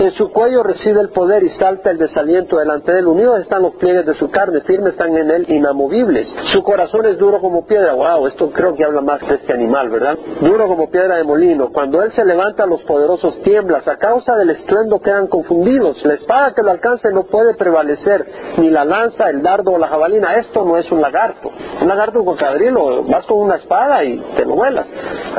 En 0.00 0.10
su 0.12 0.30
cuello 0.30 0.62
reside 0.62 1.00
el 1.00 1.10
poder 1.10 1.42
y 1.44 1.50
salta 1.50 1.90
el 1.90 1.98
desaliento 1.98 2.58
delante 2.58 2.92
de 2.92 3.00
él. 3.00 3.06
Están 3.40 3.62
los 3.62 3.74
pliegues 3.74 4.06
de 4.06 4.14
su 4.14 4.30
carne, 4.30 4.60
firmes 4.62 4.92
están 4.92 5.16
en 5.16 5.30
él, 5.30 5.46
inamovibles. 5.48 6.26
Su 6.52 6.62
corazón 6.62 7.06
es 7.06 7.18
duro 7.18 7.40
como 7.40 7.66
piedra. 7.66 7.94
Wow, 7.94 8.26
esto 8.26 8.50
creo 8.50 8.74
que 8.74 8.84
habla 8.84 9.00
más 9.00 9.20
de 9.20 9.34
este 9.34 9.52
animal, 9.52 9.90
¿verdad? 9.90 10.18
Duro 10.40 10.66
como 10.66 10.90
piedra 10.90 11.16
de 11.16 11.24
molino. 11.24 11.70
Cuando 11.72 12.02
él 12.02 12.10
se 12.12 12.24
levanta, 12.24 12.66
los 12.66 12.82
poderosos 12.82 13.40
tiemblas. 13.42 13.86
A 13.86 13.96
causa 13.96 14.34
del 14.36 14.50
estruendo 14.50 15.00
quedan 15.00 15.26
confundidos. 15.26 16.04
La 16.04 16.14
espada 16.14 16.52
que 16.54 16.62
lo 16.62 16.70
alcance 16.82 17.10
no 17.12 17.24
puede 17.24 17.54
prevalecer, 17.54 18.26
ni 18.58 18.68
la 18.68 18.84
lanza, 18.84 19.30
el 19.30 19.40
dardo 19.40 19.72
o 19.72 19.78
la 19.78 19.86
jabalina. 19.86 20.36
Esto 20.36 20.64
no 20.64 20.76
es 20.76 20.90
un 20.90 21.00
lagarto. 21.00 21.50
Un 21.80 21.88
lagarto 21.88 22.24
cocodrilo, 22.24 23.04
vas 23.04 23.24
con 23.26 23.38
una 23.38 23.56
espada 23.56 24.02
y 24.02 24.18
te 24.36 24.44
lo 24.44 24.56
vuelas. 24.56 24.86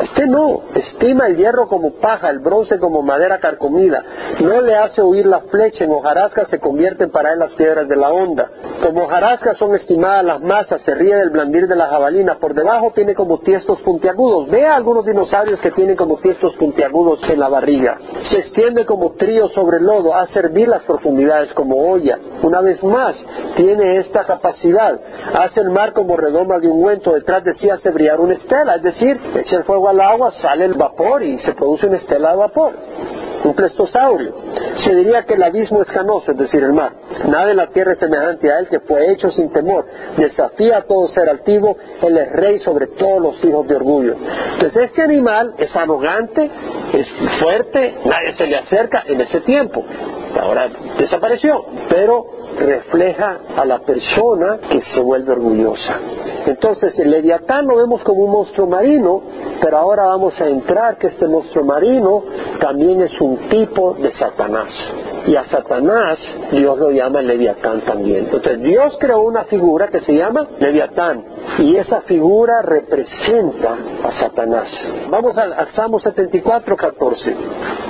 Este 0.01 0.25
no. 0.25 0.61
Estima 0.73 1.27
el 1.27 1.35
hierro 1.35 1.67
como 1.67 1.95
paja, 1.95 2.29
el 2.29 2.39
bronce 2.39 2.79
como 2.79 3.01
madera 3.01 3.39
carcomida. 3.39 4.03
No 4.39 4.61
le 4.61 4.75
hace 4.75 5.01
huir 5.01 5.25
la 5.25 5.41
flecha. 5.41 5.83
En 5.83 5.91
hojarasca 5.91 6.45
se 6.45 6.59
convierten 6.59 7.11
para 7.11 7.33
él 7.33 7.39
las 7.39 7.51
piedras 7.53 7.87
de 7.87 7.95
la 7.95 8.09
onda. 8.09 8.49
Como 8.81 9.03
hojarasca 9.03 9.55
son 9.55 9.75
estimadas 9.75 10.23
las 10.23 10.41
masas. 10.41 10.81
Se 10.81 10.95
ríe 10.95 11.15
del 11.15 11.29
blandir 11.29 11.67
de 11.67 11.75
la 11.75 11.87
jabalina. 11.87 12.37
Por 12.39 12.53
debajo 12.53 12.91
tiene 12.95 13.15
como 13.15 13.39
tiestos 13.39 13.79
puntiagudos. 13.81 14.49
Vea 14.49 14.75
algunos 14.75 15.05
dinosaurios 15.05 15.59
que 15.61 15.71
tienen 15.71 15.97
como 15.97 16.17
tiestos 16.17 16.55
puntiagudos 16.55 17.19
en 17.29 17.39
la 17.39 17.49
barriga. 17.49 17.97
Se 18.23 18.37
extiende 18.37 18.85
como 18.85 19.13
trío 19.13 19.49
sobre 19.49 19.77
el 19.77 19.83
lodo. 19.83 20.13
A 20.13 20.27
servir 20.27 20.67
las 20.67 20.83
profundidades 20.83 21.32
como 21.53 21.91
olla. 21.91 22.17
Una 22.41 22.61
vez 22.61 22.81
más, 22.83 23.15
tiene 23.55 23.97
esta 23.97 24.23
capacidad. 24.23 24.99
Hace 25.33 25.61
el 25.61 25.69
mar 25.69 25.93
como 25.93 26.17
redoma 26.17 26.59
de 26.59 26.67
ungüento. 26.67 27.13
Detrás 27.13 27.43
de 27.43 27.53
sí 27.55 27.69
hace 27.69 27.91
brillar 27.91 28.19
una 28.19 28.33
estela. 28.33 28.75
Es 28.75 28.83
decir, 28.83 29.19
echa 29.35 29.57
el 29.57 29.63
fuego 29.63 29.89
al 29.89 30.01
agua, 30.01 30.31
sale 30.31 30.65
el 30.65 30.73
vapor 30.73 31.23
y 31.23 31.37
se 31.39 31.53
produce 31.53 31.87
una 31.87 31.97
estela 31.97 32.31
de 32.31 32.37
vapor 32.37 32.73
un 33.43 33.53
plestosaurio. 33.53 34.33
Se 34.77 34.95
diría 34.95 35.23
que 35.23 35.33
el 35.33 35.43
abismo 35.43 35.81
es 35.81 35.91
canoso, 35.91 36.31
es 36.31 36.37
decir, 36.37 36.63
el 36.63 36.73
mar. 36.73 36.93
Nada 37.27 37.51
en 37.51 37.57
la 37.57 37.67
tierra 37.67 37.93
es 37.93 37.99
semejante 37.99 38.51
a 38.51 38.59
él 38.59 38.67
que 38.67 38.79
fue 38.81 39.11
hecho 39.11 39.29
sin 39.31 39.51
temor. 39.51 39.85
Desafía 40.17 40.77
a 40.77 40.81
todo 40.83 41.07
ser 41.09 41.29
altivo, 41.29 41.77
él 42.01 42.17
es 42.17 42.31
rey 42.31 42.59
sobre 42.59 42.87
todos 42.87 43.21
los 43.21 43.43
hijos 43.43 43.67
de 43.67 43.75
orgullo. 43.75 44.15
Entonces 44.53 44.83
este 44.83 45.01
animal 45.01 45.53
es 45.57 45.75
arrogante, 45.75 46.49
es 46.93 47.07
fuerte, 47.39 47.95
nadie 48.05 48.33
se 48.37 48.47
le 48.47 48.57
acerca 48.57 49.03
en 49.07 49.21
ese 49.21 49.41
tiempo. 49.41 49.83
Ahora 50.39 50.69
desapareció, 50.97 51.65
pero 51.89 52.25
refleja 52.57 53.39
a 53.55 53.65
la 53.65 53.79
persona 53.79 54.59
que 54.69 54.81
se 54.81 54.99
vuelve 54.99 55.33
orgullosa. 55.33 55.99
Entonces 56.45 56.97
el 56.99 57.11
leviatán 57.11 57.65
lo 57.65 57.77
vemos 57.77 58.03
como 58.03 58.23
un 58.23 58.31
monstruo 58.31 58.67
marino, 58.67 59.21
pero 59.61 59.77
ahora 59.77 60.05
vamos 60.05 60.39
a 60.41 60.47
entrar 60.47 60.97
que 60.97 61.07
este 61.07 61.27
monstruo 61.27 61.63
marino 61.63 62.23
también 62.59 63.01
es 63.01 63.19
un 63.21 63.37
tipo 63.49 63.93
de 63.93 64.11
Satanás. 64.13 64.73
Y 65.25 65.35
a 65.35 65.45
Satanás 65.45 66.19
Dios 66.51 66.77
lo 66.77 66.91
llama 66.91 67.21
leviatán 67.21 67.81
también. 67.81 68.25
Entonces 68.25 68.59
Dios 68.61 68.97
creó 68.99 69.21
una 69.21 69.45
figura 69.45 69.87
que 69.87 70.01
se 70.01 70.13
llama 70.13 70.47
leviatán 70.59 71.23
y 71.59 71.75
esa 71.77 72.01
figura 72.01 72.61
representa 72.61 73.77
a 74.03 74.11
Satanás. 74.19 74.67
Vamos 75.09 75.37
al, 75.37 75.53
al 75.53 75.71
Salmo 75.73 75.99
74, 75.99 76.75
14. 76.75 77.35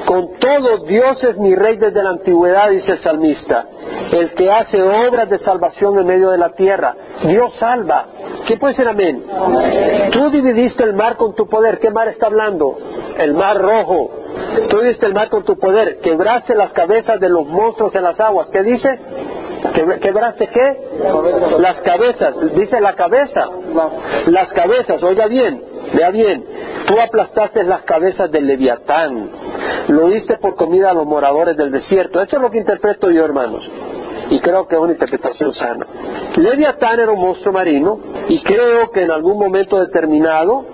Con 0.06 0.38
todo 0.40 0.86
Dios 0.86 1.24
es 1.24 1.38
mi 1.40 1.56
rey 1.56 1.78
desde 1.78 2.04
la 2.04 2.12
antigüedad, 2.12 2.70
dice 2.70 2.94
el 2.94 3.00
salmista, 3.00 3.66
el 4.12 4.34
que 4.36 4.52
hace 4.60 4.82
obras 4.82 5.30
de 5.30 5.40
salvación 5.40 5.98
en 6.00 6.06
medio 6.06 6.30
de 6.30 6.38
la 6.38 6.50
tierra. 6.50 6.96
Dios 7.24 7.56
salva. 7.58 8.06
¿Qué 8.46 8.58
puede 8.58 8.76
ser 8.76 8.88
amén? 8.88 9.24
Tú 10.12 10.30
dividiste 10.30 10.84
el 10.84 10.94
mar 10.94 11.16
con 11.16 11.36
tu 11.36 11.48
poder. 11.48 11.80
¿Qué 11.80 11.90
mar 11.92 12.08
está 12.08 12.28
hablando? 12.28 12.78
El 13.18 13.34
mar 13.34 13.58
rojo. 13.62 14.12
Tú 14.70 14.78
dividiste 14.78 15.06
el 15.06 15.14
mar 15.14 15.30
con 15.30 15.44
tu 15.44 15.58
poder. 15.58 16.00
Quebraste 16.00 16.56
las 16.56 16.74
cabezas 16.74 17.20
de 17.20 17.30
los 17.30 17.46
monstruos 17.48 17.96
en 17.96 18.04
las 18.04 18.20
aguas. 18.20 18.50
¿Qué 18.52 18.64
dice? 18.64 19.00
¿Quebraste 20.02 20.48
qué? 20.48 20.78
Las 21.60 21.80
cabezas. 21.82 22.36
Dice 22.54 22.82
la 22.82 22.94
cabeza. 22.94 23.48
Las 24.28 24.52
cabezas. 24.54 25.02
Oiga 25.04 25.28
bien. 25.28 25.64
Vea 25.94 26.12
bien. 26.12 26.46
Tú 26.86 27.00
aplastaste 27.00 27.64
las 27.64 27.84
cabezas 27.84 28.30
del 28.32 28.48
leviatán. 28.48 29.30
Lo 29.88 30.10
diste 30.10 30.38
por 30.38 30.56
comida 30.56 30.92
a 30.92 30.94
los 30.94 31.06
moradores 31.06 31.56
del 31.56 31.72
desierto. 31.72 32.22
Esto 32.22 32.38
es 32.38 32.42
lo 32.42 32.52
que 32.52 32.58
interpreto 32.58 33.10
yo, 33.10 33.24
hermanos 33.24 33.70
y 34.34 34.40
creo 34.40 34.68
que 34.68 34.76
es 34.76 34.82
una 34.82 34.94
interpretación 34.94 35.54
sana. 35.54 35.86
Leviatán 36.38 37.00
era 37.00 37.12
un 37.12 37.22
monstruo 37.22 37.54
marino 37.54 38.00
y 38.28 38.42
creo 38.42 38.90
que 38.90 39.04
en 39.04 39.12
algún 39.12 39.38
momento 39.38 39.80
determinado 39.80 40.66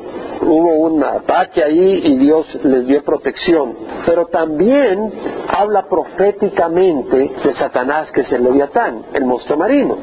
hubo 0.41 0.75
un 0.75 1.03
ataque 1.03 1.61
ahí 1.61 2.01
y 2.05 2.17
Dios 2.17 2.47
les 2.63 2.87
dio 2.87 3.03
protección. 3.03 3.75
Pero 4.05 4.27
también 4.27 5.11
habla 5.49 5.87
proféticamente 5.89 7.31
de 7.43 7.53
Satanás, 7.55 8.09
que 8.13 8.21
es 8.21 8.31
el 8.31 8.45
Leviatán, 8.45 9.03
el 9.13 9.25
monstruo 9.25 9.57
marino. 9.57 9.97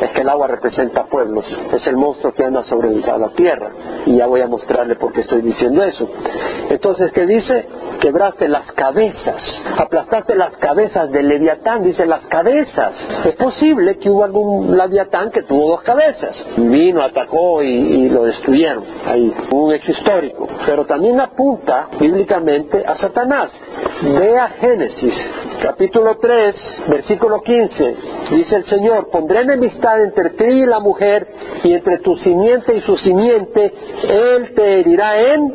Es 0.00 0.10
que 0.12 0.20
el 0.20 0.28
agua 0.28 0.46
representa 0.46 1.06
pueblos, 1.06 1.44
es 1.72 1.84
el 1.88 1.96
monstruo 1.96 2.32
que 2.32 2.44
anda 2.44 2.62
sobre 2.62 2.94
la 2.94 3.30
tierra. 3.30 3.70
Y 4.06 4.18
ya 4.18 4.26
voy 4.26 4.40
a 4.40 4.46
mostrarle 4.46 4.94
por 4.94 5.12
qué 5.12 5.22
estoy 5.22 5.42
diciendo 5.42 5.82
eso. 5.82 6.08
Entonces, 6.68 7.10
¿qué 7.10 7.26
dice? 7.26 7.66
Quebraste 8.00 8.48
las 8.48 8.72
cabezas, 8.72 9.42
aplastaste 9.76 10.34
las 10.34 10.56
cabezas 10.56 11.10
del 11.10 11.28
Leviatán, 11.28 11.82
dice 11.82 12.06
las 12.06 12.26
cabezas. 12.26 12.94
Es 13.26 13.36
posible 13.36 13.98
que 13.98 14.08
hubo 14.08 14.24
algún 14.24 14.76
Leviatán 14.76 15.30
que 15.30 15.42
tuvo 15.42 15.68
dos 15.70 15.82
cabezas. 15.82 16.34
Vino, 16.56 17.02
atacó 17.02 17.62
y, 17.62 17.68
y 17.68 18.08
lo 18.08 18.24
destruyeron. 18.24 18.84
Ahí, 19.06 19.34
un 19.52 19.74
hecho 19.74 19.92
histórico. 19.92 20.48
Pero 20.64 20.86
también 20.86 21.20
apunta 21.20 21.88
bíblicamente 21.98 22.82
a 22.86 22.94
Satanás. 22.96 23.50
Vea 24.02 24.48
Génesis, 24.60 25.14
capítulo 25.62 26.16
3, 26.16 26.56
versículo 26.88 27.42
15. 27.42 27.96
Dice 28.30 28.56
el 28.56 28.64
Señor, 28.64 29.10
pondré 29.10 29.42
enemistad 29.42 30.02
entre 30.02 30.30
ti 30.30 30.44
y 30.44 30.66
la 30.66 30.80
mujer, 30.80 31.26
y 31.64 31.74
entre 31.74 31.98
tu 31.98 32.16
simiente 32.16 32.74
y 32.74 32.80
su 32.80 32.96
simiente, 32.96 33.72
Él 34.08 34.54
te 34.54 34.80
herirá 34.80 35.20
en 35.34 35.52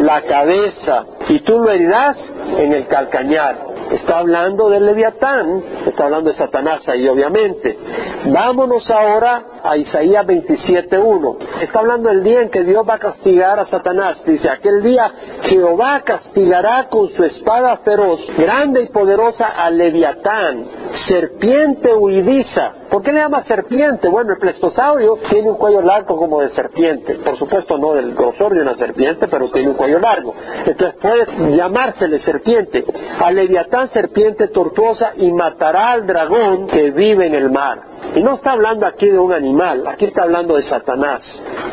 la 0.00 0.22
cabeza, 0.22 1.06
y 1.32 1.40
tú 1.40 1.58
lo 1.58 1.70
herirás 1.70 2.18
en 2.58 2.74
el 2.74 2.86
calcañar. 2.88 3.56
Está 3.90 4.18
hablando 4.18 4.68
del 4.68 4.84
leviatán, 4.84 5.62
está 5.86 6.04
hablando 6.04 6.30
de 6.30 6.36
Satanás 6.36 6.86
ahí 6.88 7.08
obviamente. 7.08 7.78
Vámonos 8.26 8.90
ahora 8.90 9.42
a 9.62 9.76
Isaías 9.78 10.26
27.1. 10.26 11.36
Está 11.62 11.78
hablando 11.78 12.10
del 12.10 12.22
día 12.22 12.42
en 12.42 12.50
que 12.50 12.62
Dios 12.64 12.86
va 12.86 12.94
a 12.94 12.98
castigar 12.98 13.58
a 13.58 13.64
Satanás. 13.64 14.22
Dice, 14.26 14.50
aquel 14.50 14.82
día 14.82 15.10
Jehová 15.44 16.02
castigará 16.04 16.88
con 16.90 17.10
su 17.12 17.24
espada 17.24 17.78
feroz, 17.78 18.20
grande 18.36 18.82
y 18.82 18.88
poderosa 18.88 19.46
al 19.48 19.78
leviatán, 19.78 20.66
serpiente 21.08 21.94
huidiza. 21.94 22.81
¿Por 22.92 23.02
qué 23.02 23.10
le 23.10 23.20
llama 23.20 23.42
serpiente? 23.44 24.06
Bueno, 24.06 24.34
el 24.34 24.38
plestosaurio 24.38 25.16
tiene 25.30 25.48
un 25.48 25.56
cuello 25.56 25.80
largo 25.80 26.14
como 26.14 26.42
de 26.42 26.50
serpiente. 26.50 27.14
Por 27.24 27.38
supuesto 27.38 27.78
no 27.78 27.94
del 27.94 28.14
grosor 28.14 28.52
de 28.52 28.60
una 28.60 28.76
serpiente, 28.76 29.28
pero 29.28 29.48
tiene 29.48 29.70
un 29.70 29.76
cuello 29.76 29.98
largo. 29.98 30.34
Entonces 30.66 31.00
puede 31.00 31.56
llamársele 31.56 32.18
serpiente. 32.18 32.84
Al 33.18 33.34
leviatán 33.34 33.88
serpiente 33.88 34.48
tortuosa 34.48 35.12
y 35.16 35.32
matará 35.32 35.92
al 35.92 36.06
dragón 36.06 36.66
que 36.66 36.90
vive 36.90 37.28
en 37.28 37.34
el 37.34 37.50
mar. 37.50 37.91
Y 38.14 38.22
no 38.22 38.34
está 38.34 38.52
hablando 38.52 38.86
aquí 38.86 39.08
de 39.08 39.18
un 39.18 39.32
animal, 39.32 39.86
aquí 39.86 40.04
está 40.04 40.24
hablando 40.24 40.56
de 40.56 40.62
Satanás. 40.64 41.22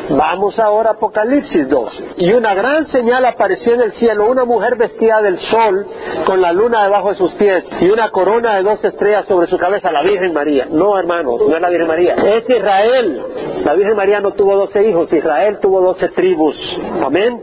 Vamos 0.08 0.58
ahora 0.58 0.90
a 0.90 0.92
Apocalipsis 0.94 1.68
2. 1.68 2.04
Y 2.16 2.32
una 2.32 2.54
gran 2.54 2.86
señal 2.86 3.24
apareció 3.26 3.74
en 3.74 3.82
el 3.82 3.92
cielo, 3.92 4.26
una 4.26 4.44
mujer 4.44 4.76
vestida 4.76 5.20
del 5.20 5.38
sol, 5.38 5.86
con 6.24 6.40
la 6.40 6.52
luna 6.52 6.82
debajo 6.82 7.10
de 7.10 7.14
sus 7.16 7.32
pies, 7.34 7.64
y 7.80 7.90
una 7.90 8.10
corona 8.10 8.56
de 8.56 8.62
dos 8.62 8.82
estrellas 8.82 9.26
sobre 9.26 9.46
su 9.48 9.58
cabeza, 9.58 9.92
la 9.92 10.02
Virgen 10.02 10.32
María. 10.32 10.66
No, 10.70 10.98
hermanos, 10.98 11.42
no 11.46 11.54
es 11.54 11.60
la 11.60 11.68
Virgen 11.68 11.88
María, 11.88 12.14
es 12.14 12.48
Israel. 12.48 13.22
La 13.64 13.74
Virgen 13.74 13.96
María 13.96 14.20
no 14.20 14.32
tuvo 14.32 14.56
doce 14.56 14.82
hijos, 14.82 15.12
Israel 15.12 15.58
tuvo 15.60 15.80
doce 15.80 16.08
tribus. 16.08 16.56
Amén. 17.04 17.40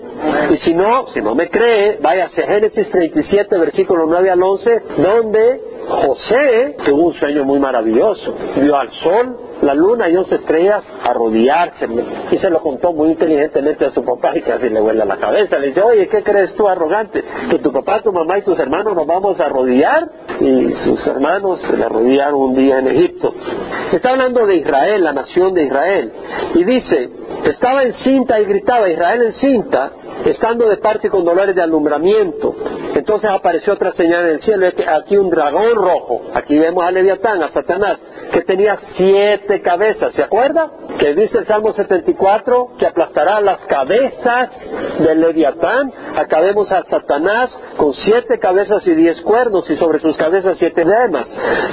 Y 0.51 0.57
si 0.57 0.73
no, 0.73 1.07
si 1.07 1.21
no 1.21 1.35
me 1.35 1.49
cree, 1.49 1.99
váyase 2.01 2.43
a 2.43 2.47
Génesis 2.47 2.89
37, 2.89 3.57
versículo 3.57 4.05
9 4.07 4.31
al 4.31 4.41
11, 4.41 4.81
donde 4.97 5.61
José 5.87 6.75
tuvo 6.85 7.07
un 7.07 7.13
sueño 7.13 7.45
muy 7.45 7.59
maravilloso. 7.59 8.35
Vio 8.57 8.77
al 8.77 8.91
sol, 8.91 9.37
la 9.61 9.73
luna 9.73 10.09
y 10.09 10.17
once 10.17 10.35
estrellas 10.35 10.83
arrodillarse. 11.03 11.87
Y 12.31 12.37
se 12.37 12.49
lo 12.49 12.61
contó 12.61 12.91
muy 12.93 13.09
inteligentemente 13.09 13.85
a 13.85 13.91
su 13.91 14.03
papá 14.03 14.37
y 14.37 14.41
casi 14.41 14.69
le 14.69 14.81
vuela 14.81 15.05
la 15.05 15.17
cabeza. 15.17 15.57
Le 15.57 15.67
dice, 15.67 15.81
oye, 15.81 16.07
¿qué 16.07 16.23
crees 16.23 16.53
tú, 16.55 16.67
arrogante? 16.67 17.23
Que 17.49 17.59
tu 17.59 17.71
papá, 17.71 18.01
tu 18.01 18.11
mamá 18.11 18.37
y 18.37 18.41
tus 18.41 18.59
hermanos 18.59 18.95
nos 18.95 19.07
vamos 19.07 19.39
a 19.39 19.45
arrodillar. 19.45 20.09
Y 20.41 20.73
sus 20.83 21.05
hermanos 21.07 21.61
se 21.61 21.77
le 21.77 21.85
arrodillaron 21.85 22.39
un 22.39 22.55
día 22.55 22.79
en 22.79 22.87
Egipto. 22.87 23.33
Está 23.93 24.09
hablando 24.09 24.45
de 24.45 24.57
Israel, 24.57 25.03
la 25.03 25.13
nación 25.13 25.53
de 25.53 25.63
Israel. 25.63 26.11
Y 26.53 26.63
dice, 26.65 27.09
estaba 27.45 27.83
encinta 27.83 28.39
y 28.39 28.45
gritaba, 28.45 28.89
Israel 28.89 29.21
encinta, 29.23 29.91
estando 30.25 30.67
de 30.67 30.77
parte 30.77 31.09
con 31.09 31.23
dolores 31.23 31.55
de 31.55 31.61
alumbramiento. 31.61 32.55
Entonces 32.95 33.29
apareció 33.29 33.73
otra 33.73 33.93
señal 33.93 34.25
en 34.25 34.31
el 34.31 34.41
cielo, 34.41 34.67
aquí 34.87 35.17
un 35.17 35.29
dragón 35.29 35.75
rojo, 35.75 36.23
aquí 36.33 36.57
vemos 36.57 36.83
a 36.83 36.91
Leviatán, 36.91 37.43
a 37.43 37.49
Satanás, 37.49 37.99
que 38.31 38.41
tenía 38.41 38.77
siete 38.95 39.61
cabezas, 39.61 40.13
¿se 40.13 40.23
acuerda? 40.23 40.71
Que 40.97 41.13
dice 41.13 41.39
el 41.39 41.47
Salmo 41.47 41.73
74 41.73 42.69
que 42.77 42.87
aplastará 42.87 43.39
las 43.41 43.59
cabezas 43.67 44.49
del 44.99 45.21
Leviatán, 45.21 45.91
acabemos 46.15 46.71
a 46.71 46.83
Satanás 46.83 47.55
con 47.77 47.93
siete 47.93 48.39
cabezas 48.39 48.85
y 48.87 48.95
diez 48.95 49.21
cuernos 49.21 49.69
y 49.69 49.75
sobre 49.77 49.99
sus 49.99 50.17
cabezas 50.17 50.57
siete 50.57 50.83
demas. 50.83 51.27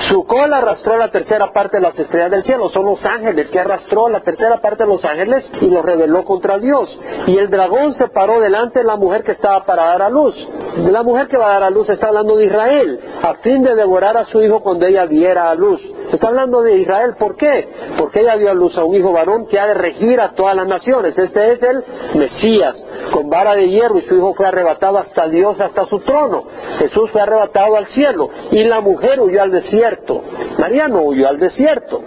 Su 0.09 0.25
cola 0.27 0.59
arrastró 0.59 0.97
la 0.97 1.11
tercera 1.11 1.53
parte 1.53 1.79
de 1.79 1.83
las 1.83 1.99
estrellas 1.99 2.31
del 2.31 2.45
cielo, 2.45 2.68
son 2.68 2.85
los 2.85 3.05
ángeles 3.05 3.49
que 3.51 3.61
arrastró 3.61 4.09
la 4.09 4.20
tercera 4.20 4.61
parte 4.61 4.85
de 4.85 4.91
los 4.91 5.05
ángeles 5.05 5.49
y 5.61 5.66
los 5.66 5.85
reveló 5.85 6.25
contra 6.25 6.59
Dios. 6.59 6.89
Y 7.27 7.39
el 7.39 7.51
dragón 7.51 7.95
se 7.95 8.09
paró 8.09 8.41
delante 8.41 8.81
de 8.81 8.85
la 8.85 8.97
mujer 8.97 9.25
que 9.25 9.33
estaba 9.33 9.64
para 9.64 9.87
dar 9.87 10.03
a 10.03 10.11
luz. 10.11 10.35
La 10.77 11.03
mujer 11.03 11.29
que 11.29 11.37
va 11.37 11.47
a 11.47 11.53
dar 11.55 11.62
a 11.64 11.70
luz 11.70 11.89
está 11.89 12.09
hablando 12.09 12.37
de 12.37 12.47
Israel, 12.47 13.01
a 13.22 13.35
fin 13.35 13.62
de 13.62 13.75
devorar 13.75 14.16
a 14.16 14.25
su 14.27 14.43
hijo 14.43 14.61
cuando 14.61 14.87
ella 14.87 15.07
diera 15.07 15.51
a 15.51 15.55
luz. 15.55 15.81
Está 16.12 16.29
hablando 16.29 16.62
de 16.62 16.77
Israel, 16.77 17.14
¿por 17.18 17.37
qué? 17.37 17.68
Porque 17.99 18.20
ella 18.20 18.37
dio 18.37 18.51
a 18.51 18.55
luz 18.55 18.77
a 18.77 18.85
un 18.85 18.95
hijo 18.95 19.12
varón 19.15 19.47
que 19.47 19.59
ha 19.59 19.67
de 19.67 19.75
regir 19.75 20.21
a 20.21 20.35
todas 20.35 20.55
las 20.55 20.67
naciones. 20.67 21.17
Este 21.17 21.53
es 21.53 21.62
el 21.62 21.85
Mesías, 22.15 22.75
con 23.12 23.31
vara 23.31 23.55
de 23.55 23.69
hierro, 23.69 23.99
y 23.99 24.03
su 24.03 24.17
hijo 24.17 24.35
fue 24.35 24.47
arrebatado 24.47 24.99
hasta 24.99 25.29
Dios, 25.29 25.59
hasta 25.61 25.87
su 25.87 26.01
trono. 26.01 26.45
Jesús 26.79 27.11
fue 27.11 27.23
arrebatado 27.23 27.77
al 27.77 27.87
cielo, 27.87 28.29
y 28.51 28.65
la 28.65 28.81
mujer 28.81 29.21
huyó 29.21 29.43
al 29.43 29.51
desierto. 29.51 30.23
María 30.59 30.89
no 30.89 31.03
huyó 31.03 31.29
al 31.29 31.39
desierto. 31.39 32.03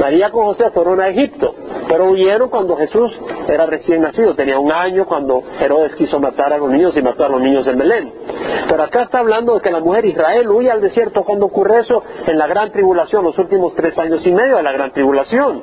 María 0.00 0.30
con 0.30 0.44
José 0.46 0.70
fueron 0.72 1.00
a 1.00 1.08
Egipto, 1.08 1.54
pero 1.88 2.10
huyeron 2.10 2.48
cuando 2.48 2.76
Jesús 2.76 3.12
era 3.48 3.66
recién 3.66 4.02
nacido, 4.02 4.34
tenía 4.34 4.58
un 4.58 4.72
año 4.72 5.06
cuando 5.06 5.42
Herodes 5.60 5.94
quiso 5.94 6.18
matar 6.18 6.52
a 6.52 6.58
los 6.58 6.70
niños 6.70 6.96
y 6.96 7.02
mató 7.02 7.24
a 7.24 7.28
los 7.28 7.40
niños 7.40 7.66
en 7.66 7.78
Belén. 7.78 8.12
Pero 8.68 8.82
acá 8.82 9.02
está 9.02 9.20
hablando 9.20 9.54
de 9.54 9.60
que 9.60 9.70
la 9.70 9.80
mujer 9.80 10.04
Israel 10.04 10.48
huye 10.50 10.70
al 10.70 10.80
desierto 10.80 11.22
cuando 11.24 11.46
ocurre 11.46 11.80
eso 11.80 12.02
en 12.26 12.36
la 12.38 12.46
gran 12.46 12.72
tribulación, 12.72 13.24
los 13.24 13.38
últimos 13.38 13.74
tres 13.74 13.96
años 13.98 14.26
y 14.26 14.32
medio 14.32 14.56
de 14.56 14.62
la 14.62 14.72
gran 14.72 14.92
tribulación. 14.92 15.62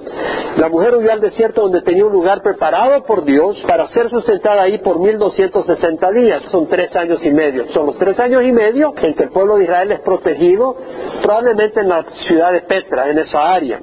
La 0.58 0.70
mujer 0.70 0.96
huyó 0.96 1.12
al 1.12 1.20
desierto 1.20 1.62
donde 1.62 1.82
tenía 1.82 2.06
un 2.06 2.14
lugar 2.14 2.42
preparado 2.42 3.04
por 3.04 3.24
Dios 3.26 3.62
para 3.68 3.88
ser 3.88 4.10
sustentada 4.10 4.62
ahí 4.62 4.78
por 4.80 5.00
1260 5.00 6.12
días. 6.12 6.44
Son 6.52 6.68
tres 6.68 6.96
años 6.96 7.26
y 7.26 7.32
medio. 7.32 7.66
Son 7.74 7.86
los 7.86 7.98
tres 7.98 8.20
años 8.20 8.44
y 8.44 8.52
medio 8.52 8.94
en 9.02 9.14
que 9.14 9.24
el 9.24 9.30
pueblo 9.30 9.58
de 9.58 9.64
Israel 9.64 9.92
es 9.92 10.00
protegido, 10.02 10.76
probablemente 11.22 11.82
en 11.82 11.90
la 11.90 12.06
ciudad 12.28 12.52
de 12.52 12.62
Petra, 12.62 13.10
en 13.10 13.18
esa 13.20 13.54
área. 13.54 13.80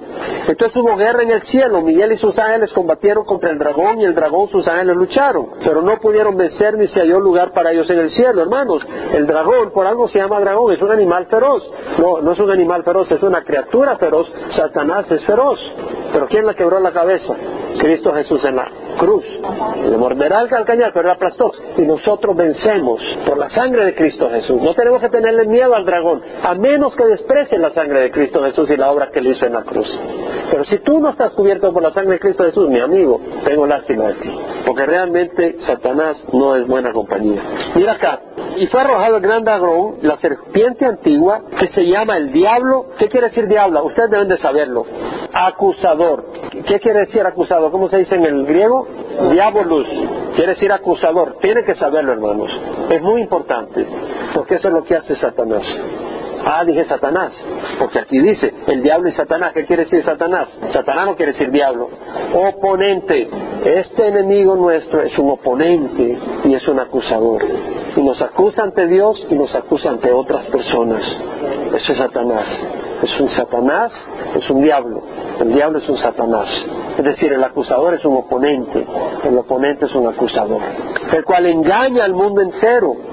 Entonces 0.51 0.77
hubo 0.83 0.97
guerra 0.97 1.23
en 1.23 1.31
el 1.31 1.43
cielo. 1.43 1.81
Miguel 1.81 2.11
y 2.11 2.17
sus 2.17 2.37
ángeles 2.37 2.73
combatieron 2.73 3.25
contra 3.25 3.51
el 3.51 3.59
dragón 3.59 4.01
y 4.01 4.05
el 4.05 4.17
dragón 4.17 4.49
sus 4.49 4.67
ángeles 4.67 4.97
lucharon, 4.97 5.51
pero 5.65 5.81
no 5.81 5.99
pudieron 6.01 6.37
vencer 6.37 6.77
ni 6.77 6.89
se 6.89 6.99
halló 6.99 7.21
lugar 7.21 7.53
para 7.53 7.71
ellos 7.71 7.89
en 7.89 8.01
el 8.01 8.11
cielo, 8.11 8.43
hermanos. 8.43 8.83
El 9.13 9.29
dragón, 9.29 9.71
por 9.71 9.87
algo 9.87 10.09
se 10.09 10.19
llama 10.19 10.41
dragón, 10.41 10.73
es 10.73 10.83
un 10.83 10.91
animal 10.91 11.27
feroz. 11.27 11.63
No, 11.99 12.21
no 12.21 12.33
es 12.33 12.41
un 12.41 12.51
animal 12.51 12.83
feroz, 12.83 13.13
es 13.13 13.23
una 13.23 13.45
criatura 13.45 13.97
feroz. 13.97 14.27
Satanás 14.51 15.09
es 15.13 15.25
feroz. 15.25 15.61
Pero 16.13 16.27
¿quién 16.27 16.45
le 16.45 16.57
quebró 16.57 16.81
la 16.81 16.91
cabeza? 16.91 17.37
Cristo 17.79 18.13
Jesús 18.13 18.45
en 18.45 18.57
la 18.57 18.69
cruz. 18.99 19.25
Le 19.89 19.97
morderá 19.97 20.41
el 20.41 20.49
calcañar, 20.49 20.93
pero 20.93 21.09
la 21.09 21.15
aplastó. 21.15 21.53
Y 21.77 21.83
nosotros 21.83 22.37
vencemos 22.37 23.01
por 23.27 23.39
la 23.39 23.51
sangre 23.51 23.85
de 23.85 23.95
Cristo 23.95 24.29
Jesús. 24.31 24.61
No 24.61 24.75
tenemos 24.75 25.01
que 25.01 25.09
tenerle 25.09 25.47
miedo 25.47 25.75
al 25.75 25.85
dragón, 25.85 26.23
a 26.43 26.55
menos 26.55 26.95
que 26.97 27.05
desprecien 27.05 27.63
la 27.63 27.71
sangre 27.71 28.01
de 28.01 28.11
Cristo 28.11 28.43
Jesús 28.43 28.71
y 28.71 28.77
la 28.77 28.91
obra 28.91 29.11
que 29.11 29.21
él 29.21 29.29
hizo 29.29 29.47
en 29.47 29.55
la 29.55 29.63
cruz. 29.63 29.89
Pero 30.51 30.65
si 30.65 30.79
tú 30.79 31.01
no 31.01 31.11
estás 31.11 31.33
cubierto 31.33 31.73
por 31.73 31.83
la 31.83 31.91
sangre 31.91 32.15
de 32.15 32.21
Cristo 32.21 32.45
Jesús, 32.45 32.69
mi 32.69 32.81
amigo, 32.81 33.21
tengo 33.45 33.67
lástima 33.67 34.09
de 34.09 34.15
ti. 34.15 34.39
Porque 34.67 34.87
realmente 34.87 35.57
Satanás 35.61 36.25
no 36.33 36.57
es 36.57 36.67
buena 36.67 36.93
compañía. 36.93 37.43
Mira 37.75 37.93
acá. 37.93 38.21
Y 38.57 38.67
fue 38.67 38.81
arrojado 38.81 39.17
el 39.17 39.23
gran 39.23 39.45
dragón, 39.45 39.97
la 40.03 40.17
serpiente 40.17 40.85
antigua, 40.85 41.43
que 41.59 41.69
se 41.69 41.87
llama 41.87 42.17
el 42.17 42.33
diablo. 42.33 42.87
¿Qué 42.99 43.09
quiere 43.09 43.29
decir 43.29 43.47
diablo? 43.47 43.85
Ustedes 43.85 44.11
deben 44.11 44.29
de 44.29 44.39
saberlo. 44.39 44.85
Acusador. 45.33 46.27
¿Qué 46.51 46.81
quiere 46.81 47.01
decir 47.01 47.25
acusador? 47.25 47.71
¿Cómo 47.71 47.89
se 47.89 47.99
dice 47.99 48.17
en 48.17 48.25
el 48.25 48.45
griego? 48.45 48.87
Diabolus. 49.31 49.87
Quiere 50.35 50.55
decir 50.55 50.73
acusador. 50.73 51.37
Tiene 51.41 51.65
que 51.65 51.75
saberlo, 51.75 52.13
hermanos. 52.13 52.51
Es 52.91 53.03
muy 53.03 53.23
importante. 53.23 53.87
Porque 54.35 54.57
eso 54.57 54.69
es 54.69 54.75
lo 54.75 54.85
que 54.85 54.97
hace 54.97 55.17
Satanás. 55.17 55.65
Ah, 56.45 56.65
dije 56.65 56.85
Satanás, 56.85 57.33
porque 57.79 57.99
aquí 57.99 58.19
dice 58.19 58.53
el 58.67 58.83
diablo 58.83 59.09
y 59.09 59.13
Satanás. 59.13 59.53
¿Qué 59.53 59.67
quiere 59.67 59.85
decir 59.85 60.03
Satanás? 60.03 60.49
Satanás 60.73 61.07
no 61.07 61.17
quiere 61.17 61.33
decir 61.33 61.51
diablo. 61.51 61.91
Oponente. 62.35 63.29
Este 63.65 64.09
enemigo 64.09 64.57
nuestro 64.57 65.03
es 65.03 65.19
un 65.19 65.31
oponente 65.31 66.19
y 66.45 66.55
es 66.55 66.67
un 66.67 66.79
acusador. 66.81 67.45
Y 67.95 68.03
nos 68.03 68.21
acusa 68.23 68.63
ante 68.63 68.87
Dios 68.87 69.27
y 69.29 69.35
nos 69.35 69.55
acusa 69.55 69.91
ante 69.91 70.13
otras 70.13 70.47
personas. 70.47 71.03
Eso 71.75 71.93
es 71.93 71.99
Satanás. 71.99 72.47
Es 73.03 73.21
un 73.21 73.29
Satanás, 73.31 73.93
es 74.37 74.49
un 74.51 74.63
diablo. 74.63 75.03
El 75.41 75.53
diablo 75.53 75.79
es 75.79 75.89
un 75.89 75.99
Satanás. 75.99 76.49
Es 76.97 77.05
decir, 77.05 77.33
el 77.33 77.43
acusador 77.43 77.95
es 77.95 78.05
un 78.05 78.17
oponente. 78.17 78.87
El 79.25 79.37
oponente 79.39 79.87
es 79.87 79.95
un 79.95 80.07
acusador. 80.07 80.61
El 81.13 81.25
cual 81.25 81.47
engaña 81.47 82.05
al 82.05 82.15
mundo 82.15 82.41
entero. 82.41 83.10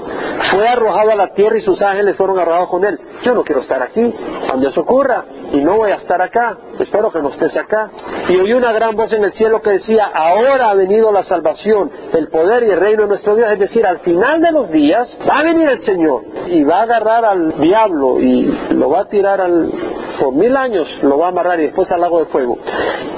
Fue 0.52 0.68
arrojado 0.68 1.12
a 1.12 1.16
la 1.16 1.34
tierra 1.34 1.58
y 1.58 1.62
sus 1.62 1.82
ángeles 1.82 2.16
fueron 2.16 2.40
arrojados 2.40 2.70
con 2.70 2.86
él. 2.86 3.00
Yo 3.24 3.34
no 3.34 3.44
quiero 3.44 3.62
estar 3.62 3.82
aquí 3.82 4.14
cuando 4.48 4.70
eso 4.70 4.82
ocurra 4.82 5.26
y 5.52 5.58
no 5.58 5.78
voy 5.78 5.92
a 5.92 5.96
estar 5.96 6.22
acá. 6.22 6.58
Espero 6.80 7.12
que 7.12 7.20
no 7.20 7.30
estés 7.30 7.56
acá. 7.58 7.90
Y 8.30 8.38
oí 8.38 8.54
una 8.54 8.72
gran 8.72 8.96
voz 8.96 9.12
en 9.14 9.24
el 9.24 9.34
cielo 9.34 9.62
que 9.62 9.72
decía, 9.72 10.06
ahora 10.14 10.70
ha 10.70 10.76
venido 10.76 11.12
la 11.12 11.24
salvación, 11.24 11.92
el 12.14 12.28
poder 12.30 12.64
y 12.64 12.70
el 12.70 12.80
reino 12.80 13.04
de 13.04 13.10
nuestro 13.10 13.36
Dios. 13.36 13.52
Es 13.52 13.60
decir, 13.60 13.86
al 13.86 14.00
final 14.00 14.42
de 14.42 14.52
los 14.52 14.70
días 14.72 15.18
va 15.28 15.40
a 15.40 15.44
venir 15.44 15.70
el 15.70 15.82
Señor 15.82 16.24
y 16.48 16.64
va 16.64 16.80
a 16.80 16.84
agarrar 16.84 17.26
al 17.26 17.60
diablo 17.60 18.20
y 18.20 18.44
lo 18.72 18.90
va 18.90 19.02
a 19.02 19.08
tirar 19.08 19.42
al, 19.42 19.72
por 20.20 20.34
mil 20.34 20.56
años 20.56 20.88
lo 21.02 21.18
va 21.18 21.28
a 21.28 21.30
amarrar 21.30 21.60
y 21.60 21.64
después 21.64 21.92
al 21.92 22.02
lago 22.02 22.20
de 22.20 22.26
fuego. 22.26 22.58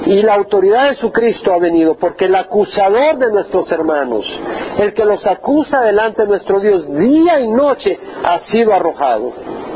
Y 0.06 0.22
la 0.22 0.34
autoridad 0.34 0.90
de 0.90 0.96
su 0.96 1.10
Cristo 1.12 1.52
ha 1.52 1.58
venido 1.58 1.94
porque 1.94 2.26
el 2.26 2.34
acusador 2.34 3.18
de 3.18 3.32
nuestros 3.32 3.70
hermanos, 3.72 4.24
el 4.78 4.94
que 4.94 5.04
los 5.04 5.26
acusa 5.26 5.80
delante 5.82 6.22
de 6.22 6.28
nuestro 6.28 6.60
Dios 6.60 6.92
día 6.94 7.40
y 7.40 7.48
noche, 7.48 7.98
ha 8.24 8.40
sido 8.40 8.72
arrojado. 8.74 9.32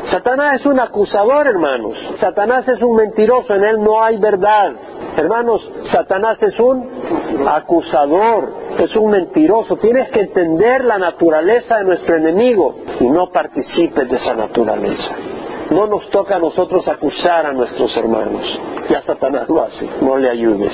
Satanás 0.09 0.59
es 0.59 0.65
un 0.65 0.79
acusador, 0.79 1.47
hermanos. 1.47 1.97
Satanás 2.19 2.67
es 2.67 2.81
un 2.81 2.95
mentiroso, 2.95 3.55
en 3.55 3.63
él 3.63 3.81
no 3.81 4.03
hay 4.03 4.17
verdad. 4.17 4.73
Hermanos, 5.17 5.67
Satanás 5.91 6.41
es 6.43 6.59
un 6.59 6.87
acusador, 7.47 8.53
es 8.77 8.95
un 8.95 9.11
mentiroso. 9.11 9.77
Tienes 9.77 10.09
que 10.09 10.21
entender 10.21 10.83
la 10.83 10.97
naturaleza 10.97 11.77
de 11.77 11.85
nuestro 11.85 12.17
enemigo 12.17 12.75
y 12.99 13.09
no 13.09 13.31
participes 13.31 14.09
de 14.09 14.15
esa 14.17 14.35
naturaleza. 14.35 15.11
No 15.71 15.87
nos 15.87 16.09
toca 16.09 16.35
a 16.35 16.39
nosotros 16.39 16.87
acusar 16.87 17.45
a 17.45 17.53
nuestros 17.53 17.95
hermanos. 17.97 18.59
Ya 18.89 19.01
Satanás 19.01 19.49
lo 19.49 19.63
hace, 19.63 19.89
no 20.01 20.17
le 20.17 20.29
ayudes. 20.29 20.71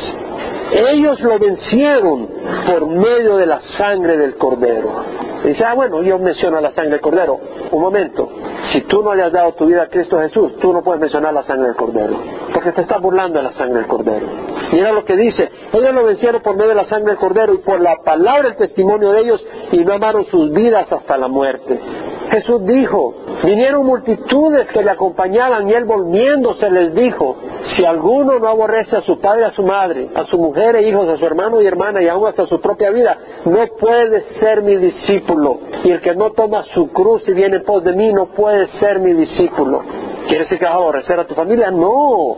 Ellos 0.74 1.20
lo 1.22 1.39
vencieron 1.39 2.28
por 2.66 2.88
medio 2.88 3.38
de 3.38 3.46
la 3.46 3.60
sangre 3.78 4.18
del 4.18 4.36
cordero. 4.36 5.04
Dice, 5.44 5.66
ah, 5.66 5.74
bueno, 5.74 6.04
yo 6.04 6.20
menciono 6.20 6.62
la 6.62 6.72
sangre 6.72 6.92
del 6.92 7.02
cordero. 7.02 7.39
Un 7.72 7.82
momento, 7.82 8.30
si 8.72 8.82
tú 8.82 9.02
no 9.02 9.16
le 9.16 9.24
has 9.24 9.32
dado 9.32 9.54
tu 9.54 9.66
vida 9.66 9.84
a 9.84 9.88
Cristo 9.88 10.20
Jesús, 10.20 10.58
tú 10.60 10.72
no 10.72 10.84
puedes 10.84 11.02
mencionar 11.02 11.34
la 11.34 11.44
sangre 11.44 11.68
del 11.68 11.76
cordero, 11.76 12.16
porque 12.54 12.72
te 12.72 12.82
estás 12.82 13.02
burlando 13.02 13.39
de 13.39 13.44
la 13.44 13.52
sangre 13.54 13.80
del 13.80 13.88
cordero. 13.88 14.28
Mira 14.72 14.92
lo 14.92 15.04
que 15.04 15.16
dice, 15.16 15.50
ellos 15.74 15.94
lo 15.94 16.06
vencieron 16.06 16.42
por 16.42 16.56
medio 16.56 16.70
de 16.70 16.76
la 16.76 16.86
sangre 16.86 17.12
del 17.12 17.18
cordero 17.18 17.54
y 17.54 17.58
por 17.58 17.82
la 17.82 17.98
palabra, 18.04 18.50
el 18.50 18.56
testimonio 18.56 19.12
de 19.12 19.22
ellos, 19.22 19.46
y 19.72 19.80
no 19.80 19.94
amaron 19.94 20.26
sus 20.26 20.52
vidas 20.52 20.92
hasta 20.92 21.18
la 21.18 21.28
muerte. 21.28 21.80
Jesús 22.32 22.66
dijo, 22.66 23.14
vinieron 23.44 23.86
multitudes 23.86 24.70
que 24.70 24.82
le 24.82 24.92
acompañaban 24.92 25.68
y 25.68 25.74
él 25.74 25.84
volviéndose 25.84 26.70
les 26.72 26.96
dijo, 26.96 27.36
si 27.76 27.84
alguno 27.84 28.40
no 28.40 28.48
aborrece 28.48 28.96
a 28.96 29.02
su 29.02 29.20
padre, 29.20 29.44
a 29.44 29.52
su 29.52 29.64
madre, 29.64 30.08
a 30.16 30.24
su 30.24 30.38
mujer 30.38 30.78
e 30.78 30.88
hijos, 30.88 31.10
a 31.10 31.18
su 31.18 31.26
hermano 31.26 31.62
y 31.62 31.68
hermana 31.68 32.02
y 32.02 32.08
aún 32.08 32.26
hasta 32.26 32.46
su 32.46 32.62
propia 32.62 32.90
vida, 32.90 33.18
no 33.44 33.68
puede 33.78 34.22
ser 34.40 34.62
mi 34.62 34.78
discípulo. 34.78 35.60
Y 35.84 35.92
el 35.92 36.00
que 36.00 36.16
no 36.16 36.32
toma 36.32 36.64
su 36.74 36.90
cruz 36.94 37.28
y 37.28 37.34
viene 37.34 37.58
en 37.58 37.66
pos 37.66 37.84
de 37.84 37.94
mí 37.94 38.14
no 38.14 38.28
puede 38.28 38.68
ser 38.80 39.00
mi 39.00 39.12
discípulo. 39.12 39.82
¿Quiere 40.28 40.46
decir 40.46 40.58
que 40.58 40.64
vas 40.64 40.76
a 40.76 40.78
aborrecer 40.78 41.20
a 41.20 41.28
tu 41.28 41.36
familia? 41.36 41.70
No. 41.70 42.38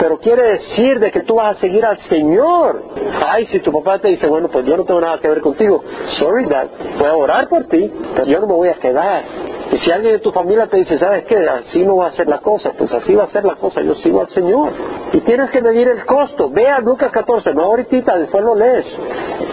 Pero 0.00 0.18
quiere 0.18 0.42
decir 0.52 0.98
de 0.98 1.10
que 1.10 1.20
tú 1.20 1.36
vas 1.36 1.56
a 1.56 1.60
seguir 1.60 1.84
al 1.84 1.98
Señor. 2.08 2.82
Ay, 3.26 3.46
si 3.46 3.60
tu 3.60 3.72
papá 3.72 3.98
te 3.98 4.08
dice, 4.08 4.26
bueno, 4.26 4.48
pues 4.48 4.66
yo 4.66 4.76
no 4.76 4.84
tengo 4.84 5.00
nada 5.00 5.18
que 5.18 5.28
ver 5.28 5.40
contigo. 5.40 5.82
Sorry, 6.18 6.46
Dad. 6.46 6.68
Voy 6.98 7.08
a 7.08 7.14
orar 7.14 7.48
por 7.48 7.64
ti, 7.66 7.90
pero 8.14 8.26
yo 8.26 8.40
no 8.40 8.46
me 8.46 8.54
voy 8.54 8.68
a 8.68 8.74
quedar. 8.74 9.24
Y 9.72 9.78
si 9.78 9.90
alguien 9.90 10.14
de 10.14 10.18
tu 10.20 10.30
familia 10.30 10.66
te 10.66 10.76
dice, 10.76 10.98
¿sabes 10.98 11.24
qué? 11.24 11.36
Así 11.48 11.84
no 11.84 11.96
va 11.96 12.08
a 12.08 12.12
ser 12.12 12.28
la 12.28 12.38
cosa, 12.38 12.72
pues 12.76 12.92
así 12.92 13.14
va 13.14 13.24
a 13.24 13.28
ser 13.28 13.44
la 13.44 13.56
cosa, 13.56 13.80
yo 13.80 13.94
sigo 13.96 14.20
al 14.20 14.28
Señor. 14.28 14.72
Y 15.12 15.20
tienes 15.20 15.50
que 15.50 15.60
medir 15.60 15.88
el 15.88 16.04
costo. 16.04 16.50
Ve 16.50 16.68
a 16.68 16.80
Lucas 16.80 17.10
14, 17.10 17.54
no 17.54 17.64
ahorita, 17.64 18.18
después 18.18 18.44
lo 18.44 18.54
lees. 18.54 18.86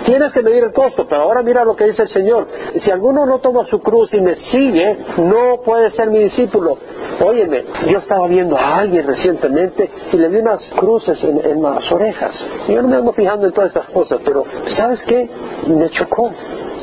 Tienes 0.06 0.32
que 0.32 0.42
medir 0.42 0.64
el 0.64 0.74
costo, 0.74 1.08
pero 1.08 1.22
ahora 1.22 1.42
mira 1.42 1.64
lo 1.64 1.76
que 1.76 1.86
dice 1.86 2.04
el 2.04 2.10
Señor. 2.10 2.48
Si 2.80 2.92
alguno 2.92 3.26
no 3.26 3.40
toma 3.40 3.66
su 3.66 3.82
cruz 3.82 4.14
y 4.14 4.22
me 4.22 4.36
sigue, 4.36 4.98
no 5.18 5.62
puede 5.64 5.92
ser 5.92 6.10
mi 6.10 6.20
discípulo. 6.20 6.78
Óyeme, 7.24 7.66
yo 7.88 8.00
estaba 8.00 8.28
viendo 8.28 8.58
a 8.58 8.80
alguien 8.80 9.06
recientemente 9.06 9.90
y 10.12 10.18
le 10.18 10.28
vi 10.28 10.38
unas 10.38 10.62
cruces 10.76 11.24
en, 11.24 11.46
en 11.46 11.62
las 11.62 11.92
orejas. 11.92 12.34
Yo 12.68 12.82
no 12.82 12.88
me 12.88 12.96
ando 12.98 13.14
fijando 13.14 13.46
en 13.48 13.54
todas 13.54 13.72
esas 13.72 13.88
cosas, 13.90 14.20
pero 14.26 14.44
¿sabes 14.76 15.02
qué? 15.04 15.30
Me 15.68 15.90
chocó 15.90 16.32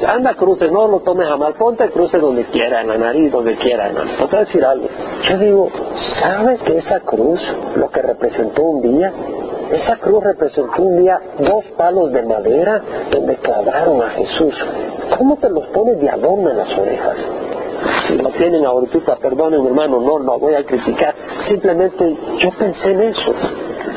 anda 0.07 0.35
cruces, 0.35 0.71
no 0.71 0.89
lo 0.89 1.01
tomes 1.01 1.29
a 1.29 1.37
ponte 1.55 1.91
cruces 1.91 2.21
donde 2.21 2.45
quiera, 2.47 2.83
en 2.83 2.89
la 2.89 2.99
nariz, 2.99 3.33
donde 3.33 3.57
quiera, 3.57 3.89
hermano. 3.89 4.11
¿No 4.19 4.27
te 4.27 4.37
decir 4.39 4.65
algo? 4.65 4.87
Yo 5.29 5.39
digo, 5.39 5.69
¿sabes 6.21 6.63
que 6.63 6.79
esa 6.79 7.01
cruz, 7.01 7.41
lo 7.77 7.91
que 7.91 8.03
representó 8.03 8.63
un 8.63 8.83
día, 8.83 9.13
Esa 9.71 9.97
cruz 9.97 10.25
representó 10.25 10.81
un 10.81 10.97
día 10.99 11.21
dos 11.39 11.65
palos 11.77 12.11
de 12.13 12.23
madera 12.23 12.83
donde 13.11 13.37
clavaron 13.37 14.03
a 14.03 14.11
Jesús. 14.11 14.55
¿Cómo 15.19 15.37
te 15.37 15.51
los 15.51 15.67
pones 15.69 16.01
de 16.01 16.09
adorno 16.09 16.51
en 16.51 16.57
las 16.57 16.79
orejas? 16.79 17.17
Si 18.07 18.17
lo 18.17 18.31
tienen 18.31 18.65
ahorita, 18.65 19.17
perdonen 19.17 19.67
hermano, 19.67 20.01
no 20.01 20.19
no 20.21 20.39
voy 20.39 20.55
a 20.55 20.65
criticar. 20.65 21.15
Simplemente 21.49 22.17
yo 22.39 22.51
pensé 22.59 22.93
en 22.93 23.03
eso. 23.03 23.35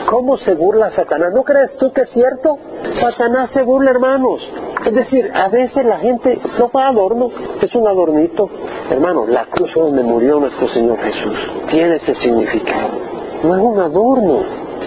¿Cómo 0.07 0.37
se 0.37 0.53
burla 0.53 0.91
Satanás? 0.91 1.33
¿No 1.33 1.43
crees 1.43 1.77
tú 1.77 1.91
que 1.93 2.01
es 2.01 2.09
cierto? 2.09 2.57
Satanás 2.99 3.49
se 3.51 3.63
burla, 3.63 3.91
hermanos. 3.91 4.41
Es 4.85 4.93
decir, 4.93 5.31
a 5.33 5.47
veces 5.49 5.85
la 5.85 5.99
gente 5.99 6.39
no 6.57 6.69
va 6.75 6.87
adorno, 6.87 7.29
es 7.61 7.73
un 7.75 7.87
adornito. 7.87 8.49
Hermano, 8.89 9.25
la 9.27 9.45
cruz 9.45 9.73
donde 9.75 10.03
murió 10.03 10.39
nuestro 10.39 10.67
Señor 10.69 10.97
Jesús 10.97 11.37
tiene 11.69 11.95
ese 11.95 12.15
significado. 12.15 12.89
No 13.43 13.55
es 13.55 13.61
un 13.61 13.79
adorno. 13.79 14.39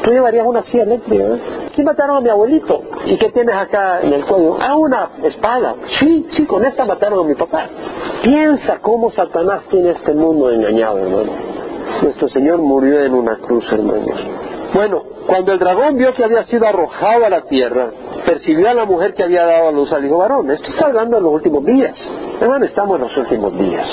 Tú 0.03 0.11
llevarías 0.11 0.47
una 0.47 0.63
silla 0.65 0.83
eléctrica. 0.83 1.25
¿eh? 1.25 1.41
¿Quién 1.75 1.87
mataron 1.87 2.19
a 2.19 2.21
mi 2.21 2.29
abuelito? 2.29 2.83
¿Y 3.07 3.17
qué 3.17 3.31
tienes 3.31 3.55
acá 3.55 4.01
en 4.01 4.13
el 4.13 4.25
cuello? 4.25 4.59
Ah, 4.61 4.77
una 4.77 5.11
espada. 5.23 5.75
Sí, 5.99 6.27
sí, 6.31 6.45
con 6.45 6.65
esta 6.65 6.85
mataron 6.85 7.21
a 7.21 7.29
mi 7.29 7.35
papá. 7.35 7.67
Piensa 8.23 8.79
cómo 8.81 9.11
Satanás 9.11 9.63
tiene 9.71 9.91
este 9.91 10.13
mundo 10.13 10.51
engañado, 10.51 10.99
hermano. 10.99 11.33
Nuestro 12.03 12.29
Señor 12.29 12.59
murió 12.59 13.01
en 13.01 13.15
una 13.15 13.37
cruz, 13.37 13.65
hermanos. 13.73 14.21
Bueno, 14.75 15.05
cuando 15.29 15.53
el 15.53 15.61
dragón 15.61 15.97
vio 15.97 16.13
que 16.13 16.25
había 16.25 16.43
sido 16.45 16.67
arrojado 16.67 17.25
a 17.25 17.31
la 17.31 17.43
tierra, 17.43 17.91
percibió 18.27 18.69
a 18.69 18.75
la 18.75 18.85
mujer 18.85 19.15
que 19.15 19.23
había 19.23 19.47
dado 19.47 19.69
a 19.69 19.73
luz 19.73 19.93
al 19.93 20.05
hijo 20.05 20.19
varón. 20.19 20.51
Esto 20.51 20.69
está 20.69 20.87
hablando 20.87 21.17
de 21.17 21.23
los 21.23 21.33
últimos 21.33 21.65
días. 21.65 21.97
Hermano, 22.41 22.65
estamos 22.65 22.97
en 22.97 23.03
los 23.03 23.17
últimos 23.17 23.57
días. 23.57 23.87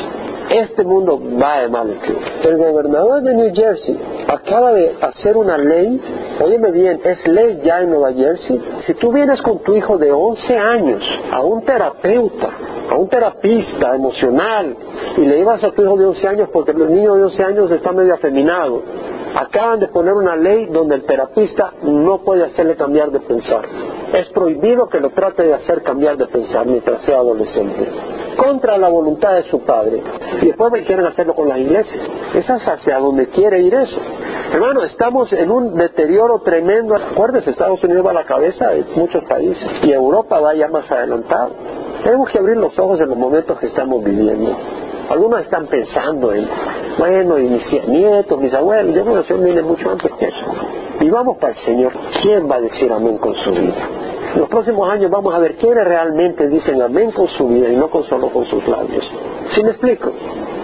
Este 0.50 0.84
mundo 0.84 1.22
va 1.42 1.60
de 1.60 1.70
mal 1.70 1.98
El 2.44 2.58
gobernador 2.58 3.22
de 3.22 3.34
New 3.36 3.56
Jersey 3.56 3.98
acaba 4.28 4.74
de 4.74 4.98
hacer 5.02 5.38
una 5.38 5.58
ley, 5.58 6.02
óyeme 6.42 6.72
bien, 6.72 7.00
es 7.06 7.26
ley 7.28 7.62
ya 7.64 7.82
en 7.82 7.92
Nueva 7.92 8.12
Jersey. 8.12 8.60
Si 8.88 8.96
tú 8.96 9.14
vienes 9.14 9.40
con 9.44 9.60
tu 9.60 9.76
hijo 9.76 10.00
de 10.00 10.12
11 10.12 10.58
años 10.58 11.04
a 11.32 11.42
un 11.42 11.64
terapeuta, 11.64 12.50
a 12.90 12.96
un 12.96 13.08
terapista 13.08 13.96
emocional, 13.96 14.76
y 15.16 15.22
le 15.22 15.38
llevas 15.38 15.64
a 15.64 15.72
tu 15.72 15.84
hijo 15.84 15.96
de 15.96 16.08
11 16.08 16.28
años 16.28 16.50
porque 16.52 16.72
el 16.72 16.92
niño 16.92 17.14
de 17.14 17.24
11 17.26 17.44
años 17.44 17.72
está 17.72 17.92
medio 17.92 18.16
afeminado, 18.16 18.82
acaban 19.36 19.80
de 19.80 19.88
poner 19.88 20.14
una 20.14 20.36
ley 20.36 20.66
donde 20.68 20.96
el 20.96 21.06
terapista 21.06 21.74
no 21.84 22.24
puede 22.24 22.46
hacerle 22.46 22.76
cambiar 22.76 23.12
de 23.12 23.20
pensar. 23.20 23.66
Es 24.14 24.30
prohibido 24.30 24.88
que 24.90 25.00
lo 25.00 25.12
trate 25.12 25.44
de 25.44 25.54
hacer 25.54 25.84
cambiar 25.84 26.18
de 26.18 26.28
pensar 26.28 26.66
mientras 26.66 27.04
sea 27.04 27.18
adolescente 27.18 27.88
contra 28.36 28.78
la 28.78 28.90
voluntad 28.90 29.36
de 29.36 29.44
su 29.44 29.62
padre. 29.62 30.02
Y 30.42 30.48
después 30.48 30.72
quieren 30.86 31.06
hacerlo 31.06 31.36
con 31.36 31.50
las 31.50 31.60
iglesias. 31.60 32.10
Esa 32.34 32.58
es 32.58 32.68
hacia 32.68 32.98
donde 32.98 33.28
quiere 33.28 33.62
ir 33.62 33.74
eso. 33.74 33.98
Hermano, 34.52 34.84
estamos 34.84 35.32
en 35.34 35.52
un 35.52 35.76
deterioro 35.76 36.40
tremendo. 36.40 36.96
Acuérdense, 36.96 37.52
Estados 37.52 37.84
Unidos 37.84 38.06
va 38.06 38.12
a 38.12 38.16
la 38.16 38.26
cabeza 38.26 38.70
de 38.70 38.84
muchos 38.96 39.24
países 39.26 39.70
y 39.84 39.92
Europa 39.92 40.40
va 40.40 40.54
ya 40.56 40.68
más 40.68 40.90
adelantado. 40.92 41.52
Tenemos 42.04 42.30
que 42.30 42.40
abrir 42.40 42.58
los 42.58 42.78
ojos 42.80 43.00
en 43.00 43.10
los 43.10 43.18
momentos 43.18 43.60
que 43.60 43.68
estamos 43.68 44.04
viviendo. 44.04 44.58
Algunos 45.12 45.42
están 45.42 45.68
pensando 45.68 46.34
en, 46.34 46.48
bueno, 46.98 47.38
y 47.38 47.44
mis 47.44 47.88
nietos, 47.88 48.40
mis 48.40 48.54
abuelos, 48.54 48.96
yo 48.96 49.04
creo 49.04 49.24
que 49.24 49.34
viene 49.34 49.62
mucho 49.62 49.92
antes 49.92 50.10
que 50.14 50.26
eso. 50.26 50.46
Y 51.02 51.10
vamos 51.10 51.38
para 51.38 51.52
el 51.52 51.60
Señor. 51.66 51.92
¿Quién 52.22 52.50
va 52.50 52.56
a 52.56 52.62
decir 52.62 52.90
amén 52.94 53.18
con 53.18 53.36
su 53.36 53.52
vida? 53.52 53.90
En 54.34 54.40
los 54.40 54.48
próximos 54.48 54.90
años 54.90 55.12
vamos 55.12 55.36
a 55.36 55.40
ver 55.40 55.58
quiénes 55.58 55.84
realmente 55.84 56.48
dicen 56.48 56.82
amén 56.82 57.12
con 57.12 57.28
su 57.28 57.46
vida 57.50 57.68
y 57.68 57.76
no 57.76 57.90
con 57.90 58.06
solo 58.06 58.30
con 58.30 58.46
sus 58.46 58.66
labios. 58.66 59.06
¿Sí 59.50 59.62
me 59.62 59.72
explico? 59.72 60.14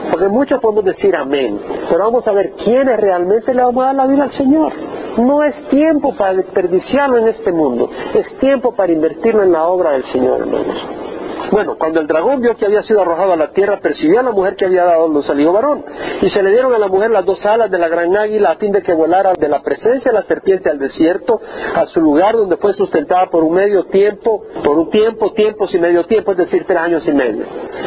Porque 0.09 0.29
muchos 0.29 0.61
podemos 0.61 0.85
decir 0.85 1.13
amén, 1.17 1.59
pero 1.89 2.05
vamos 2.05 2.25
a 2.25 2.31
ver 2.31 2.53
quiénes 2.63 2.97
realmente 3.01 3.53
le 3.53 3.61
vamos 3.61 3.83
a 3.83 3.87
dar 3.87 3.95
la 3.95 4.07
vida 4.07 4.23
al 4.23 4.31
Señor. 4.31 4.71
No 5.17 5.43
es 5.43 5.61
tiempo 5.67 6.15
para 6.15 6.35
desperdiciarlo 6.35 7.17
en 7.17 7.27
este 7.27 7.51
mundo, 7.51 7.89
es 8.13 8.37
tiempo 8.37 8.71
para 8.71 8.93
invertirlo 8.93 9.43
en 9.43 9.51
la 9.51 9.65
obra 9.65 9.91
del 9.91 10.05
Señor, 10.05 10.39
hermanos. 10.39 11.06
Bueno, 11.51 11.77
cuando 11.77 12.01
el 12.01 12.07
dragón 12.07 12.41
vio 12.41 12.55
que 12.55 12.65
había 12.65 12.81
sido 12.81 13.01
arrojado 13.01 13.33
a 13.33 13.35
la 13.35 13.51
tierra, 13.51 13.79
percibió 13.79 14.19
a 14.19 14.23
la 14.23 14.31
mujer 14.31 14.55
que 14.55 14.65
había 14.65 14.83
dado 14.83 15.07
luz 15.07 15.29
al 15.29 15.39
hijo 15.39 15.53
varón. 15.53 15.83
Y 16.21 16.29
se 16.29 16.43
le 16.43 16.51
dieron 16.51 16.73
a 16.73 16.77
la 16.77 16.87
mujer 16.87 17.11
las 17.11 17.25
dos 17.25 17.45
alas 17.45 17.71
de 17.71 17.77
la 17.77 17.87
gran 17.87 18.15
águila 18.15 18.51
a 18.51 18.55
fin 18.55 18.71
de 18.71 18.81
que 18.81 18.93
volara 18.93 19.33
de 19.37 19.47
la 19.47 19.61
presencia 19.61 20.11
de 20.11 20.17
la 20.17 20.23
serpiente 20.23 20.69
al 20.69 20.79
desierto, 20.79 21.39
a 21.73 21.85
su 21.87 22.01
lugar 22.01 22.35
donde 22.35 22.57
fue 22.57 22.73
sustentada 22.73 23.27
por 23.27 23.43
un 23.43 23.53
medio 23.53 23.85
tiempo, 23.85 24.43
por 24.63 24.77
un 24.77 24.89
tiempo, 24.89 25.31
tiempos 25.33 25.73
y 25.73 25.79
medio 25.79 26.05
tiempo, 26.05 26.31
es 26.31 26.37
decir, 26.37 26.65
tres 26.65 26.79
años 26.79 27.07
y 27.07 27.13
medio. 27.13 27.45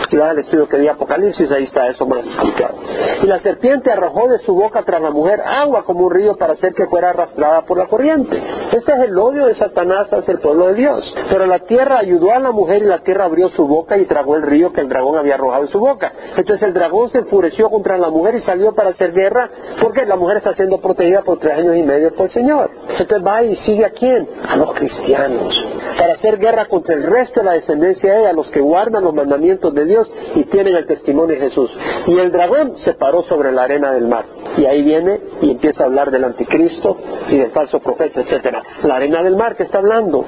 Si 0.08 0.16
vas 0.16 0.30
al 0.30 0.38
estudio 0.38 0.68
que 0.68 0.78
di 0.78 0.88
Apocalipsis, 0.88 1.50
ahí 1.50 1.64
está 1.64 1.88
eso 1.88 2.06
más 2.06 2.24
explicado. 2.24 2.78
Y 3.22 3.26
la 3.26 3.40
serpiente 3.40 3.90
arrojó 3.90 4.28
de 4.28 4.38
su 4.40 4.54
boca 4.54 4.82
tras 4.82 5.00
la 5.00 5.10
mujer 5.10 5.40
agua 5.40 5.84
como 5.84 6.06
un 6.06 6.14
río 6.14 6.36
para 6.36 6.54
hacer 6.54 6.72
que 6.74 6.86
fuera 6.86 7.10
arrastrada 7.10 7.62
por 7.62 7.78
la 7.78 7.86
corriente. 7.86 8.42
Este 8.72 8.92
es 8.92 9.00
el 9.00 9.18
odio 9.18 9.46
de 9.46 9.54
Satanás 9.54 10.12
hacia 10.12 10.32
el 10.32 10.38
pueblo 10.38 10.68
de 10.68 10.74
Dios. 10.74 11.14
Pero 11.28 11.46
la 11.46 11.60
tierra 11.60 11.98
ayudó 11.98 12.32
a 12.32 12.38
la 12.38 12.52
mujer 12.52 12.82
y 12.82 12.86
la 12.86 13.00
tierra 13.00 13.24
abrió 13.24 13.49
su 13.50 13.66
boca 13.66 13.98
y 13.98 14.06
tragó 14.06 14.36
el 14.36 14.42
río 14.42 14.72
que 14.72 14.80
el 14.80 14.88
dragón 14.88 15.16
había 15.18 15.34
arrojado 15.34 15.64
en 15.64 15.68
su 15.68 15.78
boca. 15.78 16.12
Entonces 16.36 16.62
el 16.62 16.74
dragón 16.74 17.10
se 17.10 17.18
enfureció 17.18 17.70
contra 17.70 17.98
la 17.98 18.10
mujer 18.10 18.34
y 18.36 18.40
salió 18.40 18.72
para 18.72 18.90
hacer 18.90 19.12
guerra 19.12 19.50
porque 19.80 20.04
la 20.06 20.16
mujer 20.16 20.38
está 20.38 20.54
siendo 20.54 20.80
protegida 20.80 21.22
por 21.22 21.38
tres 21.38 21.58
años 21.58 21.76
y 21.76 21.82
medio 21.82 22.14
por 22.14 22.26
el 22.26 22.32
Señor. 22.32 22.70
Entonces 22.88 23.26
va 23.26 23.42
y 23.42 23.56
sigue 23.56 23.84
a 23.84 23.90
quién? 23.90 24.28
A 24.48 24.56
los 24.56 24.72
cristianos. 24.74 25.54
Para 25.98 26.14
hacer 26.14 26.38
guerra 26.38 26.66
contra 26.66 26.94
el 26.94 27.02
resto 27.02 27.40
de 27.40 27.46
la 27.46 27.52
descendencia 27.52 28.12
de 28.12 28.20
ella, 28.20 28.32
los 28.32 28.50
que 28.50 28.60
guardan 28.60 29.04
los 29.04 29.14
mandamientos 29.14 29.74
de 29.74 29.84
Dios 29.84 30.10
y 30.34 30.44
tienen 30.44 30.76
el 30.76 30.86
testimonio 30.86 31.34
de 31.34 31.40
Jesús. 31.40 31.70
Y 32.06 32.18
el 32.18 32.32
dragón 32.32 32.76
se 32.78 32.94
paró 32.94 33.22
sobre 33.24 33.52
la 33.52 33.64
arena 33.64 33.92
del 33.92 34.06
mar. 34.06 34.24
Y 34.56 34.66
ahí 34.66 34.82
viene 34.82 35.20
y 35.40 35.50
empieza 35.50 35.84
a 35.84 35.86
hablar 35.86 36.10
del 36.10 36.24
anticristo 36.24 36.96
y 37.28 37.38
del 37.38 37.50
falso 37.50 37.78
profeta, 37.80 38.20
etcétera. 38.20 38.62
La 38.82 38.96
arena 38.96 39.22
del 39.22 39.36
mar 39.36 39.56
que 39.56 39.64
está 39.64 39.78
hablando. 39.78 40.24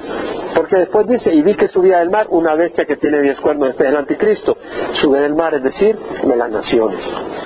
Porque 0.55 0.77
después 0.77 1.07
dice, 1.07 1.33
y 1.33 1.41
vi 1.41 1.55
que 1.55 1.67
subía 1.67 1.99
del 1.99 2.09
mar 2.09 2.27
una 2.29 2.55
bestia 2.55 2.85
que 2.85 2.95
tiene 2.97 3.12
diez 3.21 3.39
cuernos, 3.39 3.69
este 3.69 3.83
es 3.83 3.89
el 3.89 3.97
anticristo. 3.97 4.57
Sube 5.01 5.19
del 5.19 5.35
mar, 5.35 5.53
es 5.53 5.63
decir, 5.63 5.97
de 5.97 6.35
las 6.35 6.49
naciones. 6.49 6.99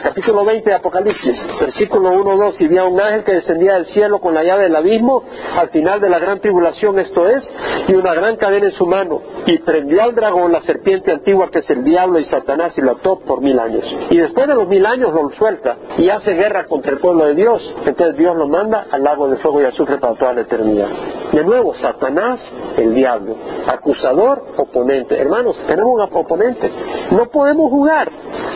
Capítulo 0.04 0.46
20 0.46 0.70
de 0.70 0.76
Apocalipsis, 0.76 1.60
versículo 1.60 2.12
1, 2.12 2.38
2, 2.38 2.62
y 2.62 2.68
vi 2.68 2.78
a 2.78 2.86
un 2.86 3.00
ángel 3.00 3.24
que 3.24 3.34
descendía 3.34 3.74
del 3.74 3.86
cielo 3.88 4.20
con 4.20 4.34
la 4.34 4.44
llave 4.44 4.64
del 4.64 4.76
abismo, 4.76 5.24
al 5.58 5.70
final 5.70 6.00
de 6.00 6.10
la 6.10 6.20
gran 6.20 6.40
tribulación 6.40 7.00
esto 7.00 7.28
es, 7.28 7.44
y 7.88 7.94
una 7.94 8.14
gran 8.14 8.36
cadena 8.36 8.68
en 8.68 8.72
su 8.74 8.86
mano, 8.86 9.22
y 9.46 9.58
prendió 9.60 10.04
al 10.04 10.16
dragón, 10.16 10.52
la 10.52 10.62
serpiente 10.62 11.12
antigua 11.12 11.50
que 11.50 11.60
es 11.60 11.70
el 11.70 11.84
diablo 11.84 12.20
y 12.20 12.26
Satanás, 12.26 12.78
y 12.78 12.82
lo 12.82 12.92
ató 12.92 13.20
por 13.20 13.42
mil 13.42 13.60
años. 13.60 13.84
Y 14.10 14.18
después 14.18 14.48
de 14.48 14.56
los 14.56 14.68
mil 14.68 14.86
años 14.86 15.14
lo 15.14 15.30
suelta, 15.32 15.78
y 15.98 16.10
hace 16.10 16.34
guerra 16.34 16.66
contra 16.66 16.92
el 16.92 17.00
pueblo 17.00 17.26
de 17.26 17.36
Dios. 17.36 17.76
Entonces 17.86 18.16
Dios 18.18 18.36
lo 18.36 18.48
manda 18.48 18.88
al 18.92 19.04
lago 19.04 19.30
de 19.30 19.38
fuego 19.38 19.62
y 19.62 19.66
azufre 19.66 19.98
para 19.98 20.16
toda 20.16 20.34
la 20.34 20.42
eternidad. 20.42 20.90
De 21.32 21.44
nuevo, 21.44 21.74
Satanás, 21.76 22.40
el 22.78 22.94
diablo, 22.94 23.36
acusador, 23.68 24.44
oponente. 24.58 25.20
Hermanos, 25.20 25.57
tenemos 25.66 25.94
un 25.94 26.02
oponente. 26.02 26.72
No 27.12 27.26
podemos 27.30 27.70
jugar. 27.70 28.10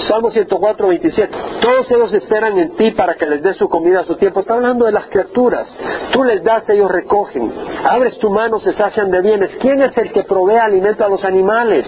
Salmo 0.07 0.31
104, 0.31 0.87
27. 0.87 1.37
Todos 1.61 1.91
ellos 1.91 2.13
esperan 2.13 2.57
en 2.57 2.75
ti 2.75 2.91
para 2.91 3.15
que 3.15 3.25
les 3.25 3.41
des 3.41 3.57
su 3.57 3.69
comida 3.69 4.01
a 4.01 4.03
su 4.03 4.15
tiempo. 4.15 4.39
Está 4.39 4.53
hablando 4.55 4.85
de 4.85 4.91
las 4.91 5.07
criaturas. 5.07 5.67
Tú 6.11 6.23
les 6.23 6.43
das, 6.43 6.67
ellos 6.69 6.89
recogen. 6.89 7.51
Abres 7.83 8.17
tu 8.19 8.29
mano, 8.29 8.59
se 8.59 8.73
sacian 8.73 9.11
de 9.11 9.21
bienes. 9.21 9.55
¿Quién 9.59 9.81
es 9.81 9.97
el 9.97 10.11
que 10.11 10.23
provee 10.23 10.57
alimento 10.57 11.05
a 11.05 11.09
los 11.09 11.23
animales? 11.23 11.85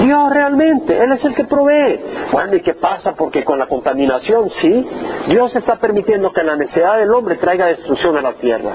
Dios 0.00 0.30
realmente. 0.30 0.98
Él 0.98 1.12
es 1.12 1.24
el 1.24 1.34
que 1.34 1.44
provee. 1.44 2.00
Bueno, 2.32 2.56
¿y 2.56 2.60
qué 2.62 2.74
pasa? 2.74 3.14
Porque 3.14 3.44
con 3.44 3.58
la 3.58 3.66
contaminación, 3.66 4.50
sí, 4.60 4.88
Dios 5.28 5.54
está 5.56 5.76
permitiendo 5.76 6.32
que 6.32 6.42
la 6.42 6.56
necesidad 6.56 6.98
del 6.98 7.12
hombre 7.12 7.36
traiga 7.36 7.66
destrucción 7.66 8.16
a 8.16 8.22
la 8.22 8.32
tierra. 8.34 8.70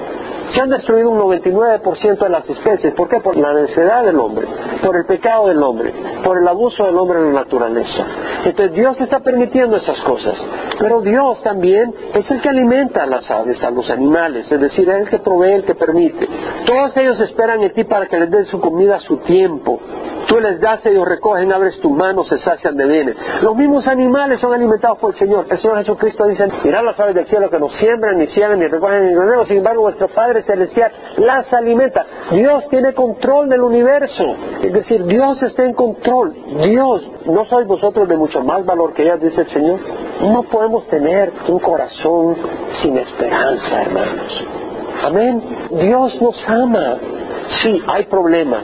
Se 0.54 0.62
han 0.62 0.70
destruido 0.70 1.10
un 1.10 1.20
99% 1.20 2.18
de 2.20 2.30
las 2.30 2.48
especies. 2.48 2.94
¿Por 2.94 3.10
qué? 3.10 3.20
Por 3.20 3.36
la 3.36 3.54
necesidad 3.54 4.04
del 4.04 4.20
hombre, 4.20 4.48
por 4.84 4.96
el 4.96 5.06
pecado 5.06 5.48
del 5.48 5.62
hombre, 5.64 5.92
por 6.24 6.38
el 6.38 6.48
abuso 6.48 6.86
del 6.86 6.96
hombre 6.96 7.20
en 7.20 7.34
la 7.34 7.42
naturaleza. 7.42 8.06
Entonces 8.46 8.76
Dios 8.76 9.02
está 9.02 9.20
permitiendo 9.22 9.78
esas 9.78 10.00
cosas. 10.02 10.36
Pero 10.80 11.02
Dios 11.02 11.42
también 11.42 11.94
es 12.14 12.30
el 12.30 12.40
que 12.42 12.50
alimenta 12.50 13.04
a 13.04 13.08
las 13.08 13.30
aves, 13.32 13.64
a 13.64 13.72
los 13.72 13.90
animales, 13.90 14.52
es 14.52 14.60
decir, 14.60 14.88
es 14.90 14.96
el 14.96 15.10
que 15.10 15.20
provee, 15.20 15.54
el 15.54 15.66
que 15.66 15.74
permite. 15.74 16.28
Todos 16.66 16.96
ellos 16.98 17.20
esperan 17.22 17.64
en 17.64 17.74
ti 17.74 17.84
para 17.84 18.06
que 18.06 18.20
les 18.20 18.30
den 18.30 18.46
su 18.46 18.60
comida 18.60 18.98
a 18.98 19.00
su 19.00 19.18
tiempo. 19.18 19.80
Tú 20.28 20.40
les 20.40 20.60
das, 20.60 20.86
ellos 20.86 21.08
recogen, 21.08 21.52
abres 21.52 21.80
tu 21.80 21.90
mano, 21.90 22.24
se 22.24 22.38
sacian 22.40 22.76
de 22.76 22.86
bienes. 22.86 23.18
Los 23.42 23.56
mismos 23.56 23.88
animales 23.88 24.40
son 24.40 24.54
alimentados 24.54 24.98
por 25.00 25.14
el 25.14 25.20
Señor. 25.20 25.46
El 25.50 25.58
Señor 25.60 25.78
Jesucristo 25.80 26.26
dice, 26.28 26.48
mirad 26.64 26.84
las 26.84 27.00
aves 27.00 27.16
del 27.16 27.26
cielo 27.26 27.50
que 27.50 27.60
no 27.60 27.70
siembran, 27.70 28.18
ni 28.18 28.28
ciegan, 28.28 28.60
ni 28.60 28.68
recogen 28.68 29.08
ni 29.08 29.14
granero, 29.14 29.46
sin 29.46 29.58
embargo 29.58 29.82
vuestro 29.82 30.08
Padre 30.08 30.42
Celestial 30.44 30.92
las 31.18 31.52
alimenta. 31.54 32.06
Dios 32.32 32.68
tiene 32.70 32.94
control 32.94 33.50
del 33.50 33.62
universo. 33.62 34.24
Es 34.64 34.74
decir, 34.74 35.04
Dios 35.06 35.42
está 35.44 35.66
en 35.66 35.74
control. 35.74 36.34
Dios, 36.64 37.08
¿no 37.26 37.46
sois 37.46 37.68
vosotros 37.68 38.08
de 38.08 38.18
mucho 38.18 38.42
más 38.44 38.66
valor 38.66 38.94
que 38.94 39.04
ellas, 39.04 39.22
dice 39.22 39.42
el 39.42 39.50
Señor? 39.50 39.80
No 40.22 40.44
podemos 40.44 40.88
tener 40.88 41.32
un 41.48 41.60
corazón 41.60 42.36
sin 42.82 42.98
esperanza, 42.98 43.82
hermanos. 43.82 44.46
Amén. 45.04 45.44
Dios 45.72 46.22
nos 46.22 46.50
ama. 46.50 46.98
Sí, 47.62 47.84
hay 47.88 48.06
problemas, 48.06 48.64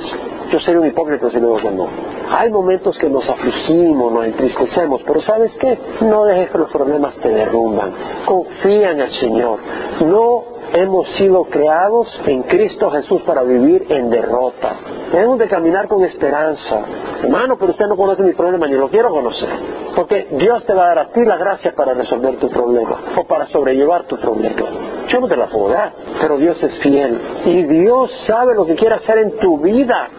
yo 0.51 0.59
sería 0.59 0.79
un 0.79 0.87
hipócrita 0.87 1.29
si 1.29 1.39
le 1.39 1.47
digo. 1.47 1.89
Hay 2.31 2.51
momentos 2.51 2.97
que 2.97 3.09
nos 3.09 3.27
afligimos, 3.27 4.11
nos 4.13 4.25
entristecemos, 4.25 5.01
pero 5.05 5.21
¿sabes 5.21 5.51
qué? 5.59 5.77
No 6.01 6.25
dejes 6.25 6.51
que 6.51 6.57
los 6.59 6.71
problemas 6.71 7.15
te 7.15 7.29
derrumban. 7.29 7.93
Confía 8.25 8.91
en 8.91 8.99
el 9.01 9.11
Señor. 9.19 9.59
No 10.05 10.43
hemos 10.73 11.07
sido 11.15 11.45
creados 11.45 12.07
en 12.25 12.43
Cristo 12.43 12.91
Jesús 12.91 13.21
para 13.23 13.43
vivir 13.43 13.85
en 13.89 14.09
derrota. 14.09 14.75
Tenemos 15.11 15.39
de 15.39 15.47
caminar 15.47 15.87
con 15.87 16.03
esperanza. 16.03 16.85
Hermano, 17.23 17.57
pero 17.57 17.71
usted 17.71 17.87
no 17.87 17.97
conoce 17.97 18.21
mi 18.23 18.33
problema, 18.33 18.67
ni 18.67 18.75
lo 18.75 18.89
quiero 18.89 19.09
conocer. 19.09 19.49
Porque 19.95 20.27
Dios 20.31 20.63
te 20.65 20.73
va 20.73 20.83
a 20.83 20.87
dar 20.87 20.99
a 20.99 21.11
ti 21.11 21.21
la 21.25 21.37
gracia 21.37 21.73
para 21.75 21.93
resolver 21.93 22.37
tu 22.37 22.49
problema 22.49 23.01
o 23.17 23.23
para 23.23 23.47
sobrellevar 23.47 24.05
tu 24.05 24.17
problema. 24.17 24.63
Yo 25.07 25.19
no 25.19 25.27
te 25.27 25.35
la 25.35 25.47
puedo 25.47 25.69
dar, 25.69 25.93
pero 26.21 26.37
Dios 26.37 26.61
es 26.61 26.77
fiel. 26.79 27.19
Y 27.45 27.63
Dios 27.63 28.11
sabe 28.27 28.53
lo 28.53 28.65
que 28.65 28.75
quiere 28.75 28.95
hacer 28.95 29.17
en 29.17 29.39
tu 29.39 29.57
vida. 29.57 30.09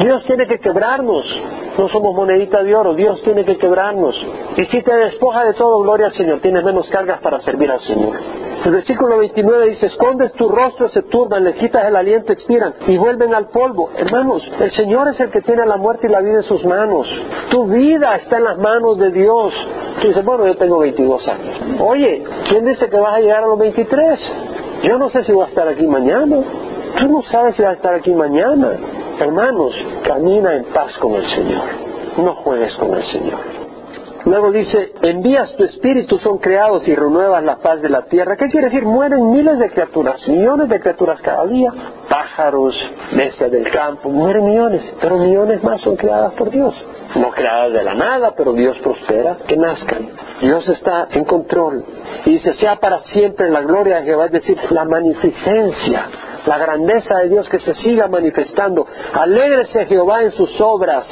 Dios 0.00 0.24
tiene 0.24 0.46
que 0.46 0.58
quebrarnos. 0.58 1.24
No 1.78 1.88
somos 1.88 2.14
monedita 2.14 2.62
de 2.62 2.74
oro, 2.74 2.94
Dios 2.94 3.20
tiene 3.22 3.44
que 3.44 3.56
quebrarnos. 3.56 4.14
Y 4.56 4.64
si 4.66 4.82
te 4.82 4.94
despoja 4.94 5.44
de 5.44 5.54
todo, 5.54 5.80
gloria 5.80 6.06
al 6.06 6.14
Señor, 6.14 6.40
tienes 6.40 6.64
menos 6.64 6.88
cargas 6.88 7.20
para 7.20 7.40
servir 7.40 7.70
al 7.70 7.80
Señor. 7.80 8.16
El 8.64 8.72
versículo 8.72 9.18
29 9.18 9.66
dice, 9.70 9.86
escondes 9.86 10.32
tu 10.32 10.48
rostro, 10.48 10.88
se 10.88 11.02
turban, 11.02 11.44
le 11.44 11.52
quitas 11.54 11.84
el 11.84 11.96
aliento, 11.96 12.32
expiran 12.32 12.72
y 12.86 12.96
vuelven 12.96 13.34
al 13.34 13.48
polvo. 13.48 13.90
Hermanos, 13.94 14.42
el 14.58 14.70
Señor 14.70 15.08
es 15.08 15.20
el 15.20 15.30
que 15.30 15.42
tiene 15.42 15.66
la 15.66 15.76
muerte 15.76 16.06
y 16.06 16.10
la 16.10 16.20
vida 16.20 16.36
en 16.36 16.42
sus 16.44 16.64
manos. 16.64 17.06
Tu 17.50 17.66
vida 17.66 18.16
está 18.16 18.38
en 18.38 18.44
las 18.44 18.58
manos 18.58 18.96
de 18.98 19.10
Dios. 19.10 19.52
Tú 20.00 20.08
dices, 20.08 20.24
bueno, 20.24 20.46
yo 20.46 20.56
tengo 20.56 20.78
22 20.78 21.28
años. 21.28 21.60
Oye, 21.80 22.24
¿quién 22.48 22.64
dice 22.64 22.88
que 22.88 22.96
vas 22.96 23.16
a 23.16 23.20
llegar 23.20 23.44
a 23.44 23.46
los 23.46 23.58
23? 23.58 24.20
Yo 24.84 24.96
no 24.96 25.10
sé 25.10 25.24
si 25.24 25.32
voy 25.32 25.44
a 25.44 25.48
estar 25.48 25.68
aquí 25.68 25.86
mañana. 25.86 26.40
Tú 26.98 27.08
no 27.08 27.22
sabes 27.22 27.56
si 27.56 27.62
vas 27.62 27.72
a 27.72 27.74
estar 27.74 27.94
aquí 27.94 28.12
mañana. 28.14 28.78
Hermanos, 29.18 29.74
camina 30.04 30.54
en 30.54 30.64
paz 30.64 30.96
con 30.98 31.14
el 31.14 31.26
Señor. 31.26 31.62
No 32.18 32.34
juegues 32.34 32.74
con 32.74 32.94
el 32.94 33.02
Señor. 33.04 33.40
Luego 34.24 34.50
dice, 34.50 34.92
envías 35.02 35.54
tu 35.54 35.64
espíritu, 35.64 36.18
son 36.18 36.38
creados 36.38 36.88
y 36.88 36.94
renuevas 36.94 37.44
la 37.44 37.56
paz 37.56 37.82
de 37.82 37.90
la 37.90 38.02
tierra. 38.06 38.36
¿Qué 38.36 38.48
quiere 38.48 38.68
decir? 38.68 38.84
Mueren 38.84 39.30
miles 39.30 39.58
de 39.58 39.70
criaturas, 39.70 40.26
millones 40.26 40.70
de 40.70 40.80
criaturas 40.80 41.20
cada 41.20 41.46
día. 41.46 41.70
Pájaros, 42.08 42.74
bestias 43.12 43.50
del 43.50 43.70
campo, 43.70 44.08
mueren 44.08 44.46
millones, 44.46 44.82
pero 45.00 45.18
millones 45.18 45.62
más 45.62 45.80
son 45.82 45.96
creadas 45.96 46.32
por 46.32 46.48
Dios. 46.48 46.74
No 47.16 47.30
creadas 47.30 47.72
de 47.72 47.84
la 47.84 47.94
nada, 47.94 48.34
pero 48.34 48.54
Dios 48.54 48.78
prospera 48.78 49.36
que 49.46 49.58
nazcan. 49.58 50.08
Dios 50.40 50.66
está 50.70 51.06
en 51.10 51.24
control. 51.24 51.84
Y 52.24 52.30
dice, 52.30 52.54
sea 52.54 52.76
para 52.76 53.00
siempre 53.00 53.50
la 53.50 53.60
gloria 53.60 53.96
de 53.96 54.06
Jehová, 54.06 54.26
es 54.26 54.32
decir, 54.32 54.58
la 54.70 54.86
magnificencia 54.86 56.08
la 56.46 56.58
grandeza 56.58 57.18
de 57.18 57.28
Dios 57.28 57.48
que 57.48 57.60
se 57.60 57.74
siga 57.74 58.06
manifestando. 58.08 58.86
Alégrese 59.12 59.86
Jehová 59.86 60.22
en 60.22 60.30
sus 60.32 60.60
obras. 60.60 61.06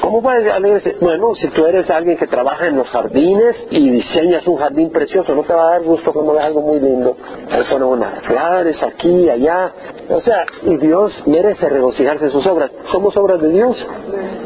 ¿Cómo 0.00 0.22
puedes 0.22 0.52
alegrarse? 0.52 0.96
Bueno, 1.00 1.34
si 1.34 1.48
tú 1.48 1.66
eres 1.66 1.90
alguien 1.90 2.16
que 2.16 2.26
trabaja 2.26 2.66
en 2.66 2.76
los 2.76 2.88
jardines 2.88 3.56
y 3.70 3.90
diseñas 3.90 4.46
un 4.46 4.56
jardín 4.56 4.90
precioso, 4.90 5.34
no 5.34 5.42
te 5.42 5.54
va 5.54 5.68
a 5.68 5.70
dar 5.72 5.82
gusto 5.82 6.12
cuando 6.12 6.34
ves 6.34 6.44
algo 6.44 6.60
muy 6.60 6.78
lindo. 6.78 7.16
Ahí 7.50 7.64
ponen 7.70 7.88
unas 7.88 8.22
flores 8.22 8.80
aquí, 8.82 9.28
allá. 9.28 9.72
O 10.08 10.20
sea, 10.20 10.44
y 10.62 10.76
Dios 10.76 11.12
merece 11.26 11.68
regocijarse 11.68 12.26
en 12.26 12.30
sus 12.30 12.46
obras. 12.46 12.70
Somos 12.92 13.16
obras 13.16 13.40
de 13.40 13.48
Dios. 13.48 13.76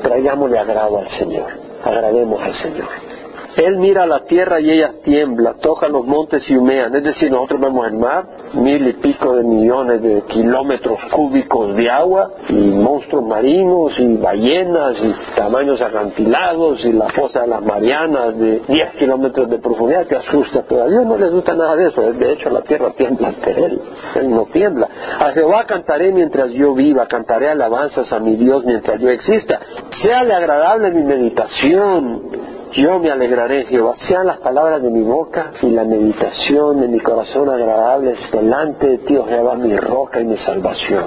Traigámosle 0.03 0.59
agrado 0.59 0.99
al 0.99 1.09
Señor. 1.11 1.49
Agrademos 1.85 2.43
al 2.43 2.55
Señor. 2.55 3.10
Él 3.57 3.79
mira 3.79 4.07
la 4.07 4.21
tierra 4.21 4.61
y 4.61 4.71
ella 4.71 4.93
tiembla, 5.03 5.55
toca 5.55 5.89
los 5.89 6.07
montes 6.07 6.49
y 6.49 6.57
humean. 6.57 6.95
Es 6.95 7.03
decir, 7.03 7.31
nosotros 7.31 7.61
vemos 7.61 7.87
el 7.87 7.95
mar, 7.95 8.27
mil 8.55 8.87
y 8.87 8.93
pico 8.95 9.37
de 9.37 9.45
millones 9.45 10.03
de 10.03 10.23
kilómetros 10.23 10.99
cúbicos 11.11 11.77
de 11.77 11.91
agua, 11.91 12.31
y 12.49 12.71
monstruos 12.71 13.25
marinos, 13.27 13.99
y 13.99 14.17
ballenas, 14.17 14.97
y 15.03 15.15
tamaños 15.37 15.81
acantilados, 15.81 16.85
y 16.85 16.93
la 16.93 17.09
fosa 17.11 17.43
de 17.43 17.49
las 17.49 17.63
Marianas 17.63 18.39
de 18.39 18.61
10 18.67 18.91
kilómetros 18.99 19.51
de 19.51 19.59
profundidad, 19.59 20.07
que 20.07 20.17
asusta, 20.17 20.65
pero 20.69 20.85
a 20.85 20.89
Dios 20.89 21.05
no 21.05 21.17
le 21.17 21.29
gusta 21.31 21.55
nada 21.55 21.77
de 21.77 21.89
eso. 21.89 22.03
De 22.03 22.33
hecho, 22.33 22.51
la 22.51 22.63
tierra 22.63 22.91
tiembla 22.91 23.29
ante 23.29 23.51
Él. 23.51 23.81
Él 24.15 24.31
no 24.31 24.47
tiembla. 24.47 24.89
A 25.19 25.33
Jehová 25.33 25.65
cantaré 25.67 26.13
mientras 26.13 26.51
yo 26.53 26.75
viva, 26.75 27.07
cantaré 27.07 27.51
alabanzas 27.51 28.13
a 28.13 28.19
mi 28.21 28.37
Dios 28.37 28.65
mientras 28.65 29.01
yo 29.01 29.09
exista. 29.11 29.61
Séale 30.03 30.35
agradable 30.35 30.91
mi 30.93 31.03
meditación 31.03 32.50
yo 32.73 32.99
me 32.99 33.11
alegraré, 33.11 33.67
Jehová. 33.67 33.95
Sean 34.09 34.27
las 34.27 34.39
palabras 34.39 34.83
de 34.83 34.91
mi 34.91 35.03
boca 35.03 35.53
y 35.63 35.71
la 35.71 35.85
meditación 35.85 36.81
de 36.81 36.89
mi 36.89 37.01
corazón 37.01 37.49
agradables 37.49 38.19
delante 38.31 38.89
de 38.89 38.99
ti, 38.99 39.17
oh 39.17 39.27
Jehová, 39.27 39.57
mi 39.57 39.77
roca 39.77 40.21
y 40.21 40.25
mi 40.25 40.37
salvación. 40.39 41.05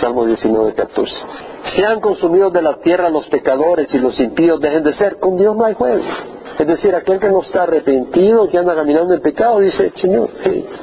Salmo 0.00 0.26
19, 0.26 0.74
14. 0.74 1.14
Sean 1.76 2.00
consumidos 2.00 2.52
de 2.52 2.62
la 2.62 2.78
tierra 2.80 3.10
los 3.10 3.26
pecadores 3.28 3.92
y 3.92 3.98
los 3.98 4.18
impíos 4.20 4.60
dejen 4.60 4.82
de 4.82 4.92
ser. 4.94 5.18
Con 5.18 5.36
Dios 5.36 5.56
no 5.56 5.64
hay 5.64 5.74
juego. 5.74 6.02
Es 6.60 6.66
decir, 6.66 6.94
aquel 6.94 7.18
que 7.18 7.30
no 7.30 7.40
está 7.40 7.62
arrepentido, 7.62 8.46
que 8.46 8.58
anda 8.58 8.74
caminando 8.74 9.14
en 9.14 9.22
pecado, 9.22 9.60
dice, 9.60 9.92
Señor, 9.94 10.28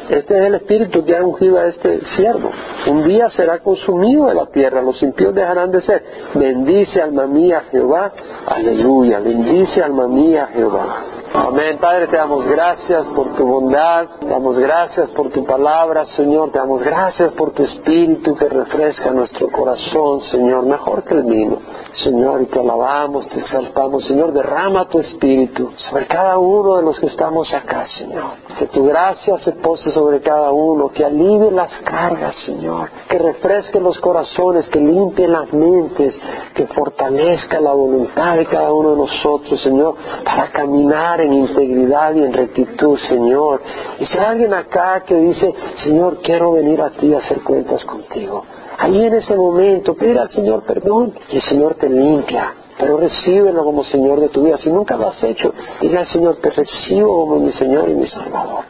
este 0.10 0.40
es 0.40 0.46
el 0.46 0.56
espíritu 0.56 1.06
que 1.06 1.16
ha 1.16 1.24
ungido 1.24 1.60
a 1.60 1.68
este 1.68 2.04
siervo. 2.16 2.50
Un 2.88 3.08
día 3.08 3.30
será 3.30 3.60
consumido 3.60 4.26
de 4.26 4.34
la 4.34 4.48
tierra, 4.48 4.82
los 4.82 5.00
impíos 5.04 5.36
dejarán 5.36 5.70
de 5.70 5.82
ser. 5.82 6.04
Bendice 6.34 7.00
alma 7.00 7.28
mía 7.28 7.62
Jehová, 7.70 8.12
aleluya, 8.48 9.20
bendice 9.20 9.84
alma 9.84 10.08
mía 10.08 10.50
Jehová. 10.52 11.06
Amén. 11.40 11.78
Padre, 11.78 12.08
te 12.08 12.18
damos 12.18 12.48
gracias 12.48 13.06
por 13.16 13.34
tu 13.34 13.46
bondad, 13.46 14.08
te 14.20 14.28
damos 14.28 14.58
gracias 14.58 15.12
por 15.12 15.30
tu 15.30 15.46
palabra, 15.46 16.04
Señor, 16.08 16.50
te 16.52 16.58
damos 16.58 16.82
gracias 16.82 17.32
por 17.34 17.52
tu 17.52 17.64
espíritu 17.64 18.36
que 18.36 18.50
refresca 18.50 19.12
nuestro 19.12 19.48
corazón, 19.50 20.22
Señor, 20.32 20.66
mejor 20.66 21.04
que 21.04 21.14
el 21.14 21.24
vino. 21.24 21.60
Señor, 22.04 22.42
y 22.42 22.46
te 22.46 22.60
alabamos, 22.60 23.28
te 23.30 23.40
exaltamos, 23.40 24.06
Señor, 24.06 24.34
derrama 24.34 24.90
tu 24.90 25.00
espíritu 25.00 25.72
sobre 25.76 26.08
cada 26.08 26.40
uno 26.40 26.78
de 26.78 26.84
los 26.84 27.00
que 27.00 27.06
estamos 27.06 27.54
acá, 27.54 27.86
Señor. 27.86 28.32
Que 28.58 28.66
tu 28.68 28.86
gracia 28.86 29.38
se 29.40 29.52
pose 29.54 29.92
sobre 29.92 30.22
cada 30.22 30.52
uno, 30.52 30.90
que 30.90 31.06
alivie 31.06 31.52
las 31.52 31.72
cargas, 31.84 32.36
Señor, 32.46 32.90
que 33.10 33.20
refresque 33.20 33.80
los 33.80 34.00
corazones, 34.00 34.68
que 34.70 34.80
limpie 34.80 35.28
las 35.28 35.54
mentes, 35.54 36.20
que 36.56 36.66
fortalezca 36.68 37.60
la 37.60 37.74
voluntad 37.74 38.38
de 38.38 38.46
cada 38.48 38.74
uno 38.74 38.92
de 38.92 38.98
nosotros, 38.98 39.62
Señor, 39.62 39.96
para 40.24 40.50
caminar 40.52 41.22
en 41.22 41.27
integridad 41.34 42.14
y 42.16 42.24
en 42.24 42.34
rectitud, 42.34 42.98
Señor. 43.08 43.62
Y 44.00 44.06
si 44.06 44.18
hay 44.18 44.26
alguien 44.26 44.54
acá 44.54 45.04
que 45.06 45.16
dice, 45.16 45.54
Señor, 45.84 46.20
quiero 46.22 46.52
venir 46.54 46.82
a 46.82 46.92
ti 46.92 47.14
a 47.14 47.20
hacer 47.20 47.42
cuentas 47.42 47.84
contigo. 47.86 48.44
Ahí 48.78 49.06
en 49.06 49.14
ese 49.16 49.36
momento, 49.36 49.96
pide 49.96 50.20
al 50.20 50.30
Señor 50.30 50.64
perdón 50.64 51.14
y 51.30 51.38
el 51.38 51.42
Señor 51.42 51.76
te 51.76 51.90
limpia. 51.90 52.54
Pero 52.78 52.98
recíbelo 52.98 53.64
como 53.64 53.84
Señor 53.84 54.20
de 54.20 54.30
tu 54.30 54.44
vida. 54.44 54.58
Si 54.58 54.70
nunca 54.70 54.96
lo 54.98 55.08
has 55.08 55.24
hecho, 55.24 55.54
dile 55.82 55.98
al 55.98 56.08
Señor, 56.08 56.38
te 56.38 56.52
recibo 56.52 57.22
como 57.22 57.40
mi 57.40 57.52
Señor 57.52 57.90
y 57.90 57.94
mi 57.94 58.06
Salvador. 58.06 58.66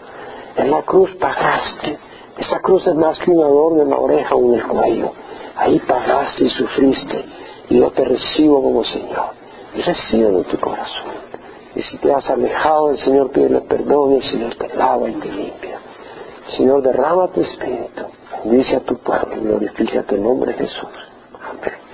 En 0.55 0.71
la 0.71 0.81
cruz 0.83 1.13
pagaste. 1.15 1.97
Esa 2.37 2.59
cruz 2.59 2.87
es 2.87 2.95
más 2.95 3.19
que 3.19 3.31
un 3.31 3.43
adorno 3.43 3.83
en 3.83 3.89
la 3.89 3.97
oreja 3.97 4.35
o 4.35 4.45
en 4.45 4.59
el 4.59 4.67
cuello. 4.67 5.11
Ahí 5.57 5.79
pagaste 5.79 6.45
y 6.45 6.49
sufriste. 6.49 7.25
Y 7.69 7.79
yo 7.79 7.91
te 7.91 8.05
recibo 8.05 8.63
como 8.63 8.83
Señor. 8.85 9.31
Y 9.75 9.81
recibo 9.81 10.29
en 10.29 10.43
tu 10.45 10.57
corazón. 10.57 11.26
Y 11.77 11.83
si 11.83 11.99
te 11.99 12.11
has 12.11 12.27
alejado 12.27 12.87
del 12.87 12.97
Señor, 12.97 13.29
pídele 13.29 13.61
perdón 13.61 14.13
y 14.13 14.15
el 14.15 14.23
Señor 14.23 14.55
te 14.55 14.75
lava 14.75 15.07
y 15.11 15.13
te 15.13 15.31
limpia. 15.31 15.77
Señor, 16.57 16.81
derrama 16.81 17.27
tu 17.27 17.41
espíritu. 17.41 18.01
Bendice 18.43 18.77
a 18.77 18.79
tu 18.79 18.97
pueblo 18.97 19.35
y 19.35 19.39
glorifica 19.41 20.01
tu 20.01 20.17
nombre, 20.17 20.53
Jesús. 20.53 20.89